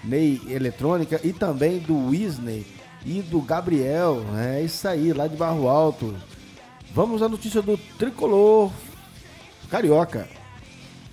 Ney 0.04 0.38
Eletrônica 0.48 1.18
e 1.24 1.32
também 1.32 1.78
do 1.78 2.08
Wisney 2.08 2.66
e 3.06 3.22
do 3.22 3.40
Gabriel. 3.40 4.22
É 4.36 4.62
isso 4.62 4.86
aí, 4.86 5.14
lá 5.14 5.26
de 5.26 5.36
Barro 5.36 5.66
Alto. 5.66 6.14
Vamos 6.94 7.22
à 7.22 7.28
notícia 7.30 7.62
do 7.62 7.78
tricolor 7.96 8.70
carioca. 9.70 10.28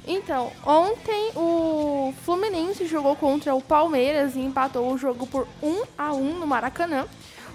Então, 0.05 0.51
ontem 0.65 1.31
o 1.35 2.13
Fluminense 2.23 2.85
jogou 2.85 3.15
contra 3.15 3.55
o 3.55 3.61
Palmeiras 3.61 4.35
e 4.35 4.39
empatou 4.39 4.91
o 4.91 4.97
jogo 4.97 5.25
por 5.25 5.47
1 5.61 5.83
a 5.97 6.13
1 6.13 6.39
no 6.39 6.47
Maracanã. 6.47 7.05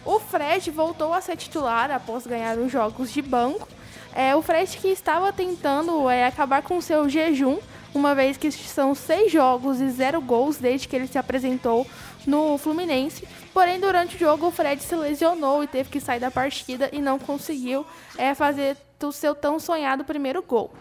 O 0.04 0.18
Fred 0.18 0.70
voltou 0.70 1.12
a 1.12 1.20
ser 1.20 1.36
titular 1.36 1.90
após 1.90 2.26
ganhar 2.26 2.56
os 2.56 2.72
jogos 2.72 3.12
de 3.12 3.20
banco. 3.20 3.68
É, 4.14 4.34
o 4.34 4.40
Fred 4.40 4.74
que 4.78 4.88
estava 4.88 5.30
tentando 5.32 6.08
é, 6.08 6.24
acabar 6.24 6.62
com 6.62 6.80
seu 6.80 7.08
jejum, 7.08 7.58
uma 7.94 8.14
vez 8.14 8.38
que 8.38 8.50
são 8.50 8.94
seis 8.94 9.30
jogos 9.30 9.80
e 9.80 9.90
zero 9.90 10.20
gols 10.20 10.56
desde 10.56 10.88
que 10.88 10.96
ele 10.96 11.06
se 11.06 11.18
apresentou 11.18 11.86
no 12.26 12.56
Fluminense. 12.56 13.28
Porém, 13.52 13.78
durante 13.78 14.16
o 14.16 14.18
jogo, 14.18 14.46
o 14.46 14.50
Fred 14.50 14.82
se 14.82 14.94
lesionou 14.94 15.62
e 15.62 15.66
teve 15.66 15.90
que 15.90 16.00
sair 16.00 16.20
da 16.20 16.30
partida 16.30 16.88
e 16.92 17.00
não 17.00 17.18
conseguiu 17.18 17.84
é, 18.16 18.34
fazer 18.34 18.76
o 19.02 19.12
seu 19.12 19.34
tão 19.34 19.60
sonhado 19.60 20.04
primeiro 20.04 20.42
gol. 20.42 20.72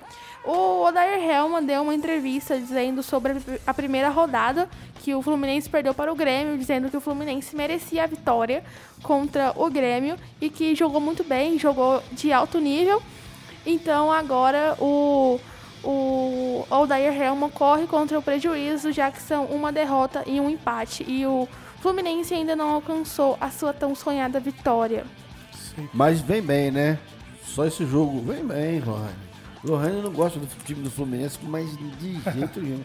O 0.48 0.86
Odair 0.86 1.22
Helman 1.22 1.62
deu 1.62 1.82
uma 1.82 1.93
entrevista 1.93 2.58
dizendo 2.58 3.04
sobre 3.04 3.36
a 3.68 3.74
primeira 3.74 4.08
rodada 4.08 4.70
que 5.04 5.14
o 5.14 5.22
Fluminense 5.22 5.70
perdeu 5.70 5.93
para 5.93 6.10
o 6.10 6.16
Grêmio, 6.16 6.58
dizendo 6.58 6.89
que 6.89 6.95
o 6.95 7.02
Fluminense 7.02 7.54
merecia 7.54 8.06
a 8.06 8.08
vitória 8.08 8.64
contra 9.04 9.52
o 9.58 9.70
Grêmio 9.70 10.16
e 10.39 10.50
que 10.50 10.74
jogou 10.74 11.02
muito 11.02 11.22
bem, 11.22 11.60
jogou 11.60 12.02
de 12.14 12.32
alto 12.32 12.60
nível. 12.60 13.04
Então 13.66 14.10
agora 14.10 14.78
o, 14.80 15.38
o 15.84 16.66
Odair 16.70 17.22
Helman 17.22 17.50
corre 17.50 17.86
contra 17.86 18.18
o 18.18 18.22
prejuízo, 18.22 18.93
já 18.93 19.12
que 19.12 19.22
são 19.22 19.48
uma 19.48 19.70
derrota 19.70 20.24
e 20.26 20.39
um 20.39 20.50
empate. 20.50 21.04
E 21.06 21.26
o 21.26 21.45
Fluminense 21.82 22.34
ainda 22.34 22.56
não 22.56 22.70
alcançou 22.70 23.38
a 23.41 23.50
sua 23.50 23.74
tão 23.74 23.93
sonhada 23.93 24.39
vitória. 24.39 25.06
Mas 25.93 26.22
vem 26.22 26.41
bem, 26.41 26.72
né? 26.72 26.98
Só 27.43 27.66
esse 27.66 27.86
jogo 27.86 28.22
vem 28.22 28.45
bem, 28.45 28.80
Rony. 28.80 29.26
Lohane 29.64 30.01
não 30.01 30.12
gosta 30.12 30.39
do 30.39 30.47
time 30.64 30.82
do 30.82 30.91
Fluminense, 30.91 31.38
mas 31.43 31.70
de 31.78 32.14
jeito 32.32 32.62
nenhum. 32.62 32.84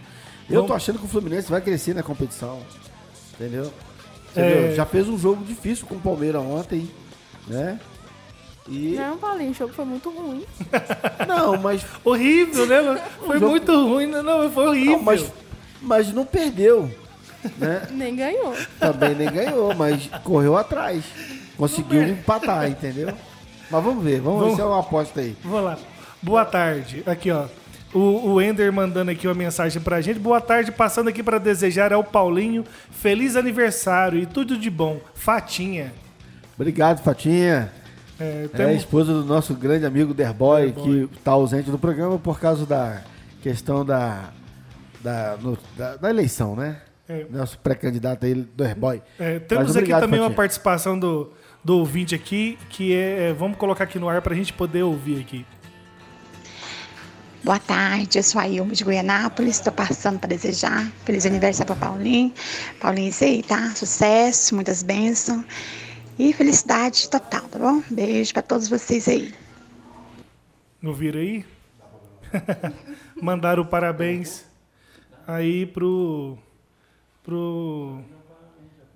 Eu 0.48 0.64
tô 0.64 0.74
achando 0.74 0.98
que 0.98 1.04
o 1.04 1.08
Fluminense 1.08 1.50
vai 1.50 1.60
crescer 1.60 1.94
na 1.94 2.02
competição. 2.02 2.60
Entendeu? 3.34 3.72
É... 4.34 4.74
Já 4.74 4.84
fez 4.86 5.08
um 5.08 5.18
jogo 5.18 5.44
difícil 5.44 5.86
com 5.86 5.96
o 5.96 6.00
Palmeiras 6.00 6.42
ontem, 6.42 6.90
né? 7.46 7.78
E... 8.68 8.94
Não, 8.96 9.18
Paulinho, 9.18 9.50
o 9.50 9.54
jogo 9.54 9.72
foi 9.72 9.84
muito 9.84 10.08
ruim. 10.10 10.44
Não, 11.26 11.56
mas. 11.60 11.84
horrível, 12.04 12.66
né? 12.66 13.02
Foi 13.26 13.38
jogo... 13.38 13.50
muito 13.50 13.72
ruim, 13.72 14.06
não, 14.06 14.50
foi 14.50 14.68
horrível. 14.68 14.96
Não, 14.98 15.02
mas, 15.02 15.32
mas 15.80 16.12
não 16.12 16.24
perdeu. 16.24 16.90
Né? 17.58 17.88
nem 17.90 18.14
ganhou. 18.14 18.54
Também 18.78 19.14
nem 19.14 19.30
ganhou, 19.30 19.74
mas 19.74 20.08
correu 20.22 20.56
atrás. 20.56 21.04
Conseguiu 21.56 22.02
empatar, 22.08 22.68
entendeu? 22.68 23.12
Mas 23.70 23.84
vamos 23.84 24.04
ver, 24.04 24.20
vamos, 24.20 24.40
vamos 24.40 24.50
ver 24.52 24.56
se 24.56 24.62
é 24.62 24.64
uma 24.64 24.80
aposta 24.80 25.20
aí. 25.20 25.36
Vamos 25.42 25.64
lá. 25.64 25.78
Boa 26.22 26.44
tarde. 26.44 27.02
Aqui, 27.04 27.30
ó. 27.32 27.46
O, 27.92 28.34
o 28.34 28.40
Ender 28.40 28.72
mandando 28.72 29.10
aqui 29.10 29.26
uma 29.26 29.34
mensagem 29.34 29.82
pra 29.82 30.00
gente. 30.00 30.18
Boa 30.18 30.40
tarde, 30.40 30.70
passando 30.70 31.08
aqui 31.08 31.22
para 31.22 31.38
desejar 31.38 31.92
ao 31.92 32.04
Paulinho 32.04 32.64
feliz 32.90 33.34
aniversário 33.34 34.20
e 34.20 34.24
tudo 34.24 34.56
de 34.56 34.70
bom. 34.70 35.00
Fatinha. 35.14 35.92
Obrigado, 36.54 37.02
Fatinha. 37.02 37.70
É, 38.20 38.48
é 38.52 38.64
a 38.64 38.72
esposa 38.72 39.12
do 39.12 39.24
nosso 39.24 39.52
grande 39.52 39.84
amigo 39.84 40.14
Derboy, 40.14 40.70
Derboy. 40.70 41.08
que 41.08 41.16
está 41.16 41.32
ausente 41.32 41.70
do 41.70 41.78
programa 41.78 42.18
por 42.18 42.38
causa 42.38 42.64
da 42.64 43.02
questão 43.42 43.84
da, 43.84 44.30
da, 45.00 45.36
no, 45.40 45.58
da, 45.76 45.96
da, 45.96 46.08
eleição, 46.08 46.54
né? 46.54 46.80
É. 47.08 47.26
Nosso 47.28 47.58
pré-candidato 47.58 48.24
aí, 48.24 48.34
Derboy. 48.34 49.02
É, 49.18 49.40
temos 49.40 49.76
aqui 49.76 49.90
também 49.90 50.00
Fatinha. 50.02 50.22
uma 50.22 50.30
participação 50.30 50.96
do, 50.96 51.32
do 51.64 51.78
ouvinte 51.78 52.14
aqui, 52.14 52.56
que 52.70 52.94
é, 52.94 53.30
é. 53.30 53.32
Vamos 53.32 53.58
colocar 53.58 53.84
aqui 53.84 53.98
no 53.98 54.08
ar 54.08 54.22
para 54.22 54.34
a 54.34 54.36
gente 54.36 54.52
poder 54.52 54.84
ouvir 54.84 55.20
aqui. 55.20 55.44
Boa 57.44 57.58
tarde, 57.58 58.20
eu 58.20 58.22
sou 58.22 58.40
a 58.40 58.46
Ilma 58.46 58.72
de 58.72 58.84
Goianápolis, 58.84 59.56
estou 59.56 59.72
passando 59.72 60.16
para 60.16 60.28
desejar 60.28 60.86
feliz 61.04 61.26
aniversário 61.26 61.74
para 61.74 61.88
Paulinho. 61.88 62.32
Paulinho, 62.80 63.08
isso 63.08 63.24
aí, 63.24 63.42
tá? 63.42 63.74
Sucesso, 63.74 64.54
muitas 64.54 64.84
bênçãos 64.84 65.44
e 66.16 66.32
felicidade 66.32 67.10
total, 67.10 67.42
tá 67.48 67.58
bom? 67.58 67.82
Beijo 67.90 68.32
para 68.32 68.42
todos 68.42 68.68
vocês 68.68 69.08
aí. 69.08 69.34
Ouviram 70.84 71.18
aí? 71.18 71.44
Mandaram 73.20 73.66
parabéns 73.66 74.44
aí 75.26 75.66
pro, 75.66 76.38
pro, 77.24 78.02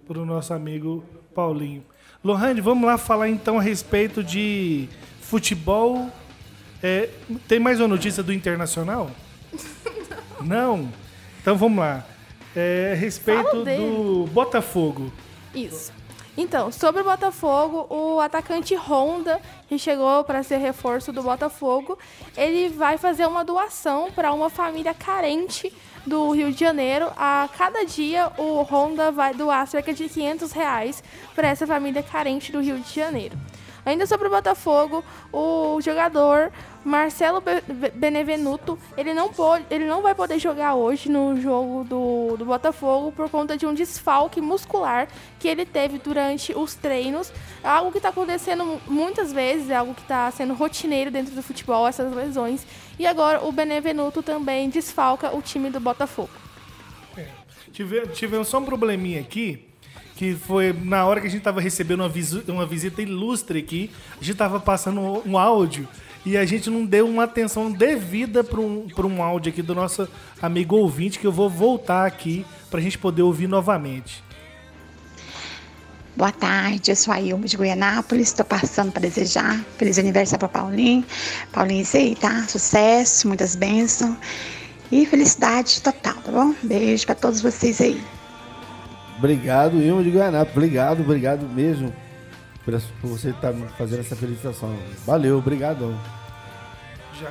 pro 0.06 0.24
nosso 0.24 0.54
amigo 0.54 1.04
Paulinho. 1.34 1.84
Lohane, 2.22 2.60
vamos 2.60 2.86
lá 2.86 2.96
falar 2.96 3.28
então 3.28 3.58
a 3.58 3.62
respeito 3.62 4.22
de 4.22 4.88
futebol 5.20 6.12
é, 6.86 7.10
tem 7.48 7.58
mais 7.58 7.80
uma 7.80 7.88
notícia 7.88 8.22
do 8.22 8.32
Internacional? 8.32 9.10
Não? 10.40 10.88
Então 11.40 11.56
vamos 11.56 11.78
lá. 11.80 12.06
É, 12.54 12.92
a 12.92 12.96
respeito 12.96 13.64
do 13.64 14.26
Botafogo. 14.32 15.12
Isso. 15.52 15.92
Então, 16.36 16.70
sobre 16.70 17.00
o 17.00 17.04
Botafogo, 17.04 17.86
o 17.90 18.20
atacante 18.20 18.74
Honda, 18.76 19.40
que 19.68 19.78
chegou 19.78 20.22
para 20.22 20.42
ser 20.42 20.58
reforço 20.58 21.12
do 21.12 21.22
Botafogo, 21.22 21.98
ele 22.36 22.68
vai 22.68 22.98
fazer 22.98 23.26
uma 23.26 23.44
doação 23.44 24.12
para 24.12 24.32
uma 24.32 24.48
família 24.48 24.94
carente 24.94 25.72
do 26.06 26.30
Rio 26.30 26.52
de 26.52 26.60
Janeiro. 26.60 27.10
A 27.16 27.48
cada 27.56 27.84
dia, 27.84 28.30
o 28.38 28.62
Honda 28.62 29.10
vai 29.10 29.34
doar 29.34 29.66
cerca 29.66 29.92
de 29.92 30.08
500 30.08 30.52
reais 30.52 31.02
para 31.34 31.48
essa 31.48 31.66
família 31.66 32.02
carente 32.02 32.52
do 32.52 32.60
Rio 32.60 32.78
de 32.78 32.94
Janeiro. 32.94 33.36
Ainda 33.86 34.04
sobre 34.04 34.26
o 34.26 34.30
Botafogo, 34.30 35.04
o 35.32 35.80
jogador 35.80 36.50
Marcelo 36.86 37.42
Benevenuto, 37.94 38.78
ele 38.96 39.12
não, 39.12 39.32
pode, 39.32 39.66
ele 39.70 39.86
não 39.86 40.02
vai 40.02 40.14
poder 40.14 40.38
jogar 40.38 40.76
hoje 40.76 41.10
no 41.10 41.36
jogo 41.40 41.82
do, 41.82 42.36
do 42.36 42.44
Botafogo 42.44 43.10
por 43.10 43.28
conta 43.28 43.56
de 43.56 43.66
um 43.66 43.74
desfalque 43.74 44.40
muscular 44.40 45.08
que 45.40 45.48
ele 45.48 45.66
teve 45.66 45.98
durante 45.98 46.56
os 46.56 46.76
treinos. 46.76 47.32
É 47.64 47.66
algo 47.68 47.90
que 47.90 47.98
está 47.98 48.10
acontecendo 48.10 48.80
muitas 48.86 49.32
vezes, 49.32 49.68
é 49.68 49.74
algo 49.74 49.94
que 49.94 50.02
está 50.02 50.30
sendo 50.30 50.54
rotineiro 50.54 51.10
dentro 51.10 51.34
do 51.34 51.42
futebol, 51.42 51.88
essas 51.88 52.14
lesões. 52.14 52.64
E 52.96 53.04
agora 53.04 53.44
o 53.44 53.50
Benevenuto 53.50 54.22
também 54.22 54.70
desfalca 54.70 55.36
o 55.36 55.42
time 55.42 55.70
do 55.70 55.80
Botafogo. 55.80 56.30
Tive, 57.72 58.06
tivemos 58.06 58.46
só 58.46 58.58
um 58.58 58.64
probleminha 58.64 59.20
aqui, 59.20 59.66
que 60.14 60.34
foi 60.36 60.72
na 60.72 61.04
hora 61.04 61.20
que 61.20 61.26
a 61.26 61.30
gente 61.30 61.42
tava 61.42 61.60
recebendo 61.60 62.04
uma, 62.04 62.12
uma 62.46 62.64
visita 62.64 63.02
ilustre 63.02 63.58
aqui, 63.58 63.90
a 64.20 64.24
gente 64.24 64.36
tava 64.36 64.60
passando 64.60 65.00
um 65.26 65.36
áudio 65.36 65.88
e 66.26 66.36
a 66.36 66.44
gente 66.44 66.68
não 66.68 66.84
deu 66.84 67.06
uma 67.06 67.22
atenção 67.22 67.70
devida 67.70 68.42
para 68.42 68.60
um, 68.60 68.88
pra 68.88 69.06
um 69.06 69.22
áudio 69.22 69.52
aqui 69.52 69.62
do 69.62 69.76
nosso 69.76 70.08
amigo 70.42 70.74
ouvinte, 70.74 71.20
que 71.20 71.26
eu 71.26 71.30
vou 71.30 71.48
voltar 71.48 72.04
aqui 72.04 72.44
pra 72.68 72.80
gente 72.80 72.98
poder 72.98 73.22
ouvir 73.22 73.46
novamente. 73.46 74.24
Boa 76.16 76.32
tarde, 76.32 76.90
eu 76.90 76.96
sou 76.96 77.14
a 77.14 77.20
Ilma 77.20 77.46
de 77.46 77.56
Goianápolis, 77.56 78.28
estou 78.28 78.44
passando 78.44 78.90
para 78.90 79.02
desejar 79.02 79.64
feliz 79.78 80.00
aniversário 80.00 80.40
para 80.40 80.48
Paulinho. 80.48 81.04
Paulinho, 81.52 81.82
isso 81.82 81.96
aí, 81.96 82.16
tá? 82.16 82.42
Sucesso, 82.48 83.28
muitas 83.28 83.54
bênçãos 83.54 84.16
e 84.90 85.06
felicidade 85.06 85.80
total, 85.80 86.14
tá 86.14 86.32
bom? 86.32 86.52
Beijo 86.60 87.06
para 87.06 87.14
todos 87.14 87.40
vocês 87.40 87.80
aí. 87.80 88.02
Obrigado, 89.16 89.80
Ilma 89.80 90.02
de 90.02 90.10
Guianápolis. 90.10 90.56
Obrigado, 90.56 91.00
obrigado 91.02 91.48
mesmo 91.48 91.94
por, 93.00 93.08
você 93.08 93.30
estar 93.30 93.52
me 93.52 93.66
fazendo 93.78 94.00
essa 94.00 94.14
felicitação. 94.16 94.74
Valeu, 95.06 95.38
obrigado. 95.38 95.94
Já, 97.18 97.30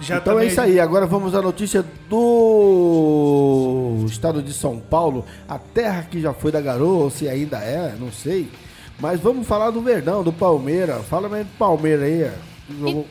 já 0.00 0.16
então 0.18 0.32
também- 0.34 0.48
é 0.48 0.50
isso 0.52 0.60
aí. 0.60 0.80
Agora 0.80 1.04
vamos 1.06 1.34
à 1.34 1.42
notícia 1.42 1.84
do 2.08 4.04
estado 4.06 4.42
de 4.42 4.52
São 4.52 4.78
Paulo, 4.78 5.24
a 5.48 5.58
terra 5.58 6.06
que 6.10 6.20
já 6.20 6.32
foi 6.32 6.50
da 6.52 6.60
garoa, 6.60 7.04
ou 7.04 7.10
se 7.10 7.28
ainda 7.28 7.58
é, 7.58 7.94
não 7.98 8.10
sei. 8.12 8.50
Mas 8.98 9.20
vamos 9.20 9.46
falar 9.46 9.70
do 9.70 9.80
Verdão, 9.80 10.22
do 10.22 10.32
Palmeiras. 10.32 11.04
Fala 11.06 11.28
mais 11.28 11.44
do 11.46 11.52
Palmeiras 11.58 12.04
aí. 12.04 12.30
Vamos- 12.68 13.06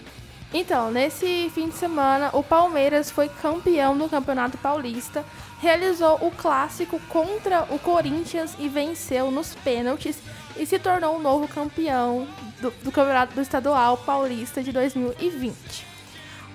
Então, 0.53 0.91
nesse 0.91 1.49
fim 1.53 1.69
de 1.69 1.75
semana, 1.75 2.29
o 2.33 2.43
Palmeiras 2.43 3.09
foi 3.11 3.29
campeão 3.29 3.97
do 3.97 4.09
Campeonato 4.09 4.57
Paulista, 4.57 5.23
realizou 5.61 6.15
o 6.21 6.29
clássico 6.31 6.99
contra 7.07 7.63
o 7.69 7.79
Corinthians 7.79 8.53
e 8.59 8.67
venceu 8.67 9.31
nos 9.31 9.55
pênaltis 9.63 10.17
e 10.57 10.65
se 10.65 10.77
tornou 10.79 11.17
o 11.17 11.21
novo 11.21 11.47
campeão 11.47 12.27
do, 12.59 12.71
do 12.83 12.91
Campeonato 12.91 13.33
do 13.33 13.41
Estadual 13.41 13.97
Paulista 13.97 14.61
de 14.61 14.71
2020. 14.71 15.91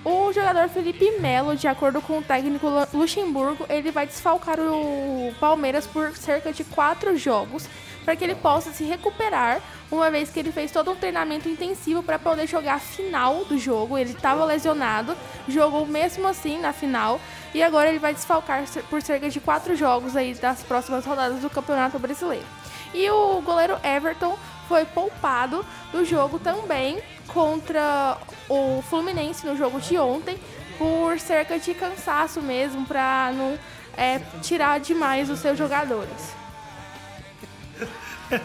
O 0.05 0.31
jogador 0.31 0.69
Felipe 0.69 1.19
Melo, 1.19 1.55
de 1.55 1.67
acordo 1.67 2.01
com 2.01 2.19
o 2.19 2.21
técnico 2.21 2.67
Lu- 2.69 2.87
Luxemburgo, 2.93 3.65
ele 3.67 3.91
vai 3.91 4.05
desfalcar 4.07 4.57
o 4.59 5.33
Palmeiras 5.39 5.85
por 5.85 6.15
cerca 6.15 6.53
de 6.53 6.63
quatro 6.63 7.17
jogos 7.17 7.67
para 8.05 8.15
que 8.15 8.23
ele 8.23 8.35
possa 8.35 8.71
se 8.71 8.85
recuperar, 8.85 9.59
uma 9.91 10.09
vez 10.09 10.29
que 10.29 10.39
ele 10.39 10.49
fez 10.53 10.71
todo 10.71 10.91
um 10.91 10.95
treinamento 10.95 11.49
intensivo 11.49 12.01
para 12.01 12.17
poder 12.17 12.47
jogar 12.47 12.75
a 12.75 12.79
final 12.79 13.43
do 13.43 13.57
jogo. 13.57 13.97
Ele 13.97 14.11
estava 14.11 14.45
lesionado, 14.45 15.13
jogou 15.45 15.85
mesmo 15.85 16.25
assim 16.25 16.57
na 16.57 16.71
final 16.71 17.19
e 17.53 17.61
agora 17.61 17.89
ele 17.89 17.99
vai 17.99 18.13
desfalcar 18.13 18.63
por 18.89 19.01
cerca 19.01 19.29
de 19.29 19.41
quatro 19.41 19.75
jogos 19.75 20.15
aí 20.15 20.33
das 20.35 20.63
próximas 20.63 21.05
rodadas 21.05 21.41
do 21.41 21.49
Campeonato 21.49 21.99
Brasileiro. 21.99 22.45
E 22.93 23.09
o 23.09 23.41
goleiro 23.41 23.77
Everton 23.83 24.37
foi 24.67 24.85
poupado 24.85 25.65
do 25.91 26.03
jogo 26.03 26.39
também 26.39 26.99
contra 27.27 28.17
o 28.49 28.81
Fluminense 28.81 29.45
no 29.45 29.55
jogo 29.55 29.79
de 29.79 29.97
ontem 29.97 30.37
por 30.77 31.19
cerca 31.19 31.59
de 31.59 31.73
cansaço 31.73 32.41
mesmo 32.41 32.85
para 32.85 33.31
não 33.33 33.57
é, 33.95 34.19
tirar 34.41 34.79
demais 34.79 35.29
os 35.29 35.39
seus 35.39 35.57
jogadores. 35.57 36.35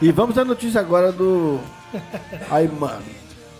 E 0.01 0.13
vamos 0.13 0.39
à 0.39 0.45
notícia 0.45 0.81
agora 0.81 1.11
do. 1.11 1.61
Aí, 2.51 2.69
mano. 2.69 3.03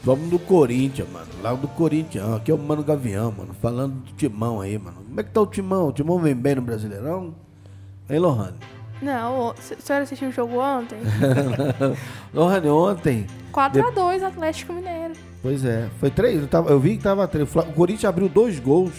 Vamos 0.05 0.31
do 0.31 0.39
Corinthians, 0.39 1.09
mano. 1.11 1.29
Lá 1.43 1.55
do 1.55 1.69
Corinthians. 1.69 2.35
Aqui 2.35 2.51
é 2.51 2.55
o 2.55 2.59
Mano 2.59 2.83
Gavião, 2.83 3.31
mano. 3.31 3.55
Falando 3.55 3.95
do 3.95 4.13
timão 4.15 4.61
aí, 4.61 4.77
mano. 4.77 4.97
Como 4.97 5.21
é 5.21 5.23
que 5.23 5.31
tá 5.31 5.41
o 5.41 5.47
timão? 5.47 5.89
O 5.89 5.93
timão 5.93 6.19
vem 6.19 6.35
bem 6.35 6.57
no 6.57 6.63
Brasileirão? 6.63 7.35
Hein, 8.11 8.19
Lohane? 8.19 8.57
Não, 9.03 9.51
a 9.51 9.55
senhora 9.57 10.05
assistiu 10.05 10.29
o 10.29 10.33
jogo 10.33 10.59
ontem? 10.61 10.97
Lohane, 12.33 12.69
ontem. 12.69 13.27
4x2 13.53 14.23
Atlético 14.23 14.73
Mineiro. 14.73 15.15
Pois 15.43 15.65
é. 15.65 15.89
Foi 15.99 16.11
três? 16.11 16.41
Eu, 16.41 16.47
tava- 16.49 16.71
eu 16.71 16.79
vi 16.79 16.97
que 16.97 17.03
tava 17.03 17.27
três. 17.27 17.49
O 17.49 17.51
Fla- 17.51 17.65
O 17.65 17.73
Corinthians 17.73 18.05
abriu 18.09 18.29
dois 18.29 18.59
gols, 18.61 18.93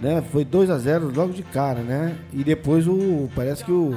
né? 0.00 0.22
Foi 0.32 0.44
2 0.44 0.70
a 0.70 0.78
0 0.78 1.12
logo 1.14 1.32
de 1.32 1.42
cara, 1.42 1.80
né? 1.80 2.16
E 2.32 2.42
depois 2.42 2.88
o. 2.88 3.28
Parece 3.34 3.64
que 3.64 3.70
o. 3.70 3.94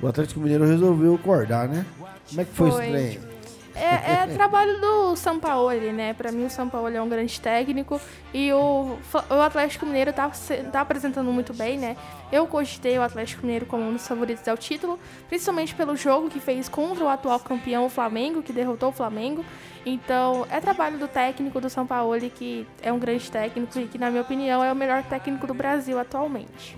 O 0.00 0.06
Atlético 0.06 0.38
Mineiro 0.40 0.64
resolveu 0.66 1.14
acordar, 1.14 1.68
né? 1.68 1.84
Como 2.28 2.40
é 2.40 2.44
que 2.44 2.52
foi, 2.52 2.70
Foi. 2.70 2.84
esse 2.84 2.92
trem? 3.18 3.36
É, 3.74 4.22
é 4.22 4.26
trabalho 4.28 4.80
do 4.80 5.16
Sampaoli, 5.16 5.92
né? 5.92 6.14
Pra 6.14 6.32
mim, 6.32 6.46
o 6.46 6.50
Sampaoli 6.50 6.96
é 6.96 7.02
um 7.02 7.08
grande 7.08 7.38
técnico 7.38 8.00
e 8.32 8.50
o, 8.52 8.96
o 9.30 9.34
Atlético 9.34 9.84
Mineiro 9.84 10.12
tá, 10.14 10.30
tá 10.72 10.80
apresentando 10.80 11.30
muito 11.30 11.52
bem, 11.52 11.78
né? 11.78 11.94
Eu 12.32 12.46
cogitei 12.46 12.98
o 12.98 13.02
Atlético 13.02 13.42
Mineiro 13.42 13.66
como 13.66 13.84
um 13.84 13.92
dos 13.92 14.06
favoritos 14.06 14.46
ao 14.48 14.56
título, 14.56 14.98
principalmente 15.28 15.74
pelo 15.74 15.96
jogo 15.96 16.28
que 16.28 16.40
fez 16.40 16.68
contra 16.68 17.04
o 17.04 17.08
atual 17.08 17.38
campeão, 17.38 17.86
o 17.86 17.88
Flamengo, 17.88 18.42
que 18.42 18.52
derrotou 18.52 18.88
o 18.88 18.92
Flamengo. 18.92 19.44
Então, 19.84 20.46
é 20.50 20.60
trabalho 20.60 20.98
do 20.98 21.06
técnico 21.06 21.60
do 21.60 21.70
Sampaoli, 21.70 22.30
que 22.30 22.66
é 22.82 22.92
um 22.92 22.98
grande 22.98 23.30
técnico 23.30 23.78
e 23.78 23.86
que, 23.86 23.98
na 23.98 24.10
minha 24.10 24.22
opinião, 24.22 24.62
é 24.64 24.72
o 24.72 24.76
melhor 24.76 25.04
técnico 25.04 25.46
do 25.46 25.54
Brasil 25.54 25.98
atualmente. 25.98 26.76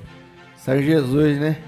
Saiu 0.56 0.82
Jesus, 0.82 1.38
né? 1.38 1.62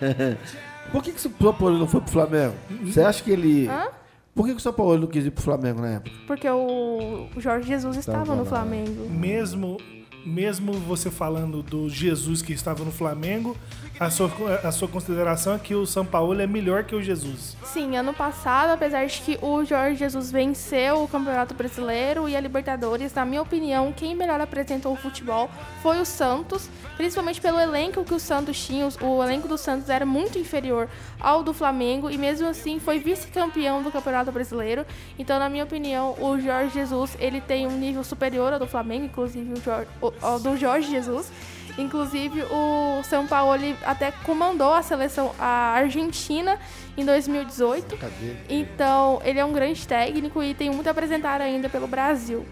Por 0.90 1.02
que, 1.02 1.12
que 1.12 1.18
o 1.18 1.20
São 1.20 1.32
Paulo 1.52 1.78
não 1.78 1.86
foi 1.86 2.00
pro 2.00 2.10
Flamengo? 2.10 2.54
Você 2.82 3.00
acha 3.00 3.22
que 3.22 3.30
ele. 3.30 3.68
Hã? 3.68 3.88
Por 4.34 4.46
que, 4.46 4.52
que 4.52 4.58
o 4.58 4.60
São 4.60 4.72
Paulo 4.72 4.98
não 4.98 5.06
quis 5.06 5.24
ir 5.24 5.30
pro 5.30 5.42
Flamengo 5.42 5.80
na 5.80 5.94
época? 5.94 6.16
Porque 6.26 6.48
o 6.48 7.28
Jorge 7.36 7.68
Jesus 7.68 7.96
estava 7.96 8.34
no. 8.34 8.44
Flamengo. 8.44 9.08
mesmo 9.08 9.76
mesmo 10.24 10.72
você 10.72 11.10
falando 11.10 11.62
do 11.62 11.88
Jesus 11.88 12.42
que 12.42 12.52
estava 12.52 12.84
no 12.84 12.90
Flamengo, 12.90 13.56
a 13.98 14.10
sua, 14.10 14.28
a 14.64 14.72
sua 14.72 14.88
consideração 14.88 15.54
é 15.54 15.58
que 15.58 15.74
o 15.74 15.86
São 15.86 16.04
Paulo 16.04 16.40
é 16.40 16.46
melhor 16.46 16.82
que 16.84 16.96
o 16.96 17.02
Jesus. 17.02 17.56
Sim, 17.64 17.96
ano 17.96 18.12
passado, 18.12 18.70
apesar 18.70 19.06
de 19.06 19.20
que 19.20 19.38
o 19.40 19.64
Jorge 19.64 19.96
Jesus 19.96 20.32
venceu 20.32 21.02
o 21.02 21.08
Campeonato 21.08 21.54
Brasileiro 21.54 22.28
e 22.28 22.36
a 22.36 22.40
Libertadores, 22.40 23.14
na 23.14 23.24
minha 23.24 23.40
opinião, 23.40 23.92
quem 23.92 24.14
melhor 24.14 24.40
apresentou 24.40 24.92
o 24.92 24.96
futebol 24.96 25.48
foi 25.80 26.00
o 26.00 26.04
Santos, 26.04 26.68
principalmente 26.96 27.40
pelo 27.40 27.60
elenco 27.60 28.04
que 28.04 28.14
o 28.14 28.18
Santos 28.18 28.64
tinha. 28.64 28.88
O 29.00 29.22
elenco 29.22 29.46
do 29.46 29.56
Santos 29.56 29.88
era 29.88 30.04
muito 30.04 30.38
inferior 30.38 30.88
ao 31.20 31.42
do 31.44 31.54
Flamengo 31.54 32.10
e 32.10 32.18
mesmo 32.18 32.48
assim 32.48 32.80
foi 32.80 32.98
vice-campeão 32.98 33.82
do 33.82 33.92
Campeonato 33.92 34.32
Brasileiro. 34.32 34.84
Então, 35.18 35.38
na 35.38 35.48
minha 35.48 35.64
opinião, 35.64 36.16
o 36.20 36.38
Jorge 36.40 36.74
Jesus 36.74 37.16
ele 37.20 37.40
tem 37.40 37.66
um 37.66 37.78
nível 37.78 38.02
superior 38.02 38.52
ao 38.52 38.58
do 38.58 38.66
Flamengo, 38.66 39.04
inclusive 39.04 39.52
o 39.52 39.62
Jorge, 39.62 39.88
ao 40.20 40.40
do 40.40 40.56
Jorge 40.56 40.90
Jesus. 40.90 41.30
Inclusive, 41.76 42.42
o 42.44 43.02
São 43.02 43.26
Paulo 43.26 43.52
até 43.84 44.12
comandou 44.22 44.72
a 44.72 44.82
seleção 44.82 45.34
a 45.38 45.72
Argentina 45.72 46.58
em 46.96 47.04
2018. 47.04 47.96
Cadê? 47.96 48.36
Então, 48.48 49.20
ele 49.24 49.38
é 49.38 49.44
um 49.44 49.52
grande 49.52 49.86
técnico 49.86 50.42
e 50.42 50.54
tem 50.54 50.70
muito 50.70 50.86
a 50.86 50.90
apresentar 50.90 51.40
ainda 51.40 51.68
pelo 51.68 51.86
Brasil. 51.86 52.46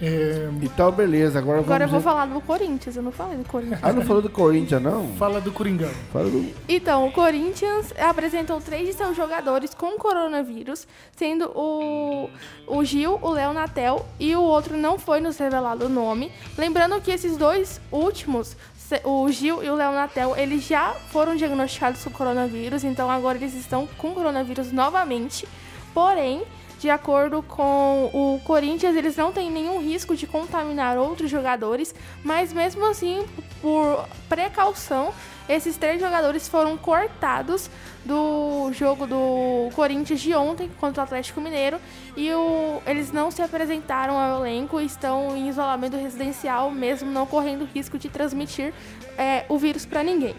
É, 0.00 0.48
Então, 0.62 0.90
beleza. 0.92 1.38
Agora, 1.38 1.60
Agora 1.60 1.84
eu 1.84 1.88
vou 1.88 2.00
falar 2.00 2.26
do 2.26 2.40
Corinthians, 2.40 2.96
eu 2.96 3.02
não 3.02 3.12
falei 3.12 3.36
do 3.38 3.48
Corinthians. 3.48 3.80
Ah, 3.82 3.92
não 3.92 4.02
falou 4.02 4.20
do 4.22 4.28
Corinthians, 4.30 4.82
não? 4.82 5.08
fala 5.16 5.40
do 5.40 5.50
Coringão. 5.52 5.90
Fala 6.12 6.28
do. 6.28 6.52
Então, 6.68 7.06
o 7.06 7.12
Corinthians 7.12 7.92
apresentou 7.98 8.60
três 8.60 8.86
de 8.86 8.92
seus 8.92 9.16
jogadores 9.16 9.72
com 9.74 9.96
coronavírus, 9.98 10.86
sendo 11.16 11.50
o, 11.54 12.28
o 12.66 12.84
Gil, 12.84 13.18
o 13.22 13.30
Léo 13.30 13.52
Natel 13.52 14.04
e 14.20 14.36
o 14.36 14.42
outro 14.42 14.76
não 14.76 14.98
foi 14.98 15.20
nos 15.20 15.38
revelado 15.38 15.86
o 15.86 15.88
nome. 15.88 16.30
Lembrando 16.58 17.00
que 17.00 17.10
esses 17.10 17.36
dois 17.36 17.80
últimos, 17.90 18.56
o 19.04 19.30
Gil 19.30 19.64
e 19.64 19.70
o 19.70 19.74
Léo 19.74 19.92
Natel, 19.92 20.36
eles 20.36 20.62
já 20.64 20.92
foram 21.10 21.34
diagnosticados 21.36 22.04
com 22.04 22.10
coronavírus, 22.10 22.84
então 22.84 23.10
agora 23.10 23.38
eles 23.38 23.54
estão 23.54 23.88
com 23.98 24.12
coronavírus 24.12 24.70
novamente. 24.72 25.48
Porém, 25.94 26.42
de 26.78 26.90
acordo 26.90 27.42
com 27.42 28.10
o 28.12 28.40
Corinthians, 28.44 28.94
eles 28.96 29.16
não 29.16 29.32
têm 29.32 29.50
nenhum 29.50 29.80
risco 29.80 30.14
de 30.14 30.26
contaminar 30.26 30.98
outros 30.98 31.30
jogadores, 31.30 31.94
mas 32.22 32.52
mesmo 32.52 32.84
assim, 32.84 33.24
por 33.62 34.06
precaução, 34.28 35.12
esses 35.48 35.76
três 35.76 36.00
jogadores 36.00 36.48
foram 36.48 36.76
cortados 36.76 37.70
do 38.04 38.70
jogo 38.72 39.06
do 39.06 39.70
Corinthians 39.74 40.20
de 40.20 40.34
ontem 40.34 40.70
contra 40.78 41.00
o 41.02 41.04
Atlético 41.04 41.40
Mineiro 41.40 41.78
e 42.16 42.30
o- 42.32 42.80
eles 42.86 43.10
não 43.10 43.30
se 43.30 43.42
apresentaram 43.42 44.18
ao 44.18 44.40
elenco 44.40 44.80
e 44.80 44.84
estão 44.84 45.36
em 45.36 45.48
isolamento 45.48 45.96
residencial, 45.96 46.70
mesmo 46.70 47.10
não 47.10 47.26
correndo 47.26 47.68
risco 47.74 47.98
de 47.98 48.08
transmitir 48.08 48.72
é, 49.16 49.44
o 49.48 49.56
vírus 49.56 49.86
para 49.86 50.02
ninguém. 50.02 50.34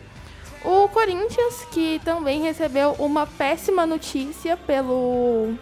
O 0.64 0.88
Corinthians, 0.90 1.66
que 1.72 2.00
também 2.04 2.42
recebeu 2.42 2.92
uma 3.00 3.26
péssima 3.26 3.86
notícia 3.86 4.56
pelo 4.56 5.56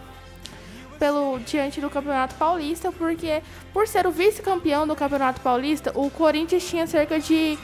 pelo 0.98 1.38
diante 1.40 1.80
do 1.80 1.88
Campeonato 1.88 2.34
Paulista, 2.34 2.90
porque 2.90 3.42
por 3.72 3.86
ser 3.86 4.06
o 4.06 4.10
vice-campeão 4.10 4.86
do 4.86 4.96
Campeonato 4.96 5.40
Paulista, 5.40 5.92
o 5.94 6.10
Corinthians 6.10 6.68
tinha 6.68 6.86
cerca 6.86 7.18
de 7.18 7.58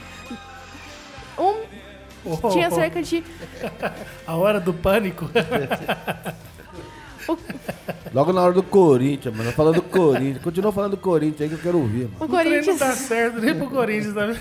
um 1.37 1.83
Oh, 2.25 2.49
tinha 2.49 2.69
oh, 2.69 2.75
cerca 2.75 3.03
de 3.03 3.23
A 4.25 4.35
hora 4.35 4.59
do 4.59 4.73
pânico. 4.73 5.29
Logo 8.13 8.31
na 8.31 8.41
hora 8.41 8.53
do 8.53 8.63
Corinthians, 8.63 9.35
mano. 9.35 9.51
Falando 9.51 9.75
do 9.75 9.81
Corinthians. 9.81 10.41
Continua 10.41 10.71
falando 10.71 10.91
do 10.91 10.97
Corinthians 10.97 11.41
aí 11.41 11.49
que 11.49 11.55
eu 11.55 11.59
quero 11.59 11.79
ouvir, 11.79 12.09
mano. 12.09 12.15
O 12.19 12.23
O 12.23 12.27
trem 12.27 12.43
não 12.43 12.43
Corinthians, 12.43 12.79
tá 12.79 12.91
certo 12.93 13.39
nem 13.39 13.55
pro 13.55 13.69
Corinthians 13.69 14.13
também. 14.13 14.37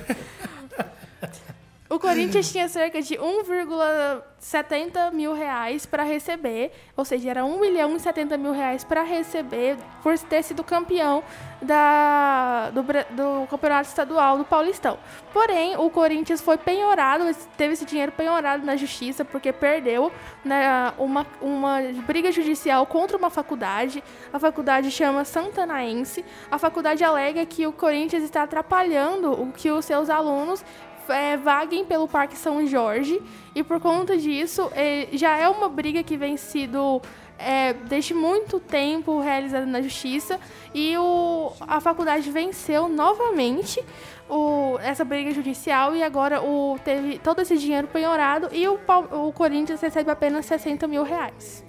O 1.92 1.98
Corinthians 1.98 2.50
tinha 2.50 2.68
cerca 2.70 3.02
de 3.02 3.16
1,70 3.16 5.12
mil 5.12 5.34
reais 5.34 5.84
para 5.84 6.02
receber, 6.02 6.72
ou 6.96 7.04
seja, 7.04 7.28
era 7.28 7.44
1 7.44 7.60
milhão 7.60 7.94
e 7.94 8.00
70 8.00 8.38
mil 8.38 8.52
reais 8.52 8.82
para 8.82 9.02
receber 9.02 9.76
por 10.02 10.18
ter 10.18 10.42
sido 10.42 10.64
campeão 10.64 11.22
da, 11.60 12.70
do, 12.70 12.82
do 12.82 13.46
campeonato 13.46 13.88
estadual 13.88 14.38
do 14.38 14.44
Paulistão. 14.44 14.98
Porém, 15.34 15.76
o 15.76 15.90
Corinthians 15.90 16.40
foi 16.40 16.56
penhorado, 16.56 17.24
teve 17.58 17.74
esse 17.74 17.84
dinheiro 17.84 18.10
penhorado 18.12 18.64
na 18.64 18.74
justiça 18.74 19.22
porque 19.22 19.52
perdeu 19.52 20.10
né, 20.42 20.94
uma, 20.96 21.26
uma 21.42 21.78
briga 22.06 22.32
judicial 22.32 22.86
contra 22.86 23.18
uma 23.18 23.28
faculdade. 23.28 24.02
A 24.32 24.38
faculdade 24.38 24.90
chama 24.90 25.26
Santanaense. 25.26 26.24
A 26.50 26.58
faculdade 26.58 27.04
alega 27.04 27.44
que 27.44 27.66
o 27.66 27.72
Corinthians 27.72 28.24
está 28.24 28.44
atrapalhando 28.44 29.30
o 29.30 29.52
que 29.52 29.70
os 29.70 29.84
seus 29.84 30.08
alunos 30.08 30.64
é, 31.08 31.36
vaguem 31.36 31.84
pelo 31.84 32.06
Parque 32.08 32.36
São 32.36 32.66
Jorge 32.66 33.20
e 33.54 33.62
por 33.62 33.80
conta 33.80 34.16
disso 34.16 34.70
eh, 34.74 35.08
já 35.12 35.36
é 35.36 35.48
uma 35.48 35.68
briga 35.68 36.02
que 36.02 36.16
vem 36.16 36.36
sido 36.36 37.00
é, 37.38 37.72
desde 37.72 38.14
muito 38.14 38.60
tempo 38.60 39.20
realizada 39.20 39.66
na 39.66 39.82
justiça 39.82 40.38
e 40.74 40.96
o, 40.96 41.52
a 41.60 41.80
faculdade 41.80 42.30
venceu 42.30 42.88
novamente 42.88 43.82
o, 44.28 44.78
essa 44.82 45.04
briga 45.04 45.32
judicial 45.32 45.94
e 45.94 46.02
agora 46.02 46.42
o, 46.42 46.78
teve 46.84 47.18
todo 47.18 47.40
esse 47.42 47.58
dinheiro 47.58 47.88
penhorado 47.88 48.48
e 48.52 48.66
o, 48.66 48.78
o 49.10 49.32
Corinthians 49.32 49.80
recebe 49.80 50.10
apenas 50.10 50.46
60 50.46 50.86
mil 50.86 51.02
reais. 51.02 51.64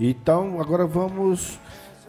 Então, 0.00 0.60
agora 0.60 0.86
vamos. 0.86 1.58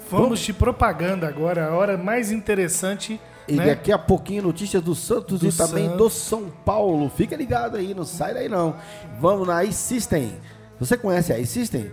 Vamos 0.09 0.39
de 0.39 0.51
propaganda 0.53 1.27
agora, 1.27 1.67
a 1.67 1.75
hora 1.75 1.95
mais 1.95 2.31
interessante. 2.31 3.21
E 3.49 3.55
né? 3.55 3.65
daqui 3.67 3.91
a 3.91 3.97
pouquinho 3.97 4.43
notícias 4.43 4.81
do 4.81 4.93
Santos 4.93 5.39
Do 5.41 5.47
e 5.47 5.51
também 5.51 5.85
Santos. 5.85 5.97
do 5.97 6.09
São 6.09 6.49
Paulo. 6.65 7.09
Fica 7.09 7.35
ligado 7.35 7.77
aí, 7.77 7.93
não 7.93 8.05
sai 8.05 8.33
daí 8.33 8.49
não. 8.49 8.75
Vamos 9.19 9.47
na 9.47 9.63
iSystem. 9.63 10.33
Você 10.79 10.95
conhece 10.97 11.33
a 11.33 11.39
iSystem? 11.39 11.91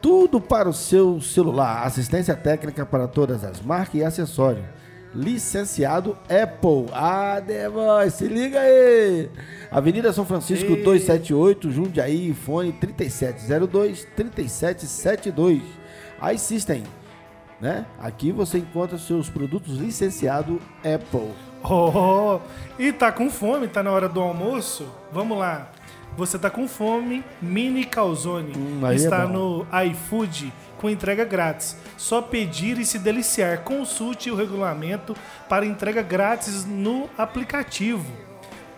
Tudo 0.00 0.40
para 0.40 0.68
o 0.68 0.72
seu 0.72 1.20
celular. 1.20 1.84
Assistência 1.84 2.34
técnica 2.34 2.86
para 2.86 3.08
todas 3.08 3.44
as 3.44 3.60
marcas 3.60 3.94
e 3.94 4.04
acessórios. 4.04 4.64
Licenciado 5.14 6.16
Apple. 6.24 6.86
Ah, 6.92 7.40
demais, 7.40 8.14
se 8.14 8.26
liga 8.28 8.60
aí. 8.60 9.30
Avenida 9.70 10.12
São 10.12 10.26
Francisco 10.26 10.72
Ei. 10.72 10.82
278, 10.82 11.70
Jundiaí, 11.70 12.34
fone 12.34 12.72
3702 12.72 14.06
3772. 14.14 15.62
iSystem 16.34 16.82
né? 17.60 17.86
Aqui 17.98 18.32
você 18.32 18.58
encontra 18.58 18.98
seus 18.98 19.28
produtos 19.28 19.78
licenciado 19.78 20.60
Apple. 20.78 21.32
Oh, 21.62 22.38
e 22.78 22.92
tá 22.92 23.10
com 23.10 23.28
fome, 23.28 23.66
tá 23.66 23.82
na 23.82 23.90
hora 23.90 24.08
do 24.08 24.20
almoço? 24.20 24.86
Vamos 25.10 25.38
lá. 25.38 25.68
Você 26.16 26.38
tá 26.38 26.48
com 26.48 26.66
fome, 26.66 27.22
Mini 27.42 27.84
Calzone. 27.84 28.52
Hum, 28.56 28.80
é 28.86 28.94
Está 28.94 29.26
bom. 29.26 29.66
no 29.66 29.82
iFood 29.84 30.52
com 30.78 30.88
entrega 30.88 31.24
grátis. 31.24 31.76
Só 31.96 32.22
pedir 32.22 32.78
e 32.78 32.86
se 32.86 32.98
deliciar. 32.98 33.62
Consulte 33.64 34.30
o 34.30 34.36
regulamento 34.36 35.14
para 35.48 35.66
entrega 35.66 36.02
grátis 36.02 36.64
no 36.64 37.08
aplicativo. 37.18 38.10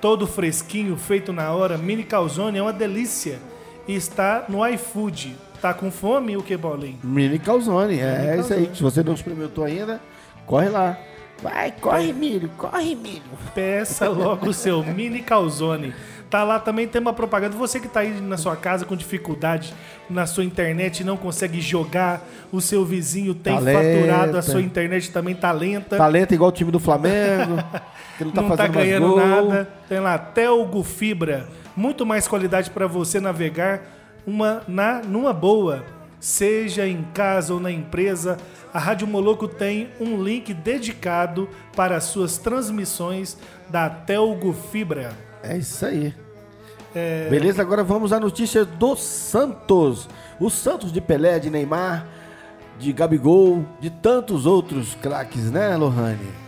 Todo 0.00 0.26
fresquinho, 0.26 0.96
feito 0.96 1.32
na 1.32 1.52
hora, 1.52 1.76
Mini 1.76 2.04
Calzone 2.04 2.58
é 2.58 2.62
uma 2.62 2.72
delícia. 2.72 3.38
E 3.86 3.94
está 3.94 4.44
no 4.48 4.66
iFood. 4.66 5.36
Tá 5.60 5.74
com 5.74 5.90
fome 5.90 6.36
o 6.36 6.42
que, 6.42 6.56
Paulinho? 6.56 6.98
Mini 7.02 7.38
Calzone, 7.38 7.98
é 7.98 8.30
Mini 8.30 8.40
isso 8.40 8.54
aí. 8.54 8.70
Se 8.74 8.82
você 8.82 9.02
não 9.02 9.14
experimentou 9.14 9.64
ainda, 9.64 10.00
corre 10.46 10.68
lá. 10.68 10.96
Vai, 11.42 11.72
corre, 11.72 12.12
milho, 12.12 12.48
corre, 12.56 12.94
milho. 12.96 13.22
Peça 13.54 14.08
logo 14.08 14.48
o 14.48 14.52
seu 14.52 14.82
mini 14.86 15.20
calzone. 15.22 15.94
Tá 16.28 16.42
lá 16.44 16.58
também 16.58 16.86
tem 16.86 17.00
uma 17.00 17.12
propaganda. 17.12 17.56
Você 17.56 17.78
que 17.80 17.86
tá 17.88 18.00
aí 18.00 18.20
na 18.20 18.36
sua 18.36 18.56
casa 18.56 18.84
com 18.84 18.96
dificuldade 18.96 19.72
na 20.10 20.26
sua 20.26 20.44
internet 20.44 21.00
e 21.00 21.04
não 21.04 21.16
consegue 21.16 21.60
jogar, 21.60 22.26
o 22.52 22.60
seu 22.60 22.84
vizinho 22.84 23.34
tem 23.34 23.54
Tá 23.54 23.60
lenta. 23.60 23.78
faturado, 23.82 24.36
a 24.38 24.42
sua 24.42 24.60
internet 24.60 25.10
também 25.12 25.34
tá 25.34 25.52
lenta. 25.52 25.96
Talento 25.96 26.34
igual 26.34 26.50
o 26.50 26.52
time 26.52 26.70
do 26.72 26.80
Flamengo, 26.80 27.56
que 28.18 28.24
não 28.24 28.32
tá 28.32 28.42
não 28.42 28.48
tá 28.50 28.56
fazendo 28.56 28.74
mais 28.74 28.88
ganhando 28.88 29.16
nada. 29.16 29.68
Tem 29.88 30.00
lá 30.00 30.18
Telgo 30.18 30.82
Fibra, 30.82 31.48
muito 31.76 32.04
mais 32.04 32.26
qualidade 32.28 32.70
para 32.70 32.86
você 32.88 33.20
navegar 33.20 33.80
uma 34.26 34.62
na 34.68 35.00
numa 35.02 35.32
boa, 35.32 35.84
seja 36.20 36.86
em 36.86 37.02
casa 37.14 37.54
ou 37.54 37.60
na 37.60 37.70
empresa. 37.70 38.38
A 38.72 38.78
Rádio 38.78 39.06
Moloco 39.06 39.48
tem 39.48 39.88
um 40.00 40.22
link 40.22 40.52
dedicado 40.52 41.48
para 41.74 41.96
as 41.96 42.04
suas 42.04 42.38
transmissões 42.38 43.38
da 43.68 43.88
Telgo 43.88 44.52
Fibra. 44.52 45.12
É 45.42 45.56
isso 45.56 45.86
aí. 45.86 46.14
Beleza, 47.30 47.62
agora 47.62 47.84
vamos 47.84 48.12
à 48.12 48.18
notícia 48.18 48.64
do 48.64 48.96
Santos. 48.96 50.08
O 50.40 50.50
Santos 50.50 50.92
de 50.92 51.00
Pelé, 51.00 51.38
de 51.38 51.50
Neymar, 51.50 52.06
de 52.78 52.92
Gabigol, 52.92 53.64
de 53.80 53.90
tantos 53.90 54.46
outros 54.46 54.94
craques, 54.96 55.50
né, 55.50 55.76
Lohane? 55.76 56.47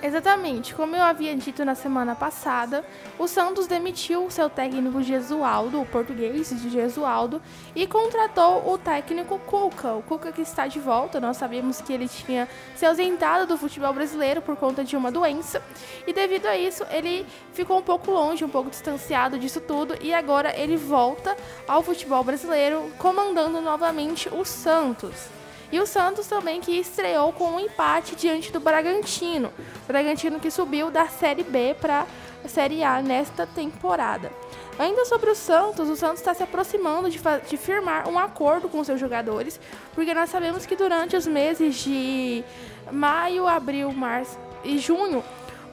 Exatamente, 0.00 0.76
como 0.76 0.94
eu 0.94 1.02
havia 1.02 1.34
dito 1.34 1.64
na 1.64 1.74
semana 1.74 2.14
passada, 2.14 2.84
o 3.18 3.26
Santos 3.26 3.66
demitiu 3.66 4.26
o 4.26 4.30
seu 4.30 4.48
técnico 4.48 5.02
Gesualdo, 5.02 5.80
o 5.80 5.86
português 5.86 6.50
de 6.50 6.70
Gesualdo, 6.70 7.42
e 7.74 7.84
contratou 7.84 8.72
o 8.72 8.78
técnico 8.78 9.40
Cuca. 9.40 9.94
O 9.94 10.02
Cuca 10.02 10.30
que 10.30 10.40
está 10.40 10.68
de 10.68 10.78
volta, 10.78 11.18
nós 11.18 11.36
sabíamos 11.36 11.80
que 11.80 11.92
ele 11.92 12.08
tinha 12.08 12.48
se 12.76 12.86
ausentado 12.86 13.44
do 13.44 13.58
futebol 13.58 13.92
brasileiro 13.92 14.40
por 14.40 14.54
conta 14.54 14.84
de 14.84 14.96
uma 14.96 15.10
doença, 15.10 15.60
e 16.06 16.12
devido 16.12 16.46
a 16.46 16.56
isso 16.56 16.86
ele 16.92 17.26
ficou 17.52 17.78
um 17.78 17.82
pouco 17.82 18.12
longe, 18.12 18.44
um 18.44 18.48
pouco 18.48 18.70
distanciado 18.70 19.36
disso 19.36 19.60
tudo, 19.60 19.96
e 20.00 20.14
agora 20.14 20.56
ele 20.56 20.76
volta 20.76 21.36
ao 21.66 21.82
futebol 21.82 22.22
brasileiro 22.22 22.92
comandando 22.98 23.60
novamente 23.60 24.28
o 24.28 24.44
Santos. 24.44 25.37
E 25.70 25.78
o 25.78 25.86
Santos 25.86 26.26
também 26.26 26.60
que 26.60 26.72
estreou 26.72 27.32
com 27.32 27.52
um 27.52 27.60
empate 27.60 28.16
diante 28.16 28.50
do 28.50 28.58
Bragantino. 28.58 29.52
O 29.84 29.86
Bragantino 29.86 30.40
que 30.40 30.50
subiu 30.50 30.90
da 30.90 31.06
Série 31.08 31.42
B 31.42 31.76
para 31.78 32.06
a 32.44 32.48
Série 32.48 32.82
A 32.82 33.02
nesta 33.02 33.46
temporada. 33.46 34.32
Ainda 34.78 35.04
sobre 35.04 35.28
o 35.30 35.34
Santos, 35.34 35.88
o 35.90 35.96
Santos 35.96 36.20
está 36.20 36.32
se 36.32 36.42
aproximando 36.42 37.10
de, 37.10 37.20
de 37.48 37.56
firmar 37.56 38.08
um 38.08 38.18
acordo 38.18 38.68
com 38.68 38.82
seus 38.84 39.00
jogadores, 39.00 39.60
porque 39.92 40.14
nós 40.14 40.30
sabemos 40.30 40.64
que 40.64 40.76
durante 40.76 41.16
os 41.16 41.26
meses 41.26 41.76
de 41.76 42.44
maio, 42.90 43.46
abril, 43.46 43.92
março 43.92 44.38
e 44.62 44.78
junho, 44.78 45.22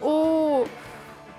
o, 0.01 0.65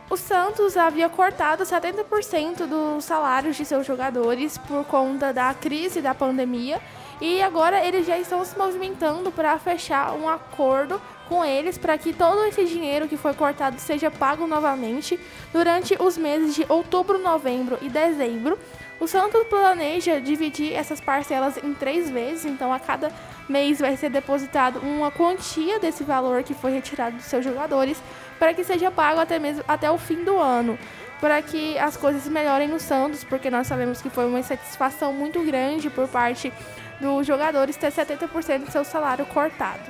o 0.09 0.16
Santos 0.16 0.76
havia 0.76 1.09
cortado 1.09 1.64
70% 1.64 2.66
dos 2.66 3.04
salários 3.04 3.57
de 3.57 3.64
seus 3.64 3.84
jogadores 3.84 4.57
por 4.57 4.84
conta 4.84 5.32
da 5.32 5.52
crise 5.52 6.00
da 6.00 6.14
pandemia 6.14 6.80
e 7.21 7.43
agora 7.43 7.85
eles 7.85 8.07
já 8.07 8.19
estão 8.19 8.45
se 8.45 8.57
movimentando 8.59 9.31
para 9.31 9.59
fechar 9.59 10.12
um 10.12 10.29
acordo 10.29 11.01
com 11.29 11.45
eles 11.45 11.77
para 11.77 11.99
que 11.99 12.12
todo 12.12 12.45
esse 12.45 12.64
dinheiro 12.64 13.09
que 13.09 13.17
foi 13.17 13.35
cortado 13.35 13.81
seja 13.81 14.11
pago 14.11 14.47
novamente 14.47 15.19
durante 15.53 15.97
os 16.01 16.17
meses 16.17 16.55
de 16.55 16.64
outubro, 16.69 17.19
novembro 17.19 17.79
e 17.83 17.89
dezembro. 17.89 18.59
O 18.99 19.07
Santos 19.07 19.47
planeja 19.49 20.21
dividir 20.21 20.73
essas 20.73 21.01
parcelas 21.01 21.59
em 21.62 21.75
três 21.75 22.09
vezes, 22.09 22.47
então 22.47 22.73
a 22.73 22.79
cada 22.79 23.12
mês 23.47 23.79
vai 23.79 23.95
ser 23.97 24.09
depositado 24.09 24.79
uma 24.79 25.11
quantia 25.11 25.79
desse 25.79 26.03
valor 26.03 26.43
que 26.43 26.55
foi 26.55 26.73
retirado 26.73 27.17
dos 27.17 27.27
seus 27.27 27.45
jogadores 27.45 28.01
para 28.39 28.55
que 28.55 28.64
seja 28.64 28.91
pago 28.91 29.21
até 29.21 29.39
mesmo 29.39 29.62
até 29.69 29.91
o 29.91 29.99
fim 29.99 30.25
do 30.25 30.39
ano, 30.39 30.79
para 31.21 31.43
que 31.43 31.79
as 31.79 31.97
coisas 31.97 32.27
melhorem 32.27 32.69
no 32.69 32.81
Santos, 32.81 33.23
porque 33.23 33.51
nós 33.51 33.67
sabemos 33.67 34.01
que 34.01 34.09
foi 34.09 34.27
uma 34.27 34.39
insatisfação 34.39 35.12
muito 35.12 35.43
grande 35.43 35.91
por 35.91 36.09
parte 36.09 36.53
dos 37.01 37.26
jogadores 37.26 37.76
ter 37.76 37.92
70% 37.92 38.64
do 38.64 38.70
seu 38.70 38.84
salário 38.84 39.24
cortado. 39.26 39.82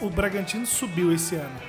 O 0.00 0.08
Bragantino 0.08 0.64
subiu 0.66 1.12
esse 1.12 1.34
ano, 1.34 1.60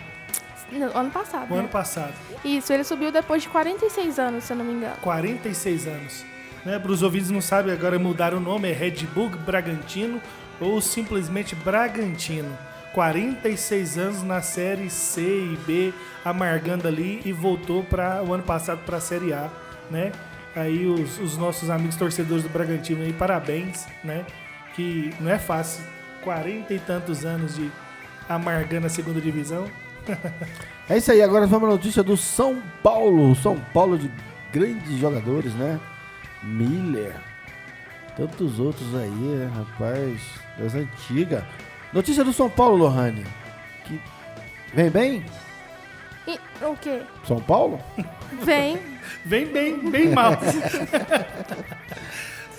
No 0.71 0.97
ano 0.97 1.09
passado. 1.11 1.49
o 1.49 1.53
né? 1.53 1.59
ano 1.59 1.69
passado. 1.69 2.13
Isso, 2.43 2.71
ele 2.71 2.83
subiu 2.83 3.11
depois 3.11 3.41
de 3.43 3.49
46 3.49 4.19
anos, 4.19 4.43
se 4.43 4.53
eu 4.53 4.57
não 4.57 4.65
me 4.65 4.73
engano. 4.73 4.95
46 5.01 5.87
anos. 5.87 6.25
Né? 6.65 6.77
Para 6.79 6.91
os 6.91 7.01
ouvintes 7.01 7.29
não 7.29 7.41
sabem, 7.41 7.73
agora 7.73 7.97
mudaram 7.99 8.37
o 8.37 8.41
nome, 8.41 8.69
é 8.69 8.73
Red 8.73 9.05
Bull 9.13 9.29
Bragantino 9.29 10.21
ou 10.59 10.79
simplesmente 10.81 11.55
Bragantino. 11.55 12.55
46 12.93 13.97
anos 13.97 14.23
na 14.23 14.41
série 14.41 14.89
C 14.89 15.21
e 15.21 15.57
B, 15.65 15.93
amargando 16.23 16.87
ali 16.87 17.21
e 17.25 17.31
voltou 17.33 17.83
para 17.83 18.23
o 18.23 18.33
ano 18.33 18.43
passado 18.43 18.81
para 18.85 18.97
a 18.97 19.01
série 19.01 19.33
A, 19.33 19.49
né? 19.89 20.11
Aí 20.55 20.85
os, 20.85 21.17
os 21.17 21.35
nossos 21.35 21.71
amigos 21.71 21.95
torcedores 21.95 22.43
do 22.43 22.49
Bragantino 22.49 23.01
aí, 23.03 23.11
parabéns, 23.11 23.87
né? 24.03 24.23
Que 24.73 25.13
não 25.19 25.31
é 25.31 25.37
fácil, 25.39 25.83
40 26.23 26.73
e 26.73 26.79
tantos 26.79 27.25
anos 27.25 27.55
de 27.55 27.71
amargando 28.27 28.87
a 28.87 28.89
segunda 28.89 29.21
divisão. 29.21 29.67
É 30.89 30.97
isso 30.97 31.13
aí, 31.13 31.21
agora 31.21 31.47
vamos 31.47 31.69
à 31.69 31.71
notícia 31.71 32.03
do 32.03 32.17
São 32.17 32.61
Paulo. 32.83 33.33
São 33.35 33.57
Paulo 33.73 33.97
de 33.97 34.11
grandes 34.51 34.99
jogadores, 34.99 35.53
né? 35.53 35.79
Miller. 36.43 37.15
Tantos 38.17 38.59
outros 38.59 38.93
aí, 38.93 39.09
né, 39.09 39.49
rapaz? 39.55 40.19
Das 40.57 40.75
antigas. 40.75 41.41
Notícia 41.93 42.21
do 42.21 42.33
São 42.33 42.49
Paulo, 42.49 42.75
Lohane. 42.75 43.23
Que... 43.85 43.97
Vem 44.73 44.89
bem? 44.89 45.25
E, 46.27 46.37
o 46.65 46.75
quê? 46.75 47.01
São 47.25 47.39
Paulo? 47.39 47.79
Vem. 48.43 48.77
Vem 49.25 49.45
bem, 49.45 49.89
bem 49.89 50.09
mal. 50.09 50.33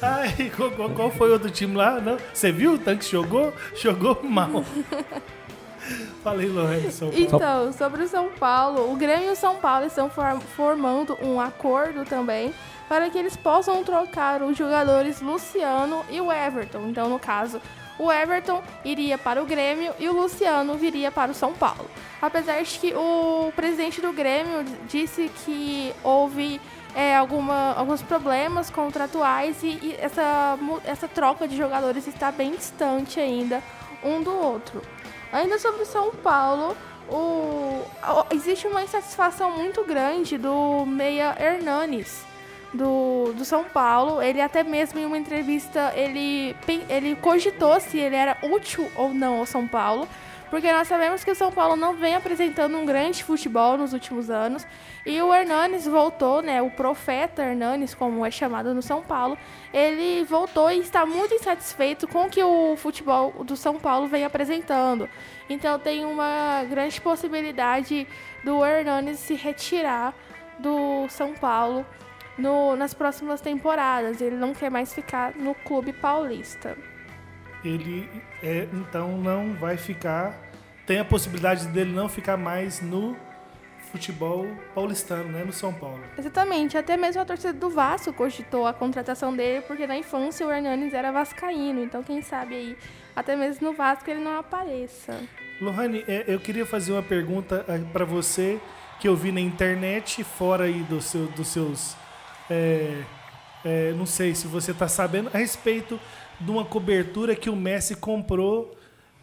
Ai, 0.04 0.52
qual, 0.54 0.70
qual- 0.90 1.10
foi 1.10 1.30
outro 1.32 1.50
time 1.50 1.74
lá? 1.76 2.00
Não? 2.00 2.16
Você 2.32 2.52
viu 2.52 2.74
o 2.74 2.78
tanque 2.78 3.04
jogou? 3.10 3.52
Jogou 3.74 4.20
mal. 4.22 4.64
Falei, 6.22 6.48
Lohane, 6.48 6.90
São 6.90 7.10
Paulo. 7.10 7.22
Então, 7.24 7.72
sobre 7.74 8.02
o 8.04 8.08
São 8.08 8.30
Paulo, 8.30 8.90
o 8.90 8.96
Grêmio 8.96 9.28
e 9.28 9.32
o 9.32 9.36
São 9.36 9.56
Paulo 9.56 9.84
estão 9.86 10.08
for- 10.08 10.40
formando 10.56 11.18
um 11.22 11.38
acordo 11.38 12.04
também 12.04 12.54
para 12.88 13.10
que 13.10 13.18
eles 13.18 13.36
possam 13.36 13.84
trocar 13.84 14.42
os 14.42 14.56
jogadores 14.56 15.20
Luciano 15.20 16.02
e 16.10 16.20
o 16.20 16.32
Everton. 16.32 16.86
Então, 16.88 17.08
no 17.10 17.18
caso, 17.18 17.60
o 17.98 18.10
Everton 18.10 18.62
iria 18.84 19.18
para 19.18 19.42
o 19.42 19.46
Grêmio 19.46 19.92
e 19.98 20.08
o 20.08 20.12
Luciano 20.14 20.74
viria 20.76 21.10
para 21.12 21.30
o 21.30 21.34
São 21.34 21.52
Paulo. 21.52 21.90
Apesar 22.22 22.62
de 22.62 22.78
que 22.78 22.94
o 22.94 23.52
presidente 23.54 24.00
do 24.00 24.12
Grêmio 24.12 24.64
disse 24.88 25.30
que 25.44 25.92
houve 26.02 26.58
é, 26.94 27.16
alguma, 27.16 27.72
alguns 27.74 28.02
problemas 28.02 28.70
contratuais 28.70 29.62
e, 29.62 29.78
e 29.82 29.96
essa, 29.98 30.58
essa 30.84 31.08
troca 31.08 31.48
de 31.48 31.56
jogadores 31.56 32.06
está 32.06 32.30
bem 32.30 32.52
distante 32.52 33.18
ainda 33.18 33.62
um 34.02 34.22
do 34.22 34.32
outro. 34.32 34.82
Ainda 35.32 35.58
sobre 35.58 35.82
o 35.82 35.86
São 35.86 36.12
Paulo, 36.12 36.76
o, 37.08 37.82
existe 38.30 38.66
uma 38.66 38.82
insatisfação 38.82 39.50
muito 39.50 39.84
grande 39.84 40.38
do 40.38 40.86
Meia 40.86 41.34
Hernanes 41.38 42.24
do, 42.72 43.32
do 43.36 43.44
São 43.44 43.64
Paulo. 43.64 44.22
Ele 44.22 44.40
até 44.40 44.62
mesmo 44.62 44.98
em 44.98 45.06
uma 45.06 45.18
entrevista 45.18 45.92
ele, 45.96 46.54
ele 46.88 47.16
cogitou 47.16 47.80
se 47.80 47.98
ele 47.98 48.16
era 48.16 48.36
útil 48.42 48.90
ou 48.94 49.12
não 49.12 49.38
ao 49.38 49.46
São 49.46 49.66
Paulo. 49.66 50.08
Porque 50.54 50.70
nós 50.70 50.86
sabemos 50.86 51.24
que 51.24 51.32
o 51.32 51.34
São 51.34 51.50
Paulo 51.50 51.74
não 51.74 51.94
vem 51.94 52.14
apresentando 52.14 52.78
um 52.78 52.86
grande 52.86 53.24
futebol 53.24 53.76
nos 53.76 53.92
últimos 53.92 54.30
anos. 54.30 54.64
E 55.04 55.20
o 55.20 55.34
Hernanes 55.34 55.84
voltou, 55.84 56.40
né? 56.42 56.62
O 56.62 56.70
profeta 56.70 57.42
Hernanes, 57.42 57.92
como 57.92 58.24
é 58.24 58.30
chamado 58.30 58.72
no 58.72 58.80
São 58.80 59.02
Paulo, 59.02 59.36
ele 59.72 60.22
voltou 60.22 60.70
e 60.70 60.78
está 60.78 61.04
muito 61.04 61.34
insatisfeito 61.34 62.06
com 62.06 62.26
o 62.26 62.30
que 62.30 62.40
o 62.40 62.76
futebol 62.76 63.32
do 63.42 63.56
São 63.56 63.80
Paulo 63.80 64.06
vem 64.06 64.24
apresentando. 64.24 65.08
Então 65.50 65.76
tem 65.76 66.04
uma 66.04 66.62
grande 66.70 67.00
possibilidade 67.00 68.06
do 68.44 68.64
Hernanes 68.64 69.18
se 69.18 69.34
retirar 69.34 70.14
do 70.60 71.08
São 71.08 71.34
Paulo 71.34 71.84
no- 72.38 72.76
nas 72.76 72.94
próximas 72.94 73.40
temporadas. 73.40 74.20
Ele 74.20 74.36
não 74.36 74.54
quer 74.54 74.70
mais 74.70 74.94
ficar 74.94 75.34
no 75.34 75.52
clube 75.52 75.92
paulista. 75.92 76.76
Ele 77.64 78.08
é, 78.40 78.68
então 78.72 79.18
não 79.18 79.52
vai 79.54 79.76
ficar. 79.76 80.43
Tem 80.86 80.98
a 80.98 81.04
possibilidade 81.04 81.66
dele 81.68 81.92
não 81.92 82.08
ficar 82.08 82.36
mais 82.36 82.80
no 82.80 83.16
futebol 83.90 84.46
paulistano, 84.74 85.30
né? 85.30 85.44
No 85.44 85.52
São 85.52 85.72
Paulo. 85.72 86.00
Exatamente, 86.18 86.76
até 86.76 86.96
mesmo 86.96 87.22
a 87.22 87.24
torcida 87.24 87.52
do 87.52 87.70
Vasco 87.70 88.12
cogitou 88.12 88.66
a 88.66 88.74
contratação 88.74 89.34
dele, 89.34 89.62
porque 89.62 89.86
na 89.86 89.96
infância 89.96 90.46
o 90.46 90.50
Hernanes 90.50 90.92
era 90.92 91.12
vascaíno, 91.12 91.82
então 91.82 92.02
quem 92.02 92.20
sabe 92.20 92.54
aí, 92.56 92.78
até 93.14 93.36
mesmo 93.36 93.68
no 93.68 93.72
Vasco 93.72 94.10
ele 94.10 94.20
não 94.20 94.36
apareça. 94.38 95.20
Lohane, 95.60 96.04
é, 96.08 96.24
eu 96.26 96.40
queria 96.40 96.66
fazer 96.66 96.92
uma 96.92 97.02
pergunta 97.02 97.64
para 97.92 98.04
você 98.04 98.60
que 98.98 99.06
eu 99.06 99.14
vi 99.14 99.30
na 99.30 99.40
internet, 99.40 100.24
fora 100.24 100.64
aí 100.64 100.82
do 100.82 101.00
seu, 101.00 101.26
dos 101.28 101.48
seus. 101.48 101.96
é, 102.50 103.02
é, 103.64 103.92
não 103.92 104.04
sei 104.04 104.34
se 104.34 104.46
você 104.46 104.72
está 104.72 104.86
sabendo, 104.88 105.30
a 105.32 105.38
respeito 105.38 105.98
de 106.38 106.50
uma 106.50 106.64
cobertura 106.64 107.34
que 107.34 107.48
o 107.48 107.56
Messi 107.56 107.96
comprou. 107.96 108.76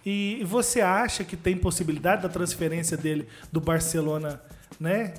E 0.06 0.43
você 0.45 0.82
acha 0.82 1.24
que 1.24 1.38
tem 1.38 1.56
possibilidade 1.56 2.24
da 2.24 2.30
transferência 2.30 2.97
dele 2.97 3.28
do 3.52 3.62
Barcelona 3.62 4.41
né, 4.80 5.14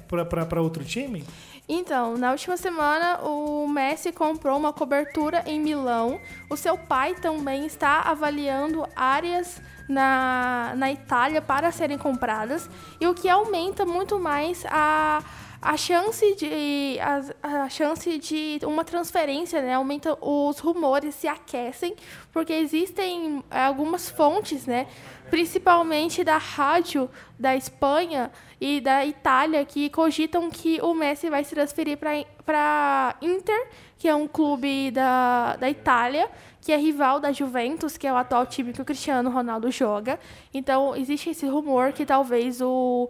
para 0.49 0.61
outro 0.61 0.85
time? 0.85 1.24
Então, 1.68 2.16
na 2.18 2.33
última 2.33 2.57
semana, 2.57 3.20
o 3.22 3.68
Messi 3.68 4.11
comprou 4.11 4.59
uma 4.59 4.72
cobertura 4.72 5.45
em 5.47 5.61
Milão. 5.61 6.20
O 6.51 6.57
seu 6.57 6.76
pai 6.76 7.14
também 7.14 7.64
está 7.64 8.01
avaliando 8.01 8.85
áreas 8.97 9.62
na, 9.89 10.74
na 10.76 10.91
Itália 10.91 11.41
para 11.41 11.70
serem 11.70 11.99
compradas, 11.99 12.68
e 13.01 13.07
o 13.07 13.14
que 13.14 13.28
aumenta 13.28 13.85
muito 13.85 14.18
mais 14.18 14.64
a, 14.66 15.22
a 15.63 15.77
chance 15.77 16.35
de 16.35 16.99
a, 17.01 17.65
a 17.65 17.69
chance 17.69 18.19
de 18.19 18.59
uma 18.65 18.85
transferência, 18.85 19.63
né? 19.63 19.75
Aumenta 19.75 20.19
os 20.21 20.59
rumores 20.59 21.15
se 21.15 21.29
aquecem, 21.29 21.95
porque 22.33 22.53
existem 22.53 23.45
é, 23.49 23.67
algumas 23.67 24.11
fontes, 24.11 24.67
né? 24.67 24.89
Principalmente 25.31 26.25
da 26.25 26.37
rádio 26.37 27.09
da 27.39 27.55
Espanha 27.55 28.33
e 28.61 28.81
da 28.81 29.07
Itália 29.07 29.65
que 29.65 29.89
cogitam 29.89 30.51
que 30.51 30.81
o 30.83 30.93
Messi 30.95 31.31
vai 31.31 31.45
se 31.45 31.55
transferir 31.55 31.97
para 31.97 33.17
Inter, 33.23 33.69
que 33.97 34.09
é 34.09 34.15
um 34.17 34.27
clube 34.27 34.91
da, 34.91 35.55
da 35.57 35.71
Itália, 35.71 36.29
que 36.61 36.73
é 36.73 36.77
rival 36.77 37.21
da 37.21 37.31
Juventus, 37.31 37.97
que 37.97 38.07
é 38.07 38.13
o 38.13 38.17
atual 38.17 38.47
time 38.47 38.73
que 38.73 38.83
o 38.83 38.85
Cristiano 38.85 39.31
Ronaldo 39.31 39.71
joga. 39.71 40.19
Então 40.53 40.97
existe 40.97 41.31
esse 41.31 41.47
rumor 41.47 41.93
que 41.93 42.05
talvez 42.05 42.61
o 42.61 43.09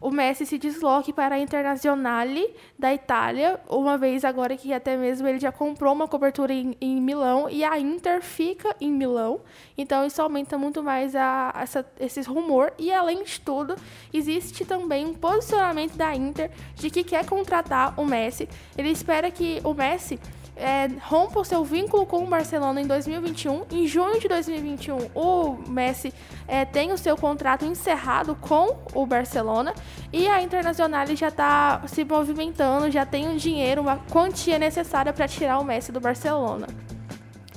o 0.00 0.10
Messi 0.10 0.44
se 0.44 0.58
desloque 0.58 1.12
para 1.12 1.36
a 1.36 1.38
Internazionale 1.38 2.54
da 2.78 2.92
Itália, 2.92 3.58
uma 3.68 3.96
vez 3.96 4.24
agora 4.24 4.56
que 4.56 4.72
até 4.72 4.96
mesmo 4.96 5.26
ele 5.26 5.38
já 5.38 5.50
comprou 5.50 5.92
uma 5.92 6.06
cobertura 6.06 6.52
em, 6.52 6.76
em 6.80 7.00
Milão 7.00 7.48
e 7.48 7.64
a 7.64 7.78
Inter 7.78 8.22
fica 8.22 8.76
em 8.80 8.90
Milão. 8.92 9.40
Então 9.76 10.04
isso 10.04 10.20
aumenta 10.20 10.58
muito 10.58 10.82
mais 10.82 11.16
a, 11.16 11.52
essa, 11.56 11.86
esse 11.98 12.20
rumor. 12.22 12.72
E 12.78 12.92
além 12.92 13.22
de 13.22 13.40
tudo, 13.40 13.74
existe 14.12 14.64
também 14.64 15.06
um 15.06 15.14
posicionamento 15.14 15.96
da 15.96 16.14
Inter 16.14 16.50
de 16.74 16.90
que 16.90 17.02
quer 17.02 17.24
contratar 17.24 17.98
o 17.98 18.04
Messi. 18.04 18.48
Ele 18.76 18.90
espera 18.90 19.30
que 19.30 19.60
o 19.64 19.72
Messi 19.72 20.20
é, 20.56 20.88
rompa 21.02 21.40
o 21.40 21.44
seu 21.44 21.62
vínculo 21.64 22.06
com 22.06 22.24
o 22.24 22.26
Barcelona 22.26 22.80
em 22.80 22.86
2021. 22.86 23.64
Em 23.70 23.86
junho 23.86 24.18
de 24.18 24.26
2021, 24.26 25.10
o 25.14 25.56
Messi 25.68 26.12
é, 26.48 26.64
tem 26.64 26.92
o 26.92 26.98
seu 26.98 27.16
contrato 27.16 27.64
encerrado 27.64 28.34
com 28.36 28.78
o 28.94 29.04
Barcelona 29.06 29.74
e 30.12 30.26
a 30.26 30.42
Internacional 30.42 31.06
já 31.14 31.28
está 31.28 31.82
se 31.86 32.04
movimentando, 32.04 32.90
já 32.90 33.04
tem 33.04 33.28
um 33.28 33.36
dinheiro, 33.36 33.82
uma 33.82 33.98
quantia 34.10 34.58
necessária 34.58 35.12
para 35.12 35.28
tirar 35.28 35.58
o 35.58 35.64
Messi 35.64 35.92
do 35.92 36.00
Barcelona. 36.00 36.66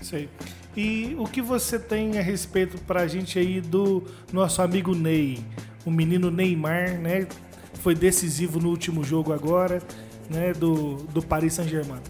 Sei. 0.02 0.30
E 0.76 1.16
o 1.18 1.26
que 1.26 1.42
você 1.42 1.80
tem 1.80 2.18
a 2.20 2.22
respeito 2.22 2.78
pra 2.84 3.08
gente 3.08 3.40
aí 3.40 3.60
do 3.60 4.04
nosso 4.32 4.62
amigo 4.62 4.94
Ney, 4.94 5.40
o 5.86 5.92
menino 5.92 6.30
Neymar, 6.30 7.00
né? 7.00 7.28
Foi 7.76 7.96
decisivo 7.96 8.60
no 8.60 8.70
último 8.70 9.04
jogo 9.04 9.34
agora, 9.34 9.82
né? 10.30 10.54
Do, 10.54 10.96
do 10.96 11.22
Paris 11.22 11.56
Saint-Germain. 11.56 12.02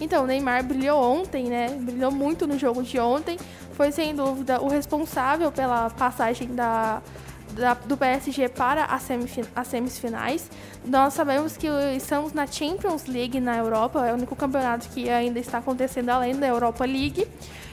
Então, 0.00 0.24
o 0.24 0.26
Neymar 0.26 0.62
brilhou 0.64 1.00
ontem, 1.02 1.44
né? 1.46 1.68
Brilhou 1.80 2.10
muito 2.10 2.46
no 2.46 2.58
jogo 2.58 2.82
de 2.82 2.98
ontem. 2.98 3.38
Foi, 3.72 3.90
sem 3.92 4.14
dúvida, 4.14 4.60
o 4.60 4.68
responsável 4.68 5.50
pela 5.50 5.90
passagem 5.90 6.54
da, 6.54 7.00
da- 7.52 7.74
do 7.74 7.96
PSG 7.96 8.48
para 8.48 8.84
as, 8.84 9.06
as 9.54 9.66
semifinais. 9.68 10.50
Nós 10.84 11.14
sabemos 11.14 11.56
que 11.56 11.66
estamos 11.96 12.32
na 12.32 12.46
Champions 12.46 13.06
League 13.06 13.40
na 13.40 13.56
Europa, 13.56 14.06
é 14.06 14.12
o 14.12 14.16
único 14.16 14.36
campeonato 14.36 14.88
que 14.90 15.08
ainda 15.10 15.38
está 15.38 15.58
acontecendo 15.58 16.10
além 16.10 16.36
da 16.36 16.46
Europa 16.46 16.84
League. 16.84 17.26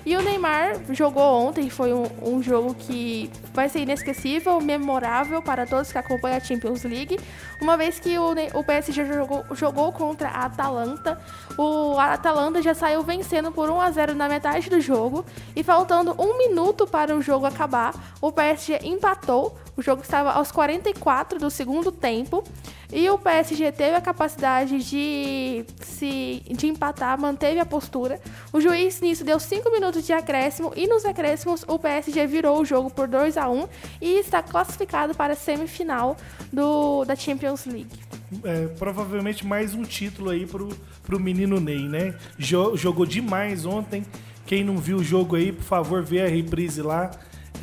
E 0.05 0.17
o 0.17 0.21
Neymar 0.21 0.81
jogou 0.89 1.23
ontem, 1.23 1.69
foi 1.69 1.93
um, 1.93 2.05
um 2.21 2.43
jogo 2.43 2.73
que 2.73 3.31
vai 3.53 3.69
ser 3.69 3.79
inesquecível, 3.79 4.59
memorável 4.59 5.41
para 5.41 5.65
todos 5.65 5.91
que 5.91 5.97
acompanham 5.97 6.37
a 6.37 6.39
Champions 6.41 6.83
League, 6.83 7.17
uma 7.61 7.77
vez 7.77 7.99
que 7.99 8.17
o, 8.17 8.33
o 8.53 8.63
PSG 8.63 9.05
jogou, 9.05 9.45
jogou 9.51 9.93
contra 9.93 10.27
a 10.27 10.45
Atalanta. 10.45 11.17
O 11.57 11.97
Atalanta 11.97 12.61
já 12.61 12.73
saiu 12.73 13.01
vencendo 13.01 13.51
por 13.51 13.69
1 13.69 13.79
a 13.79 13.91
0 13.91 14.15
na 14.15 14.27
metade 14.27 14.69
do 14.69 14.81
jogo 14.81 15.25
e 15.55 15.63
faltando 15.63 16.13
um 16.19 16.37
minuto 16.37 16.85
para 16.85 17.15
o 17.15 17.21
jogo 17.21 17.45
acabar, 17.45 17.93
o 18.19 18.31
PSG 18.31 18.79
empatou. 18.83 19.57
O 19.75 19.81
jogo 19.81 20.03
estava 20.03 20.31
aos 20.31 20.51
44 20.51 21.39
do 21.39 21.49
segundo 21.49 21.91
tempo 21.91 22.43
e 22.91 23.09
o 23.09 23.17
PSG 23.17 23.71
teve 23.71 23.95
a 23.95 24.01
capacidade 24.01 24.83
de 24.83 25.65
se 25.81 26.43
de 26.47 26.67
empatar, 26.67 27.19
manteve 27.19 27.59
a 27.59 27.65
postura. 27.65 28.21
O 28.51 28.61
juiz 28.61 29.01
nisso 29.01 29.23
deu 29.23 29.39
5 29.39 29.71
minutos 29.71 30.05
de 30.05 30.13
acréscimo 30.13 30.71
e 30.75 30.85
nos 30.85 31.03
acréscimos 31.05 31.65
o 31.67 31.79
PSG 31.79 32.27
virou 32.27 32.61
o 32.61 32.65
jogo 32.65 32.91
por 32.91 33.07
2 33.07 33.35
a 33.35 33.49
1 33.49 33.67
e 33.99 34.19
está 34.19 34.43
classificado 34.43 35.15
para 35.15 35.33
a 35.33 35.35
semifinal 35.35 36.15
do, 36.51 37.03
da 37.05 37.15
Champions 37.15 37.65
League. 37.65 37.99
É, 38.43 38.67
provavelmente 38.77 39.45
mais 39.45 39.73
um 39.73 39.81
título 39.83 40.29
aí 40.29 40.45
pro, 40.45 40.69
pro 41.03 41.19
menino 41.19 41.59
Ney, 41.59 41.87
né? 41.87 42.15
Jo- 42.37 42.77
jogou 42.77 43.05
demais 43.07 43.65
ontem. 43.65 44.05
Quem 44.45 44.63
não 44.63 44.77
viu 44.77 44.97
o 44.97 45.03
jogo 45.03 45.35
aí, 45.35 45.51
por 45.51 45.63
favor, 45.63 46.03
vê 46.03 46.21
a 46.21 46.27
reprise 46.27 46.81
lá 46.81 47.09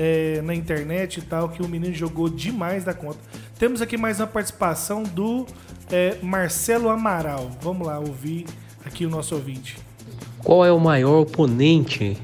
é, 0.02 0.40
na 0.40 0.54
internet 0.54 1.18
e 1.18 1.22
tal, 1.22 1.50
que 1.50 1.60
o 1.60 1.68
menino 1.68 1.94
jogou 1.94 2.26
demais 2.26 2.84
da 2.84 2.94
conta. 2.94 3.18
Temos 3.58 3.82
aqui 3.82 3.98
mais 3.98 4.18
uma 4.18 4.26
participação 4.26 5.02
do 5.02 5.44
é, 5.92 6.16
Marcelo 6.22 6.88
Amaral. 6.88 7.50
Vamos 7.60 7.86
lá 7.86 7.98
ouvir 7.98 8.46
aqui 8.82 9.04
o 9.04 9.10
nosso 9.10 9.34
ouvinte. 9.34 9.76
Qual 10.42 10.64
é 10.64 10.72
o 10.72 10.80
maior 10.80 11.20
oponente 11.20 12.16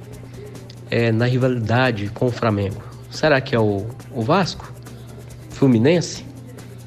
é, 0.90 1.12
na 1.12 1.26
rivalidade 1.26 2.08
com 2.08 2.28
o 2.28 2.30
Flamengo? 2.30 2.82
Será 3.10 3.42
que 3.42 3.54
é 3.54 3.60
o, 3.60 3.86
o 4.10 4.22
Vasco? 4.22 4.72
Fluminense? 5.50 6.24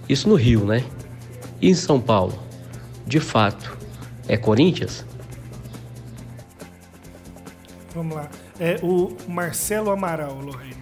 Isso 0.08 0.28
no 0.28 0.34
Rio, 0.34 0.66
né? 0.66 0.84
E 1.62 1.70
em 1.70 1.76
São 1.76 2.02
Paulo? 2.02 2.34
De 3.06 3.20
fato, 3.20 3.78
é 4.28 4.36
Corinthians? 4.38 5.06
Vamos 7.94 8.16
lá. 8.16 8.28
É 8.60 8.80
o 8.82 9.16
Marcelo 9.28 9.92
Amaral, 9.92 10.34
Lorraine. 10.42 10.79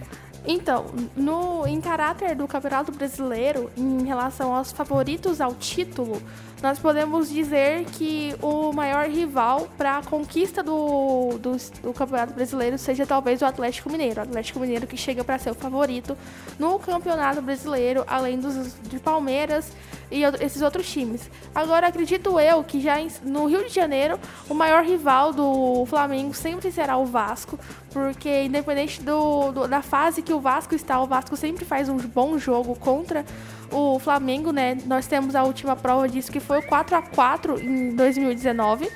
Então, 0.50 0.86
no, 1.14 1.66
em 1.66 1.78
caráter 1.78 2.34
do 2.34 2.48
Campeonato 2.48 2.90
Brasileiro, 2.90 3.70
em 3.76 4.06
relação 4.06 4.54
aos 4.54 4.72
favoritos 4.72 5.42
ao 5.42 5.54
título, 5.54 6.22
nós 6.62 6.78
podemos 6.78 7.28
dizer 7.28 7.84
que 7.84 8.34
o 8.40 8.72
maior 8.72 9.06
rival 9.08 9.68
para 9.76 9.98
a 9.98 10.02
conquista 10.02 10.62
do, 10.62 11.38
do, 11.38 11.56
do, 11.82 11.92
Campeonato 11.92 12.32
Brasileiro 12.32 12.78
seja 12.78 13.04
talvez 13.04 13.42
o 13.42 13.44
Atlético 13.44 13.90
Mineiro. 13.90 14.20
O 14.20 14.22
Atlético 14.22 14.58
Mineiro 14.58 14.86
que 14.86 14.96
chega 14.96 15.22
para 15.22 15.38
ser 15.38 15.50
o 15.50 15.54
favorito 15.54 16.16
no 16.58 16.78
Campeonato 16.78 17.42
Brasileiro, 17.42 18.02
além 18.06 18.40
dos 18.40 18.74
de 18.82 18.98
Palmeiras 18.98 19.70
e 20.10 20.22
esses 20.40 20.62
outros 20.62 20.90
times. 20.90 21.30
Agora, 21.54 21.86
acredito 21.86 22.40
eu 22.40 22.64
que 22.64 22.80
já 22.80 22.96
no 23.22 23.46
Rio 23.46 23.64
de 23.64 23.74
Janeiro, 23.74 24.18
o 24.48 24.54
maior 24.54 24.82
rival 24.82 25.32
do 25.32 25.84
Flamengo 25.86 26.34
sempre 26.34 26.72
será 26.72 26.96
o 26.96 27.04
Vasco, 27.04 27.58
porque 27.90 28.44
independente 28.44 29.02
do, 29.02 29.52
do 29.52 29.68
da 29.68 29.82
fase 29.82 30.22
que 30.22 30.32
o 30.32 30.40
Vasco 30.40 30.74
está, 30.74 31.00
o 31.00 31.06
Vasco 31.06 31.36
sempre 31.36 31.64
faz 31.64 31.88
um 31.88 31.96
bom 31.96 32.38
jogo 32.38 32.74
contra 32.76 33.24
o 33.70 33.98
Flamengo, 33.98 34.52
né? 34.52 34.76
Nós 34.86 35.06
temos 35.06 35.34
a 35.34 35.42
última 35.42 35.76
prova 35.76 36.08
disso 36.08 36.30
que 36.30 36.40
foi 36.40 36.58
o 36.58 36.62
4 36.62 36.96
a 36.96 37.02
4 37.02 37.60
em 37.60 37.94
2019. 37.94 38.90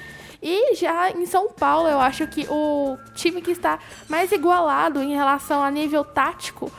E 0.45 0.75
já 0.75 1.11
em 1.11 1.25
São 1.25 1.53
Paulo, 1.53 1.89
eu 1.89 2.01
acho 2.01 2.27
que 2.27 2.47
o 2.51 2.99
time 3.15 3.41
que 3.41 3.53
está 3.53 3.79
mais 4.09 4.33
igualado 4.33 5.01
em 5.01 5.15
relação 5.15 5.63
a 5.63 5.71
nível 5.71 6.03
tático 6.03 6.71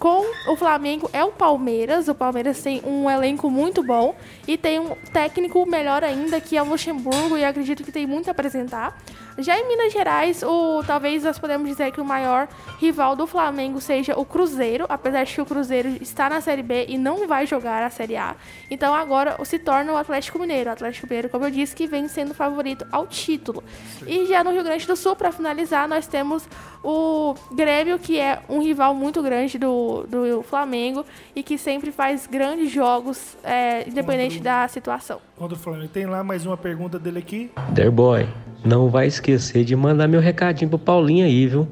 com 0.00 0.24
o 0.50 0.56
Flamengo 0.56 1.10
é 1.12 1.22
o 1.22 1.30
Palmeiras. 1.30 2.08
O 2.08 2.14
Palmeiras 2.14 2.62
tem 2.62 2.80
um 2.84 3.08
elenco 3.10 3.50
muito 3.50 3.82
bom 3.82 4.16
e 4.48 4.56
tem 4.56 4.78
um 4.78 4.94
técnico 5.12 5.66
melhor 5.66 6.02
ainda, 6.02 6.40
que 6.40 6.56
é 6.56 6.62
o 6.62 6.66
Luxemburgo, 6.66 7.36
e 7.36 7.44
acredito 7.44 7.84
que 7.84 7.92
tem 7.92 8.06
muito 8.06 8.28
a 8.28 8.30
apresentar. 8.30 8.96
Já 9.42 9.58
em 9.58 9.66
Minas 9.66 9.92
Gerais, 9.92 10.42
o, 10.42 10.82
talvez 10.86 11.24
nós 11.24 11.38
podemos 11.38 11.68
dizer 11.68 11.92
que 11.92 12.00
o 12.00 12.04
maior 12.04 12.48
rival 12.78 13.16
do 13.16 13.26
Flamengo 13.26 13.80
seja 13.80 14.18
o 14.18 14.24
Cruzeiro, 14.24 14.84
apesar 14.88 15.24
de 15.24 15.34
que 15.34 15.40
o 15.40 15.46
Cruzeiro 15.46 15.88
está 16.00 16.28
na 16.28 16.40
Série 16.40 16.62
B 16.62 16.86
e 16.88 16.98
não 16.98 17.26
vai 17.26 17.46
jogar 17.46 17.82
a 17.82 17.90
Série 17.90 18.16
A. 18.16 18.36
Então 18.70 18.94
agora 18.94 19.42
se 19.44 19.58
torna 19.58 19.92
o 19.92 19.96
Atlético 19.96 20.38
Mineiro. 20.38 20.68
O 20.68 20.72
Atlético 20.72 21.06
Mineiro, 21.06 21.28
como 21.28 21.44
eu 21.44 21.50
disse, 21.50 21.74
que 21.74 21.86
vem 21.86 22.06
sendo 22.08 22.34
favorito 22.34 22.86
ao 22.92 23.06
título. 23.06 23.64
E 24.06 24.26
já 24.26 24.44
no 24.44 24.50
Rio 24.50 24.64
Grande 24.64 24.86
do 24.86 24.96
Sul, 24.96 25.16
para 25.16 25.32
finalizar, 25.32 25.88
nós 25.88 26.06
temos 26.06 26.46
o 26.82 27.34
Grêmio, 27.52 27.98
que 27.98 28.18
é 28.18 28.40
um 28.48 28.60
rival 28.60 28.94
muito 28.94 29.22
grande 29.22 29.58
do, 29.58 30.04
do 30.04 30.42
Flamengo 30.42 31.04
e 31.34 31.42
que 31.42 31.56
sempre 31.56 31.92
faz 31.92 32.26
grandes 32.26 32.70
jogos, 32.70 33.36
é, 33.42 33.88
independente 33.88 34.40
da 34.40 34.66
situação. 34.68 35.29
Contra 35.40 35.56
o 35.56 35.58
Flamengo. 35.58 35.88
Tem 35.88 36.04
lá 36.04 36.22
mais 36.22 36.44
uma 36.44 36.54
pergunta 36.54 36.98
dele 36.98 37.18
aqui. 37.18 37.50
Derboy. 37.72 38.28
Não 38.62 38.90
vai 38.90 39.06
esquecer 39.06 39.64
de 39.64 39.74
mandar 39.74 40.06
meu 40.06 40.20
recadinho 40.20 40.68
pro 40.68 40.78
Paulinho 40.78 41.24
aí, 41.24 41.46
viu? 41.46 41.66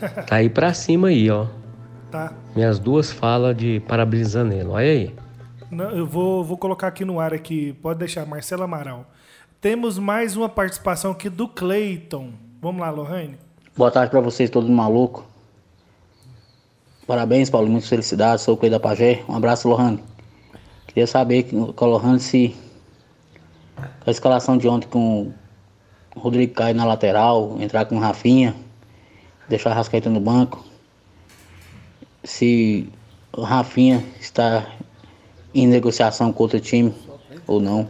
Tá 0.28 0.36
aí 0.36 0.48
pra 0.48 0.72
cima 0.72 1.08
aí, 1.08 1.28
ó. 1.28 1.48
Tá. 2.12 2.32
Minhas 2.54 2.78
duas 2.78 3.10
falas 3.10 3.56
de 3.56 3.80
parabenizando 3.88 4.52
ele. 4.54 4.68
Olha 4.68 4.86
aí. 4.86 5.14
Não, 5.68 5.90
eu 5.90 6.06
vou, 6.06 6.44
vou 6.44 6.56
colocar 6.56 6.86
aqui 6.86 7.04
no 7.04 7.18
ar 7.18 7.34
aqui. 7.34 7.72
Pode 7.82 7.98
deixar, 7.98 8.24
Marcelo 8.24 8.62
Amaral. 8.62 9.04
Temos 9.60 9.98
mais 9.98 10.36
uma 10.36 10.48
participação 10.48 11.10
aqui 11.10 11.28
do 11.28 11.48
Cleiton. 11.48 12.30
Vamos 12.60 12.82
lá, 12.82 12.90
Lohane. 12.90 13.36
Boa 13.76 13.90
tarde 13.90 14.12
para 14.12 14.20
vocês, 14.20 14.48
todos 14.48 14.70
maluco. 14.70 15.26
Parabéns, 17.04 17.50
Paulo. 17.50 17.68
Muitas 17.68 17.88
felicidades. 17.88 18.44
Sou 18.44 18.54
o 18.54 18.56
Coelho 18.56 18.74
da 18.74 18.80
Pajé. 18.80 19.24
Um 19.28 19.34
abraço, 19.34 19.68
Lohane. 19.68 20.00
Queria 20.86 21.08
saber 21.08 21.50
com 21.74 21.84
o 21.84 21.88
Lohane 21.88 22.20
se 22.20 22.54
a 24.06 24.10
escalação 24.10 24.56
de 24.56 24.68
ontem 24.68 24.88
com 24.88 25.32
o 26.14 26.20
Rodrigo 26.20 26.54
Caio 26.54 26.74
na 26.74 26.84
lateral, 26.84 27.56
entrar 27.60 27.84
com 27.84 27.96
o 27.96 28.00
Rafinha, 28.00 28.54
deixar 29.48 29.70
a 29.70 29.74
Rascaeta 29.74 30.10
no 30.10 30.20
banco. 30.20 30.64
Se 32.24 32.88
o 33.32 33.42
Rafinha 33.42 34.04
está 34.20 34.66
em 35.54 35.66
negociação 35.66 36.32
com 36.32 36.42
outro 36.42 36.60
time 36.60 36.94
ou 37.46 37.60
não. 37.60 37.88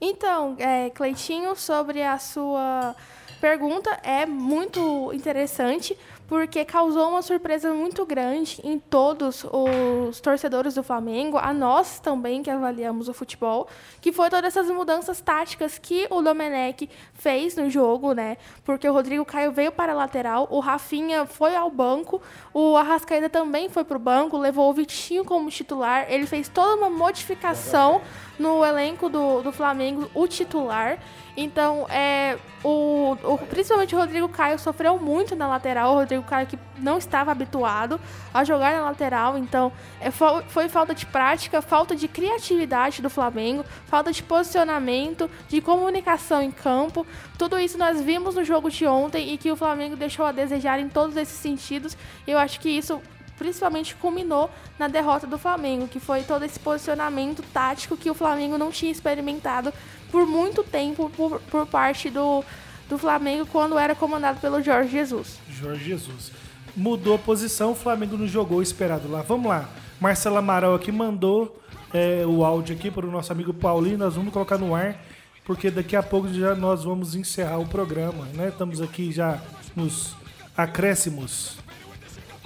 Então, 0.00 0.56
é, 0.58 0.90
Cleitinho, 0.90 1.56
sobre 1.56 2.02
a 2.02 2.18
sua 2.18 2.94
pergunta, 3.40 3.90
é 4.02 4.26
muito 4.26 5.12
interessante, 5.12 5.96
porque 6.26 6.64
causou 6.64 7.10
uma 7.10 7.22
surpresa 7.22 7.72
muito 7.72 8.04
grande 8.04 8.60
em 8.64 8.78
todos 8.78 9.44
os 9.44 10.20
torcedores 10.20 10.74
do 10.74 10.82
Flamengo, 10.82 11.38
a 11.38 11.52
nós 11.52 12.00
também 12.00 12.42
que 12.42 12.50
avaliamos 12.50 13.08
o 13.08 13.14
futebol, 13.14 13.68
que 14.00 14.12
foi 14.12 14.28
todas 14.28 14.56
essas 14.56 14.70
mudanças 14.70 15.20
táticas 15.20 15.78
que 15.78 16.06
o 16.10 16.20
Domenech 16.22 16.88
fez 17.14 17.56
no 17.56 17.70
jogo, 17.70 18.12
né? 18.12 18.36
Porque 18.64 18.88
o 18.88 18.92
Rodrigo 18.92 19.24
Caio 19.24 19.52
veio 19.52 19.70
para 19.70 19.92
a 19.92 19.96
lateral, 19.96 20.48
o 20.50 20.60
Rafinha 20.60 21.26
foi 21.26 21.54
ao 21.54 21.70
banco, 21.70 22.20
o 22.52 22.76
Arrascaeta 22.76 23.28
também 23.28 23.68
foi 23.68 23.84
para 23.84 23.96
o 23.96 24.00
banco, 24.00 24.36
levou 24.36 24.68
o 24.70 24.74
Vitinho 24.74 25.24
como 25.24 25.50
titular, 25.50 26.06
ele 26.08 26.26
fez 26.26 26.48
toda 26.48 26.74
uma 26.74 26.90
modificação 26.90 28.00
no 28.38 28.64
elenco 28.64 29.08
do, 29.08 29.42
do 29.42 29.52
Flamengo, 29.52 30.10
o 30.14 30.26
titular. 30.26 30.98
Então, 31.36 31.86
é, 31.90 32.38
o, 32.64 33.16
o, 33.22 33.38
principalmente 33.38 33.94
o 33.94 33.98
Rodrigo 33.98 34.28
Caio 34.28 34.58
sofreu 34.58 34.98
muito 34.98 35.36
na 35.36 35.46
lateral. 35.46 35.92
O 35.92 35.96
Rodrigo 35.96 36.24
Caio 36.24 36.46
que 36.46 36.58
não 36.78 36.96
estava 36.96 37.30
habituado 37.30 38.00
a 38.32 38.42
jogar 38.42 38.72
na 38.72 38.82
lateral. 38.82 39.36
Então, 39.36 39.70
é, 40.00 40.10
foi, 40.10 40.42
foi 40.48 40.68
falta 40.68 40.94
de 40.94 41.04
prática, 41.04 41.60
falta 41.60 41.94
de 41.94 42.08
criatividade 42.08 43.02
do 43.02 43.10
Flamengo, 43.10 43.64
falta 43.86 44.12
de 44.12 44.22
posicionamento, 44.22 45.30
de 45.48 45.60
comunicação 45.60 46.42
em 46.42 46.50
campo. 46.50 47.06
Tudo 47.36 47.58
isso 47.58 47.76
nós 47.76 48.00
vimos 48.00 48.34
no 48.34 48.44
jogo 48.44 48.70
de 48.70 48.86
ontem 48.86 49.34
e 49.34 49.38
que 49.38 49.52
o 49.52 49.56
Flamengo 49.56 49.94
deixou 49.94 50.24
a 50.24 50.32
desejar 50.32 50.80
em 50.80 50.88
todos 50.88 51.16
esses 51.16 51.36
sentidos. 51.36 51.96
Eu 52.26 52.38
acho 52.38 52.58
que 52.60 52.70
isso 52.70 53.00
principalmente 53.38 53.94
culminou 53.96 54.50
na 54.78 54.88
derrota 54.88 55.26
do 55.26 55.38
Flamengo, 55.38 55.88
que 55.88 56.00
foi 56.00 56.22
todo 56.22 56.44
esse 56.44 56.58
posicionamento 56.58 57.42
tático 57.52 57.96
que 57.96 58.10
o 58.10 58.14
Flamengo 58.14 58.58
não 58.58 58.70
tinha 58.70 58.90
experimentado 58.90 59.72
por 60.10 60.26
muito 60.26 60.62
tempo 60.62 61.10
por, 61.16 61.40
por 61.50 61.66
parte 61.66 62.10
do, 62.10 62.44
do 62.88 62.98
Flamengo 62.98 63.46
quando 63.46 63.78
era 63.78 63.94
comandado 63.94 64.40
pelo 64.40 64.62
Jorge 64.62 64.90
Jesus. 64.90 65.38
Jorge 65.48 65.84
Jesus. 65.84 66.32
Mudou 66.76 67.14
a 67.14 67.18
posição, 67.18 67.72
o 67.72 67.74
Flamengo 67.74 68.16
não 68.16 68.26
jogou 68.26 68.62
esperado 68.62 69.10
lá. 69.10 69.22
Vamos 69.22 69.48
lá. 69.48 69.68
Marcelo 70.00 70.36
Amaral 70.36 70.74
aqui 70.74 70.92
mandou 70.92 71.58
é, 71.92 72.24
o 72.26 72.44
áudio 72.44 72.76
aqui 72.76 72.90
para 72.90 73.06
o 73.06 73.10
nosso 73.10 73.32
amigo 73.32 73.54
Paulinho. 73.54 73.98
Nós 73.98 74.14
vamos 74.14 74.32
colocar 74.32 74.58
no 74.58 74.74
ar, 74.74 74.96
porque 75.44 75.70
daqui 75.70 75.96
a 75.96 76.02
pouco 76.02 76.28
já 76.32 76.54
nós 76.54 76.84
vamos 76.84 77.14
encerrar 77.14 77.58
o 77.58 77.66
programa. 77.66 78.26
Né? 78.34 78.48
Estamos 78.48 78.82
aqui 78.82 79.10
já 79.10 79.40
nos 79.74 80.14
acréscimos. 80.56 81.65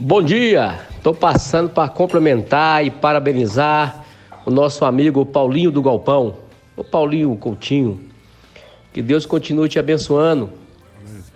Bom 0.03 0.23
dia! 0.23 0.81
Estou 0.97 1.13
passando 1.13 1.69
para 1.69 1.87
complementar 1.87 2.83
e 2.83 2.91
parabenizar 2.91 4.03
o 4.47 4.51
nosso 4.51 4.87
amigo 4.87 5.27
Paulinho 5.27 5.71
do 5.71 5.83
Galpão. 5.83 6.39
Ô 6.75 6.83
Paulinho 6.83 7.37
Coutinho, 7.37 8.01
que 8.95 9.03
Deus 9.03 9.27
continue 9.27 9.69
te 9.69 9.79
abençoando. 9.79 10.49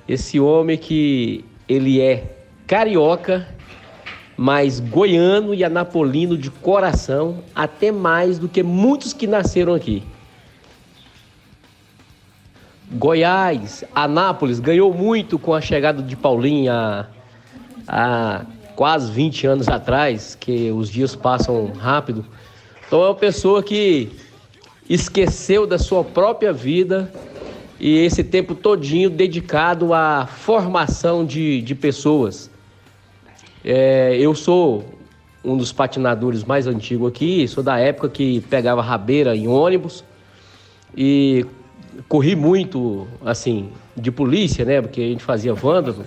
Esse 0.09 0.41
homem 0.41 0.79
que 0.79 1.45
ele 1.69 2.01
é 2.01 2.37
carioca, 2.67 3.47
mas 4.35 4.81
goiano 4.81 5.53
e 5.53 5.63
anapolino 5.63 6.35
de 6.35 6.51
coração, 6.51 7.41
até 7.55 7.93
mais 7.93 8.39
do 8.39 8.49
que 8.49 8.63
muitos 8.63 9.13
que 9.13 9.27
nasceram 9.27 9.75
aqui. 9.75 10.03
Goiás, 12.93 13.85
Anápolis 13.95 14.59
ganhou 14.59 14.91
muito 14.95 15.39
com 15.39 15.53
a 15.53 15.61
chegada 15.61 16.03
de 16.03 16.17
Paulinho 16.17 16.73
há, 16.73 17.07
há 17.87 18.47
quase 18.77 19.11
20 19.11 19.47
anos 19.47 19.69
atrás, 19.69 20.37
que 20.39 20.71
os 20.71 20.91
dias 20.91 21.15
passam 21.15 21.73
rápido. 21.73 22.25
Então 22.87 23.03
é 23.03 23.09
uma 23.09 23.15
pessoa 23.15 23.63
que 23.63 24.11
esqueceu 24.89 25.67
da 25.67 25.79
sua 25.79 26.05
própria 26.05 26.53
vida 26.53 27.13
e 27.81 27.99
esse 27.99 28.23
tempo 28.23 28.55
todinho 28.55 29.11
dedicado 29.11 29.93
à 29.93 30.27
formação 30.27 31.25
de, 31.25 31.61
de 31.63 31.75
pessoas. 31.75 32.51
É, 33.65 34.17
eu 34.19 34.35
sou 34.35 34.85
um 35.45 35.57
dos 35.57 35.73
patinadores 35.73 36.45
mais 36.45 36.67
antigos 36.67 37.09
aqui, 37.09 37.47
sou 37.49 37.63
da 37.63 37.79
época 37.79 38.09
que 38.09 38.41
pegava 38.43 38.81
rabeira 38.83 39.37
em 39.37 39.47
ônibus 39.47 40.05
e 40.97 41.45
corri 42.09 42.35
muito, 42.35 43.07
assim, 43.25 43.71
de 43.97 44.11
polícia, 44.11 44.65
né? 44.65 44.81
Porque 44.81 45.01
a 45.01 45.09
gente 45.09 45.23
fazia 45.23 45.53
vândalo, 45.55 46.05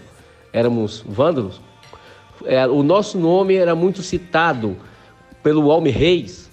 éramos 0.51 1.03
vândalos. 1.07 1.61
É, 2.45 2.67
o 2.67 2.83
nosso 2.83 3.17
nome 3.17 3.55
era 3.55 3.75
muito 3.75 4.01
citado 4.01 4.77
pelo 5.41 5.71
Alme 5.71 5.89
Reis, 5.89 6.47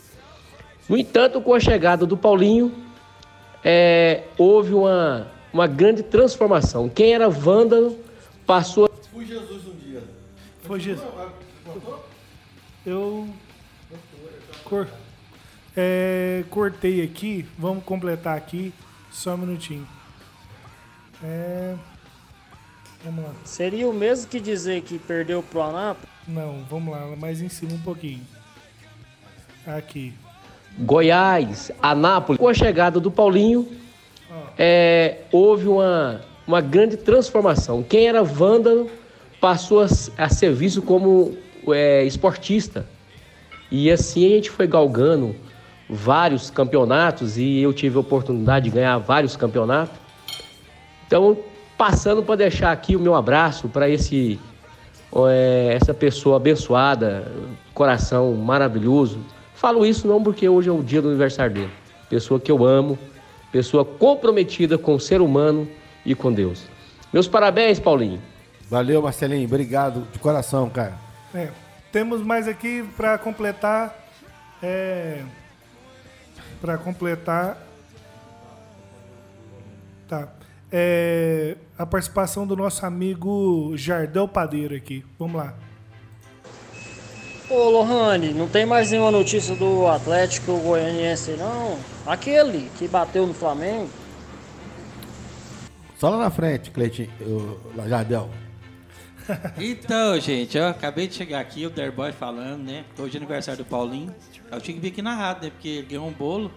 no 0.89 0.99
entanto, 0.99 1.41
com 1.41 1.55
a 1.55 1.61
chegada 1.61 2.05
do 2.05 2.17
Paulinho, 2.17 2.75
é, 3.65 4.25
houve 4.37 4.75
uma, 4.75 5.29
uma 5.53 5.67
grande 5.67 6.03
transformação. 6.03 6.91
Quem 6.91 7.15
era 7.15 7.29
vândalo 7.29 7.99
passou. 8.47 8.91
Fui 9.11 9.25
Jesus 9.25 9.67
um 9.67 9.75
dia. 9.77 10.03
Foi 10.63 10.79
Giz. 10.79 11.01
Eu 12.85 13.27
cor, 14.65 14.87
é, 15.75 16.45
cortei 16.51 17.03
aqui. 17.03 17.47
Vamos 17.59 17.83
completar 17.85 18.37
aqui. 18.37 18.75
Só 19.11 19.35
um 19.35 19.39
minutinho. 19.39 19.89
É, 21.23 21.77
vamos 23.05 23.25
lá. 23.25 23.31
Seria 23.45 23.89
o 23.89 23.93
mesmo 23.93 24.29
que 24.29 24.41
dizer 24.41 24.83
que 24.83 24.99
perdeu 24.99 25.43
pro 25.43 25.63
Anápolis? 25.63 26.09
Não, 26.27 26.65
vamos 26.71 26.93
lá, 26.93 27.15
mais 27.17 27.43
em 27.43 27.49
cima 27.49 27.75
um 27.75 27.81
pouquinho. 27.81 28.23
Aqui. 29.67 30.13
Goiás, 30.79 31.71
Anápolis. 31.81 32.41
Com 32.41 32.49
a 32.49 32.55
chegada 32.55 32.99
do 32.99 33.11
Paulinho, 33.11 33.69
é, 34.59 35.19
houve 35.31 35.69
uma, 35.69 36.21
uma 36.47 36.61
grande 36.61 36.97
transformação. 36.97 37.83
Quem 37.83 38.09
era 38.09 38.23
vândalo 38.23 38.91
passou 39.41 39.83
a, 39.83 39.87
a 40.19 40.29
ser 40.29 40.53
visto 40.53 40.83
como 40.83 41.37
é, 41.69 42.05
esportista. 42.05 42.87
E 43.71 43.91
assim 43.91 44.27
a 44.27 44.29
gente 44.31 44.51
foi 44.51 44.67
galgando 44.67 45.37
vários 45.89 46.51
campeonatos 46.51 47.37
e 47.37 47.61
eu 47.61 47.73
tive 47.73 47.97
a 47.97 48.01
oportunidade 48.01 48.65
de 48.65 48.71
ganhar 48.71 48.99
vários 48.99 49.37
campeonatos. 49.37 49.99
Então, 51.07 51.37
passando 51.77 52.23
para 52.23 52.37
deixar 52.37 52.73
aqui 52.73 52.97
o 52.97 53.01
meu 53.01 53.15
abraço 53.15 53.69
para 53.69 53.89
esse 53.89 54.41
é, 55.29 55.77
essa 55.81 55.95
pessoa 55.95 56.37
abençoada, 56.37 57.31
coração 57.73 58.35
maravilhoso. 58.35 59.21
Falo 59.55 59.87
isso 59.87 60.07
não 60.07 60.23
porque 60.23 60.49
hoje 60.49 60.69
é 60.69 60.73
o 60.73 60.83
dia 60.83 61.01
do 61.01 61.09
aniversário 61.09 61.55
dele. 61.55 61.71
Pessoa 62.11 62.41
que 62.41 62.51
eu 62.51 62.65
amo, 62.65 62.99
pessoa 63.53 63.85
comprometida 63.85 64.77
com 64.77 64.95
o 64.95 65.01
ser 65.01 65.21
humano 65.21 65.69
e 66.05 66.15
com 66.15 66.33
Deus. 66.33 66.67
Meus 67.13 67.29
parabéns, 67.29 67.79
Paulinho. 67.79 68.21
Valeu, 68.69 69.01
Marcelinho. 69.01 69.47
Obrigado 69.47 70.07
de 70.13 70.19
coração, 70.19 70.69
cara. 70.69 70.95
É, 71.33 71.51
temos 71.93 72.23
mais 72.23 72.49
aqui 72.49 72.85
para 72.97 73.17
completar. 73.19 73.95
É, 74.63 75.23
para 76.61 76.77
completar. 76.77 77.59
Tá. 80.09 80.29
É, 80.77 81.57
a 81.79 81.87
participação 81.87 82.45
do 82.45 82.57
nosso 82.57 82.85
amigo 82.85 83.77
Jardel 83.77 84.27
Padeiro 84.27 84.75
aqui. 84.75 85.05
Vamos 85.17 85.37
lá. 85.37 85.55
Ô 87.49 87.71
Lohane, 87.71 88.35
não 88.35 88.49
tem 88.49 88.67
mais 88.67 88.91
nenhuma 88.91 89.13
notícia 89.13 89.55
do 89.55 89.87
Atlético 89.87 90.59
Goianiense 90.59 91.37
não? 91.37 91.79
Aquele 92.05 92.69
que 92.77 92.89
bateu 92.89 93.25
no 93.25 93.33
Flamengo? 93.33 93.89
Só 95.97 96.09
lá 96.11 96.19
na 96.19 96.31
frente, 96.31 96.73
Cleitinho, 96.73 97.11
o 97.21 97.89
Jardel. 97.89 98.29
Então, 99.57 100.21
gente, 100.21 100.59
eu 100.59 100.67
acabei 100.67 101.07
de 101.07 101.15
chegar 101.15 101.39
aqui, 101.39 101.65
o 101.65 101.71
Derboy 101.71 102.13
falando, 102.13 102.65
né? 102.65 102.85
Hoje 102.99 103.15
é 103.15 103.19
aniversário 103.19 103.65
do 103.65 103.67
Paulinho. 103.67 104.15
Eu 104.51 104.61
tinha 104.61 104.75
que 104.75 104.81
vir 104.81 104.89
aqui 104.89 105.01
na 105.01 105.15
rádio, 105.15 105.45
né? 105.45 105.51
Porque 105.51 105.69
ele 105.69 105.87
ganhou 105.87 106.07
um 106.07 106.13
bolo. 106.13 106.51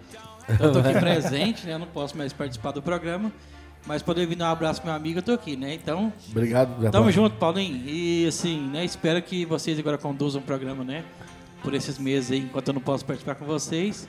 Então 0.49 0.67
eu 0.67 0.73
tô 0.73 0.79
aqui 0.79 0.91
presente, 0.99 1.65
né? 1.67 1.75
Eu 1.75 1.79
não 1.79 1.87
posso 1.87 2.17
mais 2.17 2.33
participar 2.33 2.71
do 2.71 2.81
programa. 2.81 3.31
Mas 3.87 4.01
poder 4.01 4.25
vir 4.27 4.35
dar 4.35 4.49
um 4.49 4.51
abraço 4.51 4.81
pro 4.81 4.89
meu 4.89 4.95
amigo, 4.97 5.19
eu 5.19 5.23
tô 5.23 5.31
aqui, 5.31 5.55
né? 5.55 5.73
Então. 5.73 6.11
Obrigado. 6.29 6.91
Tamo 6.91 7.09
junto, 7.11 7.37
Paulinho. 7.37 7.81
E 7.87 8.27
assim, 8.27 8.69
né? 8.69 8.83
Espero 8.83 9.21
que 9.21 9.45
vocês 9.45 9.79
agora 9.79 9.97
conduzam 9.97 10.41
o 10.41 10.43
programa, 10.43 10.83
né? 10.83 11.03
Por 11.63 11.73
esses 11.73 11.97
meses 11.97 12.31
aí, 12.31 12.39
enquanto 12.39 12.67
eu 12.67 12.73
não 12.73 12.81
posso 12.81 13.05
participar 13.05 13.35
com 13.35 13.45
vocês. 13.45 14.07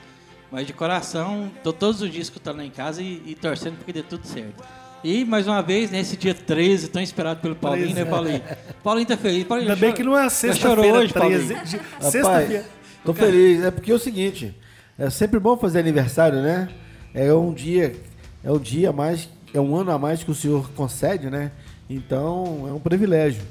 Mas 0.51 0.67
de 0.67 0.73
coração, 0.73 1.51
tô 1.63 1.73
todos 1.73 2.01
os 2.03 2.11
dias 2.11 2.25
escutando 2.27 2.57
lá 2.57 2.65
em 2.65 2.71
casa 2.71 3.03
e, 3.03 3.23
e 3.27 3.35
torcendo 3.35 3.77
porque 3.77 3.93
dê 3.93 4.03
tudo 4.03 4.27
certo. 4.27 4.65
E 5.05 5.25
mais 5.25 5.47
uma 5.47 5.63
vez, 5.63 5.91
nesse 5.91 6.17
dia 6.17 6.35
13, 6.35 6.89
tão 6.89 7.01
esperado 7.01 7.41
pelo 7.41 7.55
Paulinho, 7.55 7.95
né, 7.95 8.05
Paulinho? 8.05 8.43
Paulinho 8.83 9.07
tá 9.07 9.17
feliz. 9.17 9.45
Paulinho 9.45 9.71
Ainda 9.71 9.81
bem 9.81 9.93
que 9.93 10.03
não 10.03 10.19
é 10.19 10.29
sexta-feira 10.29 10.83
chorou 10.83 11.01
hoje, 11.03 11.13
13. 11.13 11.55
Paulinho. 11.55 11.65
de- 11.65 12.11
Sexta-feira. 12.11 12.65
Tô 13.05 13.15
feliz. 13.15 13.63
É 13.63 13.71
porque 13.71 13.93
é 13.93 13.95
o 13.95 13.99
seguinte, 13.99 14.55
é 14.99 15.09
sempre 15.09 15.39
bom 15.39 15.57
fazer 15.57 15.79
aniversário, 15.79 16.43
né? 16.43 16.69
É 17.15 17.33
um 17.33 17.53
dia, 17.53 17.95
é 18.43 18.51
um 18.51 18.59
dia 18.59 18.93
mais, 18.93 19.29
é 19.53 19.61
um 19.61 19.77
ano 19.77 19.91
a 19.91 19.99
mais 19.99 20.23
que 20.23 20.31
o 20.31 20.35
senhor 20.35 20.71
concede, 20.71 21.31
né? 21.31 21.53
Então 21.89 22.67
é 22.69 22.73
um 22.73 22.81
privilégio. 22.81 23.43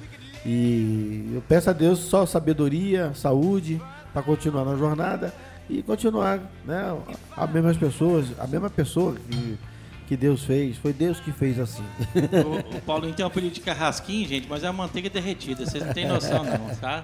E 0.46 1.32
eu 1.34 1.42
peço 1.42 1.70
a 1.70 1.74
Deus 1.74 2.00
só 2.00 2.26
sabedoria, 2.26 3.12
saúde 3.14 3.82
para 4.14 4.22
continuar 4.22 4.64
na 4.64 4.76
jornada 4.76 5.34
e 5.70 5.82
continuar, 5.82 6.40
né? 6.66 6.98
As 7.36 7.52
mesmas 7.52 7.76
pessoas, 7.76 8.28
a 8.40 8.48
mesma 8.48 8.70
pessoa 8.70 9.16
que, 9.30 9.58
que 10.08 10.16
Deus 10.16 10.44
fez, 10.44 10.78
foi 10.78 10.94
Deus 10.94 11.20
que 11.20 11.32
fez 11.32 11.60
assim. 11.60 11.84
O, 12.46 12.78
o 12.78 12.82
Paulinho 12.82 13.14
tem 13.14 13.26
um 13.26 13.28
apelido 13.28 13.56
de 13.56 13.60
carrasquinho, 13.60 14.28
gente, 14.28 14.48
mas 14.48 14.64
é 14.64 14.68
a 14.68 14.74
manteiga 14.74 15.10
derretida. 15.10 15.66
Vocês 15.66 15.86
não 15.86 15.94
têm 15.94 16.08
noção, 16.08 16.44
não, 16.44 16.76
tá? 16.80 17.04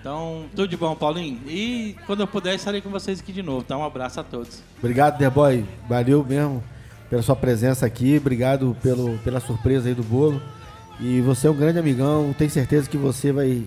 Então, 0.00 0.46
tudo 0.56 0.66
de 0.66 0.76
bom, 0.76 0.96
Paulinho. 0.96 1.40
E 1.46 1.94
quando 2.06 2.20
eu 2.20 2.26
puder, 2.26 2.54
estarei 2.54 2.80
com 2.80 2.90
vocês 2.90 3.20
aqui 3.20 3.32
de 3.32 3.42
novo, 3.42 3.62
tá? 3.62 3.76
Um 3.76 3.84
abraço 3.84 4.18
a 4.18 4.24
todos. 4.24 4.62
Obrigado, 4.78 5.18
Derboy. 5.18 5.64
Valeu 5.88 6.24
mesmo 6.24 6.64
pela 7.10 7.20
sua 7.22 7.36
presença 7.36 7.84
aqui. 7.84 8.16
Obrigado 8.16 8.74
pelo, 8.82 9.18
pela 9.18 9.40
surpresa 9.40 9.88
aí 9.88 9.94
do 9.94 10.02
bolo. 10.04 10.40
E 10.98 11.20
você 11.20 11.46
é 11.46 11.50
um 11.50 11.54
grande 11.56 11.78
amigão. 11.78 12.34
Tenho 12.38 12.50
certeza 12.50 12.88
que 12.88 12.96
você 12.96 13.32
vai, 13.32 13.64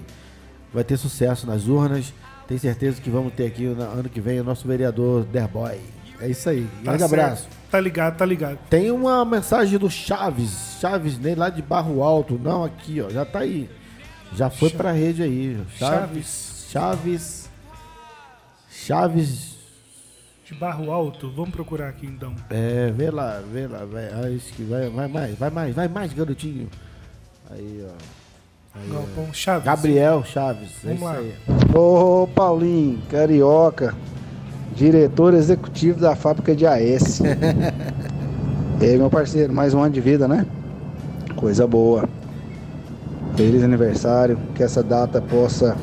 vai 0.73 0.83
ter 0.83 0.97
sucesso 0.97 1.45
nas 1.45 1.67
urnas. 1.67 2.13
Tenho 2.47 2.59
certeza 2.59 3.01
que 3.01 3.09
vamos 3.09 3.33
ter 3.33 3.45
aqui 3.45 3.63
no 3.63 3.81
ano 3.81 4.09
que 4.09 4.21
vem 4.21 4.39
o 4.39 4.43
nosso 4.43 4.67
vereador 4.67 5.23
Derboy. 5.25 5.79
É 6.21 6.29
isso 6.29 6.47
aí. 6.49 6.63
Tá 6.63 6.91
Grande 6.95 6.99
certo. 6.99 7.13
abraço. 7.13 7.47
Tá 7.71 7.79
ligado, 7.79 8.17
tá 8.17 8.25
ligado. 8.25 8.57
Tem 8.69 8.91
uma 8.91 9.25
mensagem 9.25 9.77
do 9.79 9.89
Chaves. 9.89 10.77
Chaves, 10.79 11.17
nem 11.17 11.33
lá 11.35 11.49
de 11.49 11.61
Barro 11.61 12.01
Alto. 12.03 12.39
Não, 12.41 12.63
aqui, 12.63 13.01
ó. 13.01 13.09
Já 13.09 13.25
tá 13.25 13.39
aí. 13.39 13.69
Já 14.35 14.49
foi 14.49 14.69
Cha- 14.69 14.77
pra 14.77 14.91
rede 14.91 15.23
aí. 15.23 15.59
Chaves. 15.77 16.65
Chaves. 16.69 17.49
Chaves. 18.69 19.52
De 20.53 20.59
barro 20.59 20.91
alto. 20.91 21.31
Vamos 21.35 21.49
procurar 21.49 21.89
aqui 21.89 22.05
então. 22.05 22.35
É, 22.51 22.91
vê 22.95 23.09
lá, 23.09 23.41
vê 23.51 23.65
lá, 23.65 23.85
vai, 23.85 24.05
ah, 24.13 24.29
isso 24.29 24.53
que 24.53 24.63
vai, 24.63 24.87
vai 24.87 25.07
mais, 25.07 25.35
vai 25.35 25.49
mais, 25.49 25.75
vai 25.75 25.87
mais, 25.87 26.13
garotinho. 26.13 26.69
Aí, 27.49 27.83
ó. 27.83 28.77
Aí, 28.77 28.89
ó. 28.91 28.93
Galpão 28.93 29.33
Chaves. 29.33 29.65
Gabriel 29.65 30.23
Chaves, 30.23 30.69
é 30.83 30.93
Vamos 30.93 30.97
isso 30.97 31.05
lá. 31.05 31.13
aí. 31.17 31.33
Ô 31.75 32.27
Paulinho, 32.27 33.01
carioca, 33.09 33.95
diretor 34.75 35.33
executivo 35.33 35.99
da 35.99 36.15
fábrica 36.15 36.55
de 36.55 36.67
AS. 36.67 37.21
e 38.79 38.85
aí, 38.85 38.97
meu 38.97 39.09
parceiro, 39.09 39.51
mais 39.51 39.73
um 39.73 39.81
ano 39.81 39.93
de 39.93 40.01
vida, 40.01 40.27
né? 40.27 40.45
Coisa 41.35 41.65
boa. 41.65 42.07
Feliz 43.35 43.63
aniversário, 43.63 44.37
que 44.53 44.61
essa 44.61 44.83
data 44.83 45.19
possa 45.19 45.75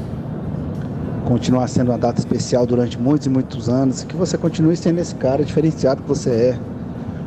continuar 1.27 1.69
sendo 1.69 1.91
uma 1.91 1.99
data 1.99 2.19
especial 2.19 2.67
durante 2.67 2.99
muitos 2.99 3.27
e 3.27 3.31
muitos 3.31 3.69
anos, 3.69 4.05
que 4.05 4.17
você 4.17 4.37
continue 4.37 4.77
sendo 4.77 4.99
esse 5.01 5.15
cara 5.15 5.45
diferenciado 5.45 6.03
que 6.03 6.09
você 6.09 6.31
é. 6.31 6.59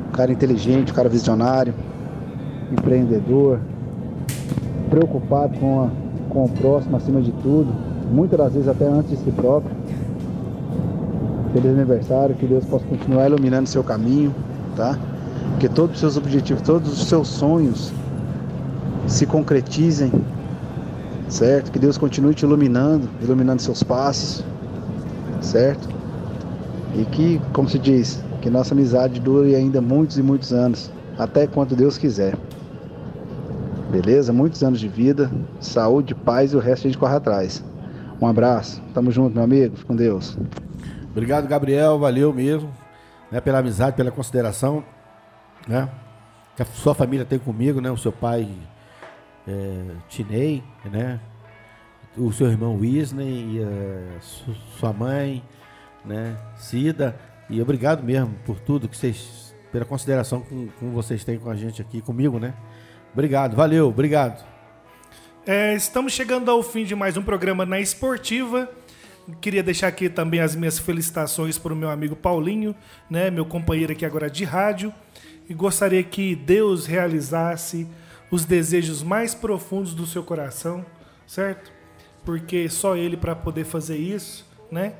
Um 0.09 0.11
cara 0.11 0.31
inteligente, 0.31 0.91
um 0.91 0.95
cara 0.95 1.09
visionário, 1.09 1.73
empreendedor, 2.71 3.59
preocupado 4.89 5.57
com, 5.57 5.83
a- 5.83 5.89
com 6.29 6.45
o 6.45 6.49
próximo 6.49 6.95
acima 6.97 7.21
de 7.21 7.31
tudo, 7.31 7.73
muitas 8.11 8.37
das 8.37 8.53
vezes 8.53 8.67
até 8.67 8.85
antes 8.85 9.11
de 9.11 9.17
si 9.17 9.31
próprio. 9.31 9.75
Feliz 11.53 11.71
aniversário, 11.71 12.35
que 12.35 12.45
Deus 12.45 12.65
possa 12.65 12.85
continuar 12.85 13.27
iluminando 13.27 13.67
seu 13.67 13.83
caminho, 13.83 14.33
tá? 14.75 14.97
Que 15.59 15.69
todos 15.69 15.95
os 15.95 15.99
seus 15.99 16.17
objetivos, 16.17 16.61
todos 16.63 16.91
os 16.91 17.07
seus 17.07 17.27
sonhos 17.27 17.91
se 19.07 19.25
concretizem, 19.25 20.11
certo? 21.33 21.71
Que 21.71 21.79
Deus 21.79 21.97
continue 21.97 22.35
te 22.35 22.45
iluminando, 22.45 23.09
iluminando 23.19 23.59
seus 23.59 23.81
passos, 23.81 24.43
certo? 25.41 25.89
E 26.95 27.03
que, 27.05 27.41
como 27.51 27.67
se 27.67 27.79
diz, 27.79 28.23
que 28.39 28.51
nossa 28.51 28.75
amizade 28.75 29.19
dure 29.19 29.55
ainda 29.55 29.81
muitos 29.81 30.17
e 30.19 30.21
muitos 30.21 30.53
anos, 30.53 30.91
até 31.17 31.47
quanto 31.47 31.75
Deus 31.75 31.97
quiser. 31.97 32.37
Beleza? 33.89 34.31
Muitos 34.31 34.63
anos 34.63 34.79
de 34.79 34.87
vida, 34.87 35.31
saúde, 35.59 36.13
paz 36.13 36.53
e 36.53 36.55
o 36.55 36.59
resto 36.59 36.85
a 36.85 36.89
gente 36.89 36.99
corre 36.99 37.15
atrás. 37.15 37.63
Um 38.21 38.27
abraço, 38.27 38.79
tamo 38.93 39.11
junto, 39.11 39.33
meu 39.33 39.43
amigo, 39.43 39.75
fica 39.75 39.87
com 39.87 39.95
Deus. 39.95 40.37
Obrigado, 41.09 41.47
Gabriel, 41.47 41.97
valeu 41.97 42.31
mesmo, 42.31 42.69
né, 43.31 43.41
pela 43.41 43.57
amizade, 43.57 43.95
pela 43.95 44.11
consideração, 44.11 44.83
né, 45.67 45.89
que 46.55 46.61
a 46.61 46.65
sua 46.65 46.93
família 46.93 47.25
tem 47.25 47.39
comigo, 47.39 47.81
né, 47.81 47.89
o 47.89 47.97
seu 47.97 48.11
pai, 48.11 48.47
é, 49.47 49.83
Tinei, 50.09 50.63
né, 50.85 51.19
o 52.17 52.31
seu 52.31 52.47
irmão 52.47 52.77
Wisney, 52.77 53.57
e 53.57 53.63
a 53.63 54.21
su- 54.21 54.55
sua 54.79 54.93
mãe, 54.93 55.43
né, 56.05 56.37
Cida, 56.55 57.17
e 57.49 57.61
obrigado 57.61 58.03
mesmo 58.03 58.35
por 58.45 58.59
tudo 58.59 58.87
que 58.87 58.95
vocês, 58.97 59.53
pela 59.71 59.85
consideração 59.85 60.43
com 60.79 60.91
vocês 60.91 61.23
têm 61.23 61.37
com 61.39 61.49
a 61.49 61.55
gente 61.55 61.81
aqui, 61.81 62.01
comigo, 62.01 62.39
né, 62.39 62.53
obrigado, 63.13 63.55
valeu, 63.55 63.87
obrigado. 63.87 64.43
É, 65.45 65.73
estamos 65.75 66.13
chegando 66.13 66.49
ao 66.49 66.63
fim 66.63 66.85
de 66.85 66.95
mais 66.95 67.17
um 67.17 67.21
programa 67.21 67.65
na 67.65 67.77
Esportiva. 67.77 68.69
Queria 69.41 69.61
deixar 69.61 69.87
aqui 69.87 70.07
também 70.07 70.39
as 70.39 70.55
minhas 70.55 70.79
felicitações 70.79 71.57
para 71.57 71.73
o 71.73 71.75
meu 71.75 71.89
amigo 71.89 72.15
Paulinho, 72.15 72.73
né, 73.09 73.29
meu 73.29 73.45
companheiro 73.45 73.91
aqui 73.91 74.05
agora 74.05 74.29
de 74.29 74.45
rádio. 74.45 74.93
E 75.49 75.53
gostaria 75.53 76.01
que 76.01 76.33
Deus 76.33 76.85
realizasse 76.85 77.85
os 78.33 78.45
desejos 78.45 79.03
mais 79.03 79.35
profundos 79.35 79.93
do 79.93 80.05
seu 80.05 80.23
coração, 80.23 80.85
certo? 81.27 81.71
porque 82.25 82.69
só 82.69 82.95
ele 82.95 83.17
para 83.17 83.35
poder 83.35 83.65
fazer 83.65 83.97
isso, 83.97 84.45
né? 84.71 84.93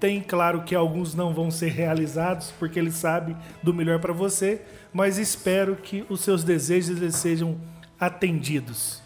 Tem 0.00 0.20
claro 0.20 0.62
que 0.62 0.74
alguns 0.74 1.14
não 1.14 1.34
vão 1.34 1.50
ser 1.50 1.70
realizados, 1.70 2.52
porque 2.58 2.78
ele 2.78 2.92
sabe 2.92 3.36
do 3.62 3.74
melhor 3.74 3.98
para 3.98 4.12
você, 4.12 4.62
mas 4.92 5.18
espero 5.18 5.74
que 5.74 6.04
os 6.08 6.20
seus 6.20 6.44
desejos 6.44 7.14
sejam 7.16 7.56
atendidos. 7.98 9.02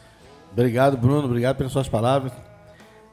Obrigado, 0.52 0.98
Bruno. 0.98 1.24
Obrigado 1.24 1.56
pelas 1.56 1.72
suas 1.72 1.88
palavras. 1.88 2.30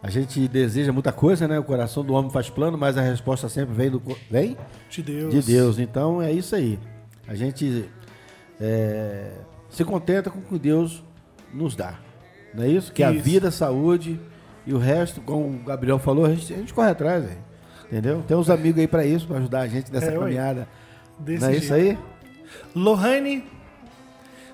A 0.03 0.09
gente 0.09 0.45
deseja 0.47 0.91
muita 0.91 1.13
coisa, 1.13 1.47
né? 1.47 1.57
O 1.57 1.63
coração 1.63 2.03
do 2.03 2.13
homem 2.13 2.29
faz 2.29 2.49
plano, 2.49 2.77
mas 2.77 2.97
a 2.97 3.01
resposta 3.01 3.47
sempre 3.47 3.73
vem 3.73 3.89
do 3.89 4.01
vem 4.29 4.57
De 4.89 5.01
Deus. 5.01 5.33
de 5.33 5.41
Deus. 5.41 5.79
Então 5.79 6.21
é 6.21 6.33
isso 6.33 6.55
aí. 6.55 6.77
A 7.27 7.35
gente 7.35 7.89
é, 8.59 9.31
se 9.69 9.83
contenta 9.85 10.29
com 10.29 10.39
o 10.39 10.41
que 10.41 10.57
Deus 10.59 11.03
nos 11.53 11.75
dá. 11.75 11.95
Não 12.53 12.63
é 12.63 12.67
isso? 12.67 12.91
Que 12.91 13.03
é 13.03 13.07
a 13.07 13.11
Isso. 13.11 13.23
vida, 13.23 13.47
a 13.49 13.51
saúde 13.51 14.19
e 14.65 14.73
o 14.73 14.77
resto, 14.77 15.21
como 15.21 15.45
o 15.47 15.59
Gabriel 15.63 15.99
falou, 15.99 16.25
a 16.25 16.29
gente, 16.33 16.51
a 16.53 16.57
gente 16.57 16.73
corre 16.73 16.89
atrás, 16.89 17.23
velho. 17.23 17.37
Entendeu? 17.85 18.23
Tem 18.27 18.35
uns 18.37 18.49
amigos 18.49 18.79
aí 18.79 18.87
pra 18.87 19.05
isso, 19.05 19.27
pra 19.27 19.37
ajudar 19.37 19.61
a 19.61 19.67
gente 19.67 19.91
nessa 19.91 20.11
É, 20.11 20.17
caminhada. 20.17 20.67
Desse 21.17 21.41
Não 21.43 21.49
é 21.49 21.55
isso 21.55 21.73
jeito. 21.73 21.97
aí? 21.97 21.97
Lohane, 22.75 23.43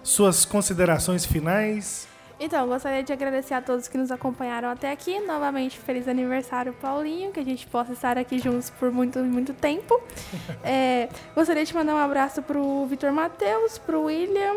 suas 0.03 0.45
considerações 0.45 1.25
finais. 1.25 2.07
Então, 2.37 2.67
gostaria 2.67 3.01
de 3.01 3.13
agradecer 3.13 3.53
a 3.53 3.61
todos 3.61 3.87
que 3.87 3.97
nos 3.97 4.11
acompanharam 4.11 4.67
até 4.69 4.91
aqui. 4.91 5.19
Novamente, 5.21 5.77
feliz 5.79 6.05
aniversário, 6.07 6.73
Paulinho, 6.73 7.31
que 7.31 7.39
a 7.39 7.43
gente 7.45 7.65
possa 7.67 7.93
estar 7.93 8.17
aqui 8.17 8.39
juntos 8.39 8.69
por 8.69 8.91
muito, 8.91 9.19
muito 9.19 9.53
tempo. 9.53 10.01
É, 10.63 11.07
gostaria 11.35 11.63
de 11.63 11.73
mandar 11.73 11.93
um 11.95 11.97
abraço 11.99 12.41
pro 12.41 12.85
Vitor 12.87 13.11
Matheus, 13.13 13.77
pro 13.77 14.03
William, 14.03 14.55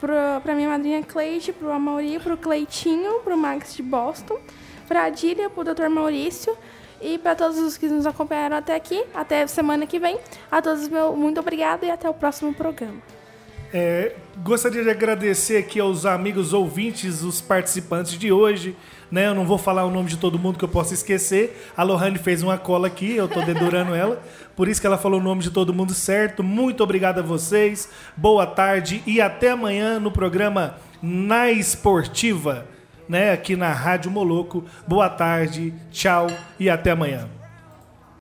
pro, 0.00 0.40
pra 0.42 0.54
minha 0.54 0.68
madrinha 0.68 1.02
Cleide, 1.02 1.52
pro 1.52 1.70
Amaury, 1.70 2.18
pro 2.18 2.36
Cleitinho, 2.36 3.20
pro 3.20 3.36
Max 3.36 3.74
de 3.74 3.82
Boston, 3.82 4.38
pra 4.86 5.04
Adília, 5.04 5.50
pro 5.50 5.64
Dr. 5.64 5.88
Maurício. 5.88 6.56
E 7.00 7.18
para 7.18 7.34
todos 7.34 7.58
os 7.58 7.76
que 7.76 7.86
nos 7.88 8.06
acompanharam 8.06 8.56
até 8.56 8.74
aqui, 8.74 9.04
até 9.14 9.46
semana 9.46 9.86
que 9.86 9.98
vem. 9.98 10.18
A 10.50 10.62
todos, 10.62 10.88
meu 10.88 11.14
muito 11.14 11.38
obrigado 11.38 11.84
e 11.84 11.90
até 11.90 12.08
o 12.08 12.14
próximo 12.14 12.54
programa. 12.54 13.02
É, 13.72 14.14
gostaria 14.42 14.82
de 14.82 14.90
agradecer 14.90 15.56
aqui 15.56 15.80
aos 15.80 16.06
amigos 16.06 16.52
ouvintes, 16.52 17.22
os 17.22 17.40
participantes 17.40 18.18
de 18.18 18.30
hoje. 18.30 18.76
Né? 19.10 19.26
Eu 19.26 19.34
não 19.34 19.44
vou 19.44 19.58
falar 19.58 19.84
o 19.84 19.90
nome 19.90 20.08
de 20.08 20.16
todo 20.16 20.38
mundo 20.38 20.58
que 20.58 20.64
eu 20.64 20.68
possa 20.68 20.94
esquecer. 20.94 21.70
A 21.76 21.82
Lohane 21.82 22.18
fez 22.18 22.42
uma 22.42 22.58
cola 22.58 22.86
aqui, 22.86 23.14
eu 23.14 23.28
tô 23.28 23.40
dedurando 23.42 23.94
ela. 23.94 24.22
Por 24.54 24.68
isso 24.68 24.80
que 24.80 24.86
ela 24.86 24.98
falou 24.98 25.20
o 25.20 25.22
nome 25.22 25.42
de 25.42 25.50
todo 25.50 25.74
mundo 25.74 25.94
certo. 25.94 26.42
Muito 26.42 26.82
obrigado 26.82 27.18
a 27.18 27.22
vocês. 27.22 27.88
Boa 28.16 28.46
tarde 28.46 29.02
e 29.06 29.20
até 29.20 29.50
amanhã 29.50 30.00
no 30.00 30.10
programa 30.10 30.76
Na 31.02 31.50
Esportiva, 31.50 32.66
né? 33.08 33.32
Aqui 33.32 33.54
na 33.54 33.72
Rádio 33.72 34.10
Moloco. 34.10 34.64
Boa 34.86 35.08
tarde, 35.08 35.72
tchau 35.90 36.26
e 36.58 36.68
até 36.68 36.90
amanhã. 36.90 37.35